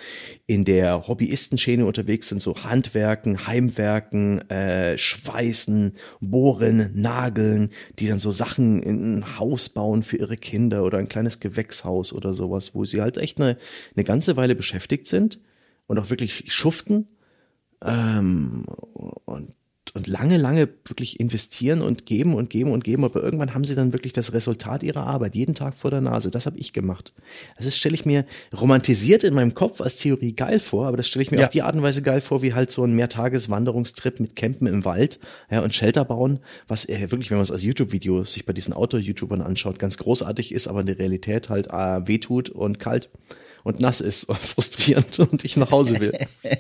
[0.47, 8.31] in der Hobbyistenschäne unterwegs sind, so Handwerken, Heimwerken, äh, Schweißen, Bohren, Nageln, die dann so
[8.31, 12.85] Sachen in ein Haus bauen für ihre Kinder oder ein kleines Gewächshaus oder sowas, wo
[12.85, 13.59] sie halt echt eine,
[13.97, 15.41] eine ganze Weile beschäftigt sind
[15.89, 17.09] und auch wirklich schuften
[17.85, 18.65] ähm,
[19.27, 19.55] und,
[19.93, 23.75] und lange, lange wirklich investieren und geben und geben und geben, aber irgendwann haben sie
[23.75, 26.31] dann wirklich das Resultat ihrer Arbeit jeden Tag vor der Nase.
[26.31, 27.13] Das habe ich gemacht.
[27.57, 28.25] Also das stelle ich mir
[28.57, 31.45] romantisiert in meinem Kopf als Theorie geil vor, aber das stelle ich mir ja.
[31.45, 34.85] auf die Art und Weise geil vor, wie halt so ein Mehrtageswanderungstrip mit Campen im
[34.85, 35.21] Wald
[35.51, 38.73] ja, und Shelter bauen, was äh, wirklich, wenn man es als YouTube-Video sich bei diesen
[38.73, 43.11] Outdoor-YouTubern anschaut, ganz großartig ist, aber in der Realität halt äh, wehtut und kalt
[43.65, 46.13] und nass ist und frustrierend und ich nach Hause will.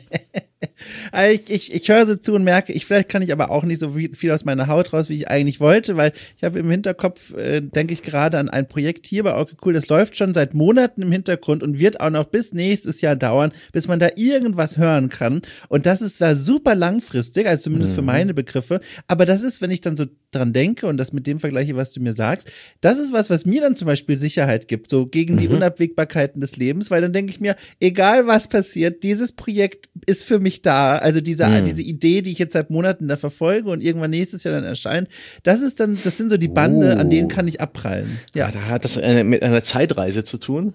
[1.13, 3.65] Also ich, ich, ich höre so zu und merke, ich vielleicht kann ich aber auch
[3.65, 6.71] nicht so viel aus meiner Haut raus, wie ich eigentlich wollte, weil ich habe im
[6.71, 10.35] Hinterkopf, äh, denke ich gerade an ein Projekt hier bei Okay Cool, das läuft schon
[10.35, 14.09] seit Monaten im Hintergrund und wird auch noch bis nächstes Jahr dauern, bis man da
[14.17, 15.43] irgendwas hören kann.
[15.69, 17.97] Und das ist zwar super langfristig, also zumindest mhm.
[17.97, 21.27] für meine Begriffe, aber das ist, wenn ich dann so dran denke und das mit
[21.27, 22.51] dem vergleiche, was du mir sagst,
[22.81, 25.39] das ist was, was mir dann zum Beispiel Sicherheit gibt, so gegen mhm.
[25.39, 30.25] die Unabwägbarkeiten des Lebens, weil dann denke ich mir, egal was passiert, dieses Projekt ist
[30.25, 30.97] für mich da.
[30.97, 31.65] Also diese, mhm.
[31.65, 35.09] diese Idee, die ich jetzt seit Monaten da verfolge und irgendwann nächstes Jahr dann erscheint,
[35.43, 37.01] das ist dann, das sind so die Bande, oh.
[37.01, 37.35] an denen oh.
[37.35, 38.21] kann ich abprallen.
[38.33, 40.73] Ja, ja da hat das eine, mit einer Zeitreise zu tun.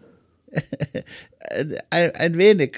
[1.89, 2.78] ein, ein wenig.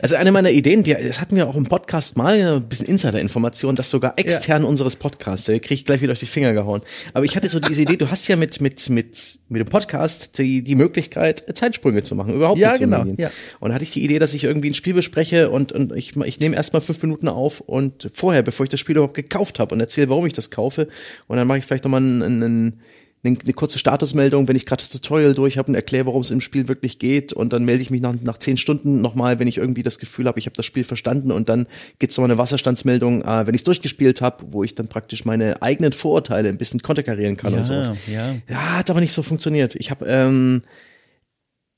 [0.00, 3.76] Also eine meiner Ideen, die, das hatten wir auch im Podcast mal, ein bisschen Insider-Information,
[3.76, 4.68] dass sogar extern ja.
[4.68, 6.82] unseres Podcasts, der kriege ich gleich wieder durch die Finger gehauen.
[7.14, 10.38] Aber ich hatte so diese Idee, du hast ja mit, mit, mit, mit dem Podcast
[10.38, 13.30] die, die Möglichkeit, Zeitsprünge zu machen, überhaupt ja, nicht genau, Ja.
[13.60, 16.16] Und da hatte ich die Idee, dass ich irgendwie ein Spiel bespreche und, und ich,
[16.16, 19.74] ich nehme erstmal fünf Minuten auf und vorher, bevor ich das Spiel überhaupt gekauft habe
[19.74, 20.88] und erzähle, warum ich das kaufe.
[21.26, 22.80] Und dann mache ich vielleicht nochmal einen, einen
[23.24, 26.30] eine, eine kurze Statusmeldung, wenn ich gerade das Tutorial durch habe und erkläre, worum es
[26.32, 27.32] im Spiel wirklich geht.
[27.32, 30.26] Und dann melde ich mich nach, nach zehn Stunden nochmal, wenn ich irgendwie das Gefühl
[30.26, 31.30] habe, ich habe das Spiel verstanden.
[31.30, 31.66] Und dann
[32.00, 35.62] gibt's noch eine Wasserstandsmeldung, äh, wenn ich es durchgespielt habe, wo ich dann praktisch meine
[35.62, 37.92] eigenen Vorurteile ein bisschen konterkarieren kann ja, und sowas.
[38.08, 38.34] Ja.
[38.48, 39.76] ja, hat aber nicht so funktioniert.
[39.76, 40.62] Ich habe ähm,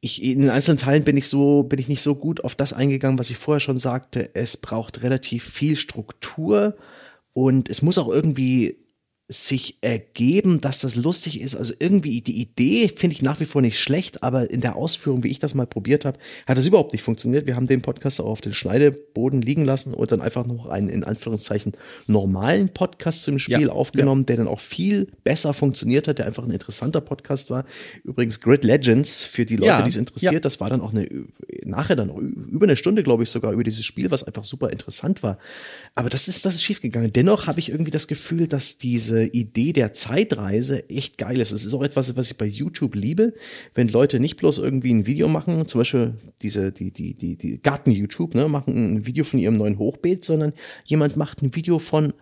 [0.00, 2.72] ich, in den einzelnen Teilen bin ich so, bin ich nicht so gut auf das
[2.72, 4.30] eingegangen, was ich vorher schon sagte.
[4.34, 6.76] Es braucht relativ viel Struktur
[7.32, 8.83] und es muss auch irgendwie
[9.26, 11.54] sich ergeben, dass das lustig ist.
[11.54, 15.24] Also irgendwie die Idee finde ich nach wie vor nicht schlecht, aber in der Ausführung,
[15.24, 17.46] wie ich das mal probiert habe, hat das überhaupt nicht funktioniert.
[17.46, 20.90] Wir haben den Podcast auch auf den Schneideboden liegen lassen und dann einfach noch einen
[20.90, 21.72] in Anführungszeichen
[22.06, 24.26] normalen Podcast zum Spiel ja, aufgenommen, ja.
[24.26, 27.64] der dann auch viel besser funktioniert hat, der einfach ein interessanter Podcast war.
[28.04, 31.08] Übrigens Grid Legends für die Leute, ja, die es interessiert, das war dann auch eine
[31.64, 35.22] nachher dann über eine Stunde, glaube ich, sogar über dieses Spiel, was einfach super interessant
[35.22, 35.38] war.
[35.94, 37.10] Aber das ist das ist schiefgegangen.
[37.10, 41.52] Dennoch habe ich irgendwie das Gefühl, dass diese diese Idee der Zeitreise echt geil ist.
[41.52, 43.34] Es ist auch etwas, was ich bei YouTube liebe,
[43.74, 47.62] wenn Leute nicht bloß irgendwie ein Video machen, zum Beispiel diese, die, die, die, die
[47.62, 50.52] Garten-YouTube, ne, machen ein Video von ihrem neuen Hochbeet, sondern
[50.84, 52.12] jemand macht ein Video von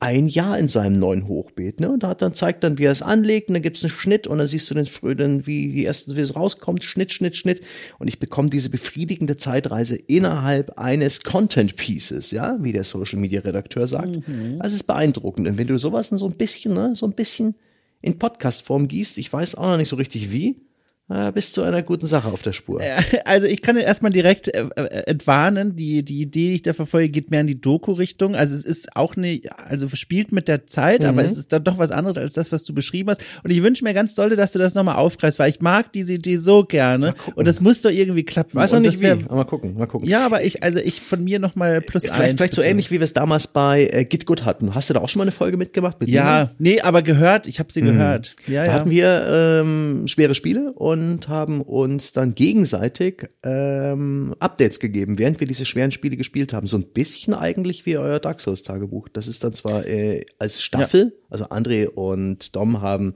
[0.00, 1.80] ein Jahr in seinem neuen Hochbeet.
[1.80, 1.90] Ne?
[1.90, 4.28] Und da hat dann zeigt dann, wie er es anlegt, und dann gibt's einen Schnitt
[4.28, 4.86] und dann siehst du den,
[5.16, 7.62] dann, wie die ersten, wie es rauskommt, Schnitt, Schnitt, Schnitt.
[7.98, 13.40] Und ich bekomme diese befriedigende Zeitreise innerhalb eines Content Pieces, ja, wie der Social Media
[13.40, 14.28] Redakteur sagt.
[14.28, 14.60] Mhm.
[14.60, 15.48] Das ist beeindruckend.
[15.48, 17.56] Und wenn du sowas so ein bisschen, ne, so ein bisschen
[18.00, 20.67] in Podcast-Form gießt, ich weiß auch noch nicht so richtig wie,
[21.08, 22.82] da bist du einer guten Sache auf der Spur.
[23.24, 27.08] Also ich kann erstmal direkt äh, äh, entwarnen, die, die Idee, die ich da verfolge,
[27.08, 28.34] geht mehr in die Doku-Richtung.
[28.34, 31.08] Also es ist auch eine, also spielt mit der Zeit, mhm.
[31.08, 33.24] aber es ist dann doch was anderes als das, was du beschrieben hast.
[33.42, 36.14] Und ich wünsche mir ganz doll, dass du das nochmal aufgreifst, weil ich mag diese
[36.14, 37.14] Idee so gerne.
[37.34, 38.56] Und das muss doch irgendwie klappen.
[38.56, 40.08] Weiß auch nicht wär, wie, mal gucken, mal gucken.
[40.08, 42.32] Ja, aber ich, also ich von mir nochmal plus vielleicht, eins.
[42.34, 44.74] Vielleicht so ähnlich, wie wir es damals bei äh, Git Good hatten.
[44.74, 46.00] Hast du da auch schon mal eine Folge mitgemacht?
[46.00, 46.50] Mit ja, mir?
[46.58, 47.86] nee, aber gehört, ich habe sie mhm.
[47.86, 48.36] gehört.
[48.46, 48.72] Ja, da ja.
[48.74, 50.97] hatten wir ähm, schwere Spiele und
[51.28, 56.66] haben uns dann gegenseitig ähm, Updates gegeben, während wir diese schweren Spiele gespielt haben.
[56.66, 59.08] So ein bisschen eigentlich wie euer Dark Souls Tagebuch.
[59.08, 61.26] Das ist dann zwar äh, als Staffel, ja.
[61.30, 63.14] also André und Dom haben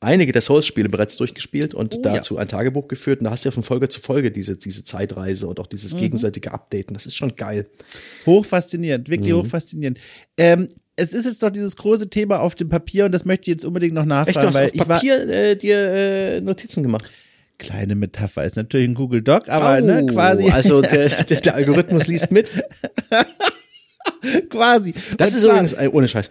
[0.00, 2.40] einige der Souls-Spiele bereits durchgespielt und oh, dazu ja.
[2.40, 3.20] ein Tagebuch geführt.
[3.20, 5.94] Und da hast du ja von Folge zu Folge diese, diese Zeitreise und auch dieses
[5.94, 6.00] mhm.
[6.00, 6.94] gegenseitige Updaten.
[6.94, 7.66] Das ist schon geil.
[8.26, 9.38] Hochfaszinierend, wirklich mhm.
[9.38, 9.98] hochfaszinierend.
[10.36, 13.56] Ähm, es ist jetzt doch dieses große Thema auf dem Papier und das möchte ich
[13.56, 14.28] jetzt unbedingt noch nachfragen.
[14.28, 17.10] Echt, du hast weil auf Papier äh, dir äh, Notizen gemacht?
[17.58, 20.50] kleine Metapher ist natürlich ein Google Doc, aber oh, ne, quasi.
[20.50, 22.50] Also der, der, der Algorithmus liest mit.
[24.50, 24.94] quasi.
[25.16, 26.30] Das Und ist übrigens, äh, ohne Scheiß,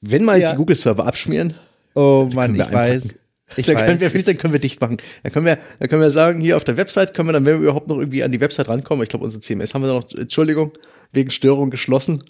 [0.00, 0.50] wenn mal ja.
[0.50, 1.54] die Google-Server abschmieren.
[1.94, 3.14] Oh Mann, ich weiß.
[3.56, 4.96] Ich dann, können wir, dann können wir dicht machen.
[5.22, 7.60] Dann können wir, dann können wir sagen, hier auf der Website können wir dann, wenn
[7.60, 9.94] wir überhaupt noch irgendwie an die Website rankommen, ich glaube, unsere CMS haben wir da
[9.94, 10.72] noch, Entschuldigung,
[11.12, 12.24] wegen Störung geschlossen.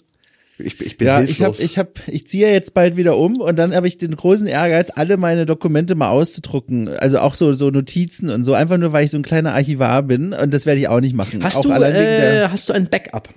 [0.57, 1.59] Ich, ich bin ja, hilflos.
[1.59, 4.15] ich habe, ich habe, ich ziehe jetzt bald wieder um und dann habe ich den
[4.15, 6.87] großen Ehrgeiz, alle meine Dokumente mal auszudrucken.
[6.87, 10.03] Also auch so so Notizen und so, einfach nur, weil ich so ein kleiner Archivar
[10.03, 11.43] bin und das werde ich auch nicht machen.
[11.43, 13.29] Hast auch du, äh, hast du ein Backup?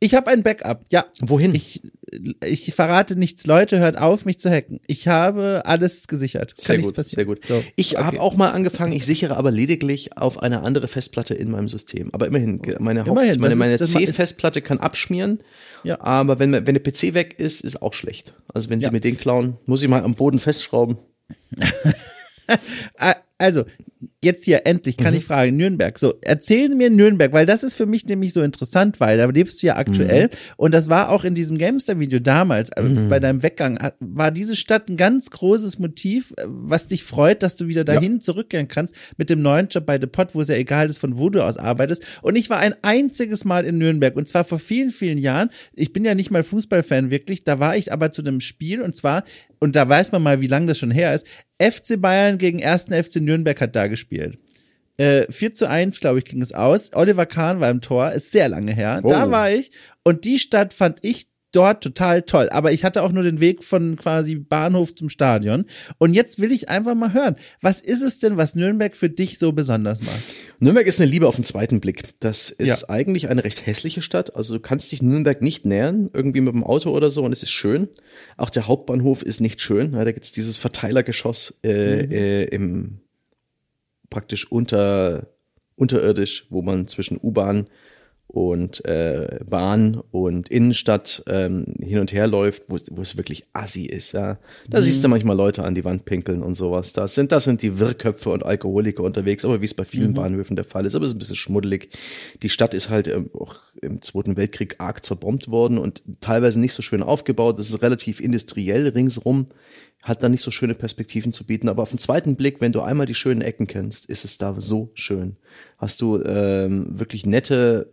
[0.00, 1.06] Ich habe ein Backup, ja.
[1.20, 1.54] Wohin?
[1.54, 1.82] Ich,
[2.44, 3.46] ich verrate nichts.
[3.46, 4.80] Leute, hört auf, mich zu hacken.
[4.86, 6.56] Ich habe alles gesichert.
[6.56, 7.14] Kann sehr gut, passieren.
[7.14, 7.46] sehr gut.
[7.46, 8.04] So, ich okay.
[8.04, 12.10] habe auch mal angefangen, ich sichere aber lediglich auf eine andere Festplatte in meinem System.
[12.12, 15.40] Aber immerhin, meine, immerhin, meine, meine C-Festplatte kann abschmieren.
[15.84, 16.00] Ja.
[16.00, 18.34] Aber wenn, wenn der PC weg ist, ist auch schlecht.
[18.52, 18.92] Also wenn sie ja.
[18.92, 20.98] mir den klauen, muss ich mal am Boden festschrauben.
[23.38, 23.64] also,
[24.22, 25.18] jetzt hier endlich kann Mhm.
[25.18, 25.96] ich fragen, Nürnberg.
[25.98, 29.62] So, erzähl mir Nürnberg, weil das ist für mich nämlich so interessant, weil da lebst
[29.62, 30.30] du ja aktuell Mhm.
[30.56, 34.88] und das war auch in diesem Gamester-Video damals, äh, bei deinem Weggang, war diese Stadt
[34.88, 39.30] ein ganz großes Motiv, äh, was dich freut, dass du wieder dahin zurückkehren kannst mit
[39.30, 41.56] dem neuen Job bei The Pot, wo es ja egal ist, von wo du aus
[41.56, 42.02] arbeitest.
[42.22, 45.50] Und ich war ein einziges Mal in Nürnberg und zwar vor vielen, vielen Jahren.
[45.74, 48.96] Ich bin ja nicht mal Fußballfan wirklich, da war ich aber zu einem Spiel und
[48.96, 49.22] zwar,
[49.60, 51.26] und da weiß man mal, wie lange das schon her ist,
[51.60, 52.86] FC Bayern gegen 1.
[52.92, 53.27] FC Nürnberg
[53.60, 54.38] hat da gespielt.
[54.96, 56.90] Äh, 4 zu 1, glaube ich, ging es aus.
[56.92, 59.00] Oliver Kahn war im Tor, ist sehr lange her.
[59.02, 59.30] Da Oh.
[59.30, 59.70] war ich
[60.02, 62.50] und die Stadt fand ich dort total toll.
[62.50, 65.64] Aber ich hatte auch nur den Weg von quasi Bahnhof zum Stadion.
[65.96, 69.38] Und jetzt will ich einfach mal hören, was ist es denn, was Nürnberg für dich
[69.38, 70.20] so besonders macht?
[70.58, 72.02] Nürnberg ist eine Liebe auf den zweiten Blick.
[72.20, 72.88] Das ist Ja.
[72.90, 74.36] eigentlich eine recht hässliche Stadt.
[74.36, 77.42] Also du kannst dich Nürnberg nicht nähern, irgendwie mit dem Auto oder so, und es
[77.42, 77.88] ist schön.
[78.36, 79.92] Auch der Hauptbahnhof ist nicht schön.
[79.92, 82.98] Da gibt's dieses Verteilergeschoss äh, äh, im
[84.10, 85.28] praktisch unter
[85.76, 87.68] unterirdisch, wo man zwischen U-Bahn
[88.30, 94.12] und äh, Bahn und Innenstadt ähm, hin und her läuft, wo es- wirklich assi ist.
[94.12, 94.38] Ja.
[94.68, 96.92] Da siehst du manchmal Leute an die Wand pinkeln und sowas.
[96.92, 100.56] Das sind, das sind die Wirrköpfe und Alkoholiker unterwegs, aber wie es bei vielen Bahnhöfen
[100.56, 100.94] der Fall ist.
[100.94, 101.88] Aber es ist ein bisschen schmuddelig.
[102.42, 106.74] Die Stadt ist halt ähm, auch im Zweiten Weltkrieg arg zerbombt worden und teilweise nicht
[106.74, 107.58] so schön aufgebaut.
[107.58, 109.46] Es ist relativ industriell ringsrum
[110.04, 111.68] hat da nicht so schöne Perspektiven zu bieten.
[111.68, 114.54] Aber auf den zweiten Blick, wenn du einmal die schönen Ecken kennst, ist es da
[114.60, 115.36] so schön.
[115.76, 117.90] Hast du ähm, wirklich nette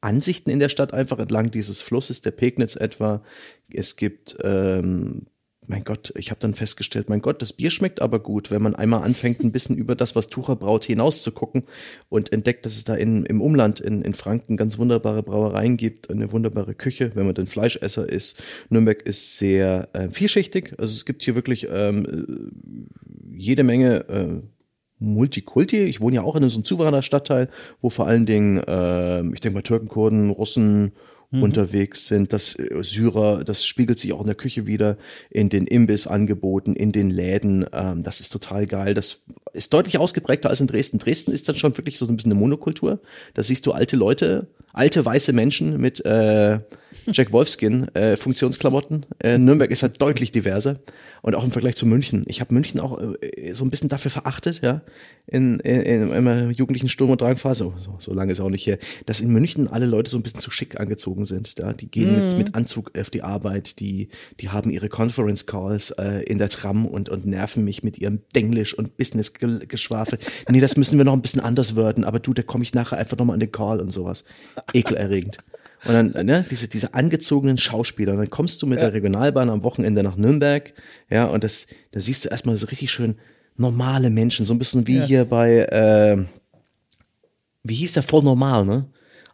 [0.00, 3.22] Ansichten in der Stadt einfach entlang dieses Flusses, der Pegnitz etwa.
[3.72, 5.26] Es gibt, ähm,
[5.66, 8.74] mein Gott, ich habe dann festgestellt, mein Gott, das Bier schmeckt aber gut, wenn man
[8.74, 11.64] einmal anfängt, ein bisschen über das, was Tucher braut, hinaus zu gucken
[12.08, 16.10] und entdeckt, dass es da in, im Umland in, in Franken ganz wunderbare Brauereien gibt,
[16.10, 18.42] eine wunderbare Küche, wenn man denn Fleischesser ist.
[18.70, 24.42] Nürnberg ist sehr äh, vielschichtig, also es gibt hier wirklich ähm, äh, jede Menge äh,
[24.98, 25.84] Multikulti.
[25.84, 27.48] Ich wohne ja auch in so einem Zuwandererstadtteil,
[27.80, 30.92] wo vor allen Dingen, ähm, ich denke mal, Türken, Kurden, Russen
[31.30, 32.32] unterwegs sind.
[32.32, 34.96] Das äh, Syrer, das spiegelt sich auch in der Küche wieder,
[35.30, 37.66] in den Imbissangeboten, in den Läden.
[37.72, 38.94] Ähm, das ist total geil.
[38.94, 40.98] Das ist deutlich ausgeprägter als in Dresden.
[40.98, 43.00] Dresden ist dann schon wirklich so ein bisschen eine Monokultur.
[43.34, 46.60] Da siehst du alte Leute, alte weiße Menschen mit äh,
[47.06, 49.06] Jack Wolfskin äh, Funktionsklamotten.
[49.20, 50.80] Äh, Nürnberg ist halt deutlich diverser
[51.22, 52.24] und auch im Vergleich zu München.
[52.26, 54.82] Ich habe München auch äh, so ein bisschen dafür verachtet, ja,
[55.26, 57.66] in, in, in einer jugendlichen Sturm- und Drangphase.
[57.66, 60.22] Oh, so, so lange ist auch nicht her, dass in München alle Leute so ein
[60.22, 61.54] bisschen zu schick angezogen sind.
[61.58, 61.72] Ja?
[61.72, 64.08] Die gehen mit, mit Anzug auf die Arbeit, die
[64.40, 68.20] die haben ihre Conference Calls äh, in der Tram und und nerven mich mit ihrem
[68.34, 68.96] Denglisch und
[69.38, 70.18] Business-Geschwafel.
[70.48, 72.04] nee, das müssen wir noch ein bisschen anders würden.
[72.04, 74.24] Aber du, da komme ich nachher einfach nochmal an den Call und sowas.
[74.72, 75.38] Ekelerregend.
[75.84, 78.12] Und dann, ne, diese, diese angezogenen Schauspieler.
[78.12, 80.72] Und dann kommst du mit der Regionalbahn am Wochenende nach Nürnberg,
[81.08, 83.16] ja, und das, da siehst du erstmal so richtig schön
[83.56, 86.24] normale Menschen, so ein bisschen wie hier bei, äh,
[87.62, 88.86] wie hieß der voll normal, ne?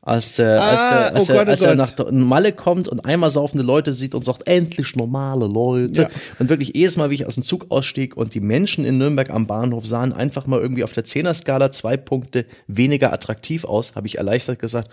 [0.07, 1.99] Als, der, als, Ah, der, als, oh er, oh als er Gott.
[1.99, 6.03] nach Malle kommt und einmal saufende Leute sieht und sagt, endlich normale Leute.
[6.03, 6.09] Ja.
[6.39, 9.31] Und wirklich jedes Mal, wie ich aus dem Zug ausstieg und die Menschen in Nürnberg
[9.31, 14.07] am Bahnhof sahen einfach mal irgendwie auf der Zehner-Skala zwei Punkte weniger attraktiv aus, habe
[14.07, 14.91] ich erleichtert gesagt,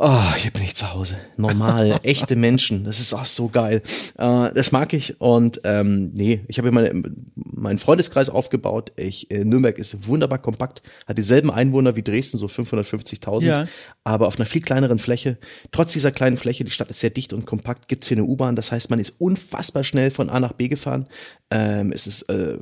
[0.00, 1.16] Oh, hier bin ich zu Hause.
[1.36, 2.84] Normale, echte Menschen.
[2.84, 3.82] Das ist auch so geil.
[4.16, 5.20] Äh, das mag ich.
[5.20, 7.02] Und ähm, nee, ich habe meine,
[7.34, 8.92] meinen Freundeskreis aufgebaut.
[8.94, 13.66] Ich, äh, Nürnberg ist wunderbar kompakt, hat dieselben Einwohner wie Dresden, so 550.000, Ja.
[14.04, 15.36] aber auf einer viel kleineren Fläche.
[15.72, 18.54] Trotz dieser kleinen Fläche, die Stadt ist sehr dicht und kompakt, gibt's hier eine U-Bahn.
[18.54, 21.06] Das heißt, man ist unfassbar schnell von A nach B gefahren.
[21.50, 22.58] Ähm, es ist äh,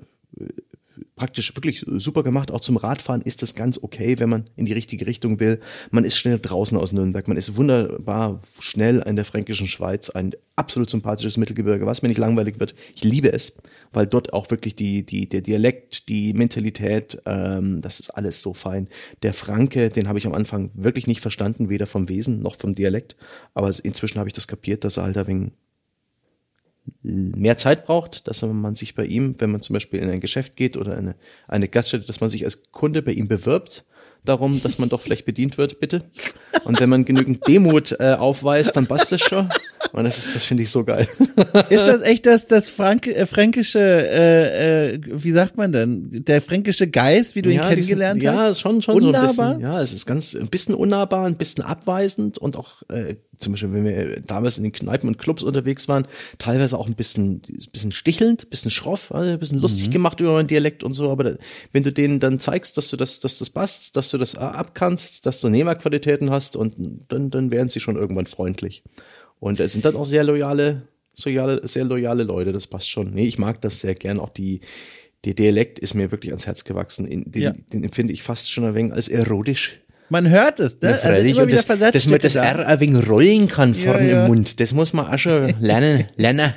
[1.16, 2.52] praktisch wirklich super gemacht.
[2.52, 5.60] Auch zum Radfahren ist das ganz okay, wenn man in die richtige Richtung will.
[5.90, 7.26] Man ist schnell draußen aus Nürnberg.
[7.26, 10.10] Man ist wunderbar schnell in der fränkischen Schweiz.
[10.10, 12.74] Ein absolut sympathisches Mittelgebirge, was mir nicht langweilig wird.
[12.94, 13.56] Ich liebe es,
[13.93, 18.52] weil dort auch wirklich die, die, der Dialekt, die Mentalität, ähm, das ist alles so
[18.52, 18.88] fein.
[19.22, 22.74] Der Franke, den habe ich am Anfang wirklich nicht verstanden, weder vom Wesen noch vom
[22.74, 23.16] Dialekt.
[23.55, 25.52] Aber inzwischen habe ich das kapiert, dass er halt ein wenig
[27.03, 30.57] mehr Zeit braucht, dass man sich bei ihm, wenn man zum Beispiel in ein Geschäft
[30.57, 31.15] geht oder eine,
[31.49, 33.85] eine Gaststätte, dass man sich als Kunde bei ihm bewirbt,
[34.25, 36.11] darum, dass man doch vielleicht bedient wird, bitte.
[36.65, 39.49] Und wenn man genügend Demut äh, aufweist, dann passt das schon.
[39.93, 41.07] Und das ist, das finde ich so geil.
[41.71, 46.41] Ist das echt das, das Frank äh, fränkische, äh, äh, wie sagt man denn, der
[46.43, 48.37] fränkische Geist, wie du ihn die kennengelernt sind, hast?
[48.37, 49.29] Ja, ist schon, schon so ein Unnahbar?
[49.55, 49.61] bisschen.
[49.61, 53.73] Ja, es ist ganz ein bisschen unnahbar, ein bisschen abweisend und auch äh, zum Beispiel,
[53.75, 56.07] wenn wir damals in den Kneipen und Clubs unterwegs waren,
[56.39, 59.63] teilweise auch ein bisschen, ein bisschen stichelnd, ein bisschen schroff, also ein bisschen Mhm.
[59.63, 61.11] lustig gemacht über meinen Dialekt und so.
[61.11, 61.35] Aber da,
[61.73, 65.27] wenn du denen dann zeigst, dass du das, dass das passt, dass du das abkannst,
[65.27, 66.75] dass du Nehmerqualitäten hast und
[67.09, 68.83] dann, dann werden sie schon irgendwann freundlich.
[69.39, 70.89] Und es sind dann auch sehr loyale,
[71.25, 73.13] loyale, sehr loyale Leute, das passt schon.
[73.13, 74.61] Nee, ich mag das sehr gern, auch die,
[75.25, 77.07] der Dialekt ist mir wirklich ans Herz gewachsen.
[77.09, 77.53] Den, Ja.
[77.73, 79.81] den empfinde ich fast schon ein wenig als erotisch.
[80.09, 80.95] Man hört es, ne?
[80.95, 81.37] Freilich.
[81.37, 82.45] immer wieder das, dass man das da.
[82.45, 84.23] R ein wenig rollen kann vorne ja.
[84.23, 86.05] im Mund, das muss man auch schon lernen.
[86.16, 86.53] lernen.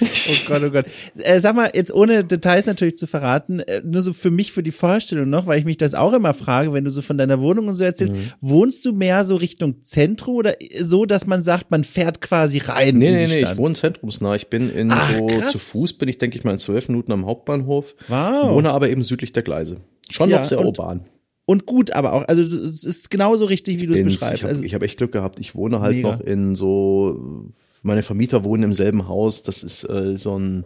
[0.00, 0.86] Oh Gott, oh Gott.
[1.18, 4.62] Äh, sag mal, jetzt ohne Details natürlich zu verraten, äh, nur so für mich, für
[4.62, 7.40] die Vorstellung noch, weil ich mich das auch immer frage, wenn du so von deiner
[7.40, 8.32] Wohnung und so erzählst, Mhm.
[8.40, 12.96] wohnst du mehr so Richtung Zentrum oder so, dass man sagt, man fährt quasi rein
[12.96, 13.52] Nee, in nee, nee, Stadt?
[13.54, 14.36] ich wohne zentrumsnah.
[14.36, 15.50] Ich bin in Ach, so, krass.
[15.52, 17.96] zu Fuß bin ich, denke ich mal, in zwölf Minuten am Hauptbahnhof.
[18.06, 18.50] Wow.
[18.50, 19.78] Wohne aber eben südlich der Gleise.
[20.08, 21.00] Schon Ja, noch sehr urban.
[21.48, 24.34] Und gut, aber auch, also es ist genauso richtig, wie du es beschreibst.
[24.34, 25.40] Ich habe also, hab echt Glück gehabt.
[25.40, 26.16] Ich wohne halt Mega.
[26.16, 27.48] noch in so,
[27.82, 29.44] meine Vermieter wohnen im selben Haus.
[29.44, 30.64] Das ist äh, so ein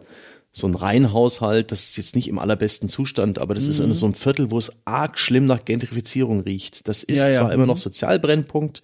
[0.55, 3.87] so ein Reihenhaushalt, das ist jetzt nicht im allerbesten Zustand, aber das ist Mhm.
[3.87, 6.89] in so einem Viertel, wo es arg schlimm nach Gentrifizierung riecht.
[6.89, 7.35] Das ist Ja, ja.
[7.37, 7.69] zwar immer Mhm.
[7.69, 8.83] noch Sozialbrennpunkt,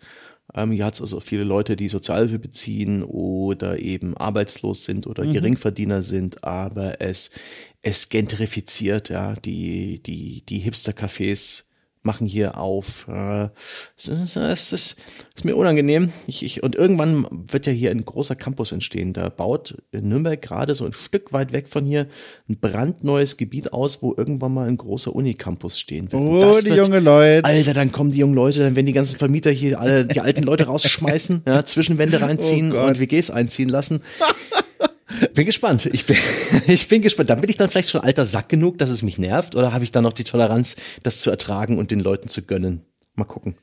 [0.55, 5.25] ähm, hier hat es also viele Leute, die Sozialhilfe beziehen oder eben arbeitslos sind oder
[5.27, 5.33] Mhm.
[5.35, 7.33] Geringverdiener sind, aber es,
[7.83, 11.65] es gentrifiziert, ja, die, die, die Hipster-Cafés
[12.03, 13.07] machen hier auf.
[13.09, 13.49] Äh,
[13.97, 14.97] Es ist, es ist,
[15.35, 16.13] ist mir unangenehm.
[16.27, 19.13] Ich, ich, und irgendwann wird ja hier ein großer Campus entstehen.
[19.13, 22.07] Da baut in Nürnberg gerade so ein Stück weit weg von hier
[22.49, 26.23] ein brandneues Gebiet aus, wo irgendwann mal ein großer Unicampus stehen wird.
[26.23, 27.45] Oh, die wird- junge Leute.
[27.45, 30.43] Alter, dann kommen die jungen Leute, dann werden die ganzen Vermieter hier alle die alten
[30.45, 34.03] Leute rausschmeißen, ja, Zwischenwände reinziehen Oh und WGs einziehen lassen.
[35.35, 35.87] Bin gespannt.
[35.87, 36.17] Ich bin,
[36.67, 37.31] ich bin gespannt.
[37.31, 39.85] Dann bin ich dann vielleicht schon alter Sack genug, dass es mich nervt, oder habe
[39.85, 42.83] ich dann noch die Toleranz, das zu ertragen und den Leuten zu gönnen?
[43.15, 43.55] Mal gucken.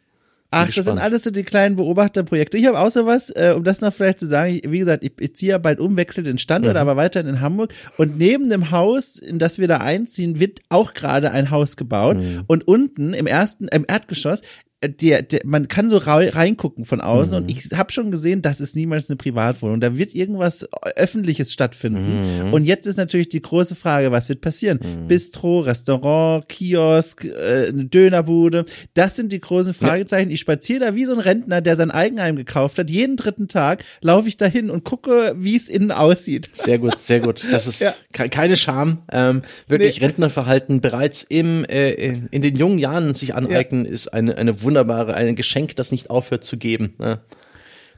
[0.52, 1.02] Ach, das sind gespannt.
[1.02, 2.58] alles so die kleinen Beobachterprojekte.
[2.58, 5.12] Ich habe auch sowas, äh, um das noch vielleicht zu sagen, ich, wie gesagt, ich,
[5.20, 6.80] ich ziehe ja bald um, wechsle den Standort, Mhm.
[6.80, 7.74] aber weiterhin in Hamburg.
[7.98, 12.18] Und neben dem Haus, in das wir da einziehen, wird auch gerade ein Haus gebaut.
[12.18, 12.44] Mhm.
[12.48, 14.42] Und unten im ersten, im Erdgeschoss,
[14.90, 17.44] der, der, man kann so reingucken von außen Mhm.
[17.44, 19.80] und ich habe schon gesehen, das ist niemals eine Privatwohnung.
[19.80, 22.46] Da wird irgendwas Öffentliches stattfinden.
[22.48, 22.54] Mhm.
[22.54, 24.80] Und jetzt ist natürlich die große Frage, was wird passieren?
[25.08, 28.66] Bistro, Restaurant, Kiosk, äh, eine Dönerbude.
[28.94, 30.32] Das sind die großen Fragezeichen.
[30.32, 32.90] Ich spaziere da wie so ein Rentner, der sein Eigenheim gekauft hat.
[32.90, 36.50] Jeden dritten Tag laufe ich dahin und gucke, wie es innen aussieht.
[36.54, 37.48] Sehr gut, sehr gut.
[37.52, 37.94] Das ist Ja.
[38.14, 39.00] ke- keine Scham.
[39.12, 40.06] Ähm, wirklich Nee.
[40.08, 41.92] Rentnerverhalten bereits im äh,
[42.32, 44.75] in den jungen Jahren sich aneignen ist eine eine wunderbare,
[45.16, 46.96] ein Geschenk, das nicht aufhört zu geben.
[47.00, 47.20] ne?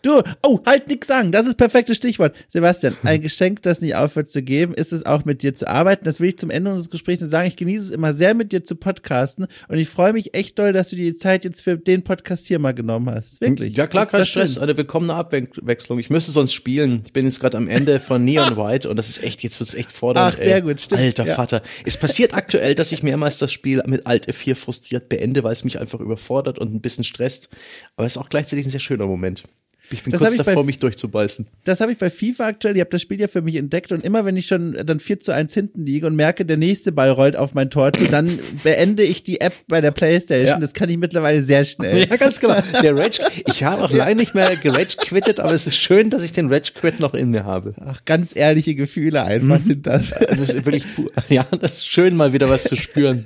[0.01, 1.31] Du, oh, halt nix sagen.
[1.31, 2.35] Das ist perfektes Stichwort.
[2.47, 6.05] Sebastian, ein Geschenk, das nicht aufhört zu geben, ist es auch mit dir zu arbeiten.
[6.05, 7.47] Das will ich zum Ende unseres Gesprächs sagen.
[7.47, 9.47] Ich genieße es immer sehr, mit dir zu podcasten.
[9.67, 12.47] Und ich freue mich echt doll, dass du dir die Zeit jetzt für den Podcast
[12.47, 13.41] hier mal genommen hast.
[13.41, 13.75] Wirklich.
[13.75, 14.63] Ja klar, kein Stress, schön.
[14.63, 15.99] eine willkommene Abwechslung.
[15.99, 17.03] Ich müsste sonst spielen.
[17.05, 19.73] Ich bin jetzt gerade am Ende von Neon White und das ist echt, jetzt wird's
[19.73, 20.35] echt fordernd.
[20.35, 20.61] Ach, sehr ey.
[20.61, 21.35] gut, stimmt, Alter ja.
[21.35, 21.61] Vater.
[21.85, 25.63] Es passiert aktuell, dass ich mehrmals das Spiel mit Alt F4 frustriert beende, weil es
[25.63, 27.49] mich einfach überfordert und ein bisschen stresst.
[27.95, 29.43] Aber es ist auch gleichzeitig ein sehr schöner Moment.
[29.89, 31.47] Ich bin Das kurz ich bei- davor, mich durchzubeißen.
[31.63, 32.75] Das habe ich bei FIFA aktuell.
[32.75, 35.19] Ich habe das Spiel ja für mich entdeckt und immer wenn ich schon dann 4
[35.21, 38.27] zu 1 hinten liege und merke, der nächste Ball rollt auf mein Tor zu, dann
[38.63, 40.45] beende ich die App bei der Playstation.
[40.47, 40.59] Ja.
[40.59, 41.97] Das kann ich mittlerweile sehr schnell.
[42.09, 42.57] Ja, ganz genau.
[42.81, 46.23] Der Rage, ich habe auch lange nicht mehr gerage quittet, aber es ist schön, dass
[46.23, 47.73] ich den Rage Quit noch in mir habe.
[47.85, 50.09] Ach, ganz ehrliche Gefühle einfach sind das.
[50.09, 50.85] Das ist wirklich,
[51.29, 53.23] ja, das ist schön, mal wieder was zu spüren.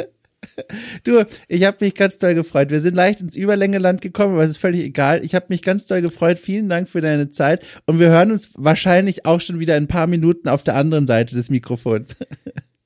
[1.04, 2.72] Du, ich habe mich ganz doll gefreut.
[2.72, 5.24] Wir sind leicht ins Überlängeland gekommen, aber es ist völlig egal.
[5.24, 6.40] Ich habe mich ganz doll gefreut.
[6.40, 7.64] Vielen Dank für deine Zeit.
[7.86, 11.08] Und wir hören uns wahrscheinlich auch schon wieder in ein paar Minuten auf der anderen
[11.08, 12.16] Seite des Mikrofons.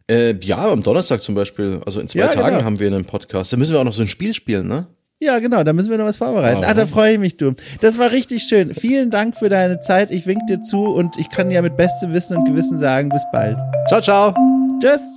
[0.07, 2.65] Äh, ja, am Donnerstag zum Beispiel, also in zwei Ja, Tagen genau.
[2.65, 3.51] haben wir einen Podcast.
[3.51, 4.85] Da müssen wir auch noch so ein Spiel spielen, ne?
[5.19, 6.63] Ja, genau, da müssen wir noch was vorbereiten.
[6.63, 7.55] Ah, da freue ich mich, du.
[7.81, 8.75] Das war richtig schön.
[8.75, 10.11] Vielen Dank für deine Zeit.
[10.11, 13.23] Ich wink dir zu und ich kann ja mit bestem Wissen und Gewissen sagen, bis
[13.31, 13.57] bald.
[13.87, 14.35] Ciao, ciao.
[14.79, 15.14] Tschüss.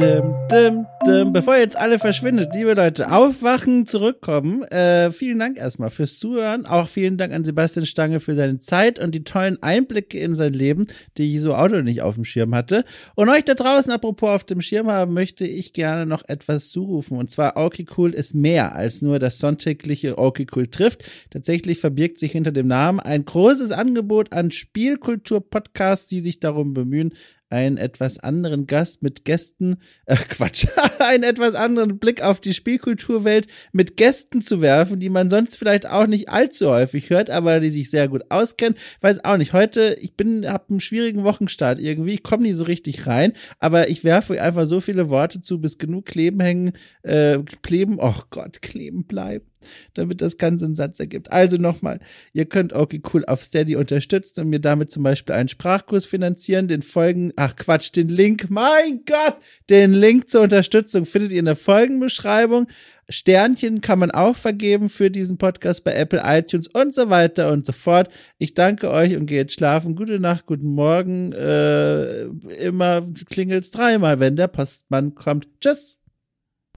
[0.00, 1.32] Dim, dim, dim.
[1.34, 4.62] Bevor jetzt alle verschwindet, liebe Leute, aufwachen, zurückkommen.
[4.62, 6.64] Äh, vielen Dank erstmal fürs Zuhören.
[6.64, 10.54] Auch vielen Dank an Sebastian Stange für seine Zeit und die tollen Einblicke in sein
[10.54, 10.86] Leben,
[11.18, 12.84] die ich so auch noch nicht auf dem Schirm hatte.
[13.14, 17.18] Und euch da draußen, apropos auf dem Schirm haben, möchte ich gerne noch etwas zurufen.
[17.18, 21.04] Und zwar, okay cool ist mehr als nur das sonntägliche okay cool trifft.
[21.28, 27.12] Tatsächlich verbirgt sich hinter dem Namen ein großes Angebot an Spielkultur-Podcasts, die sich darum bemühen,
[27.50, 30.66] einen etwas anderen Gast mit Gästen, äh, Quatsch,
[31.00, 35.88] einen etwas anderen Blick auf die Spielkulturwelt mit Gästen zu werfen, die man sonst vielleicht
[35.88, 38.78] auch nicht allzu häufig hört, aber die sich sehr gut auskennen.
[39.00, 39.52] Weiß auch nicht.
[39.52, 42.14] Heute, ich bin, hab einen schwierigen Wochenstart irgendwie.
[42.14, 45.78] Ich komme nie so richtig rein, aber ich werfe einfach so viele Worte zu, bis
[45.78, 46.72] genug kleben hängen,
[47.02, 49.49] äh, kleben, oh Gott, kleben bleibt.
[49.94, 51.32] Damit das Ganze einen Satz ergibt.
[51.32, 52.00] Also nochmal,
[52.32, 56.68] ihr könnt okay cool auf Steady unterstützen und mir damit zum Beispiel einen Sprachkurs finanzieren,
[56.68, 59.36] den Folgen, ach Quatsch, den Link, mein Gott,
[59.68, 62.66] den Link zur Unterstützung findet ihr in der Folgenbeschreibung.
[63.10, 67.66] Sternchen kann man auch vergeben für diesen Podcast bei Apple, iTunes und so weiter und
[67.66, 68.08] so fort.
[68.38, 69.96] Ich danke euch und gehe jetzt schlafen.
[69.96, 71.32] Gute Nacht, guten Morgen.
[71.32, 72.22] Äh,
[72.58, 75.48] immer klingelt's dreimal, wenn der Postmann kommt.
[75.60, 75.99] Tschüss.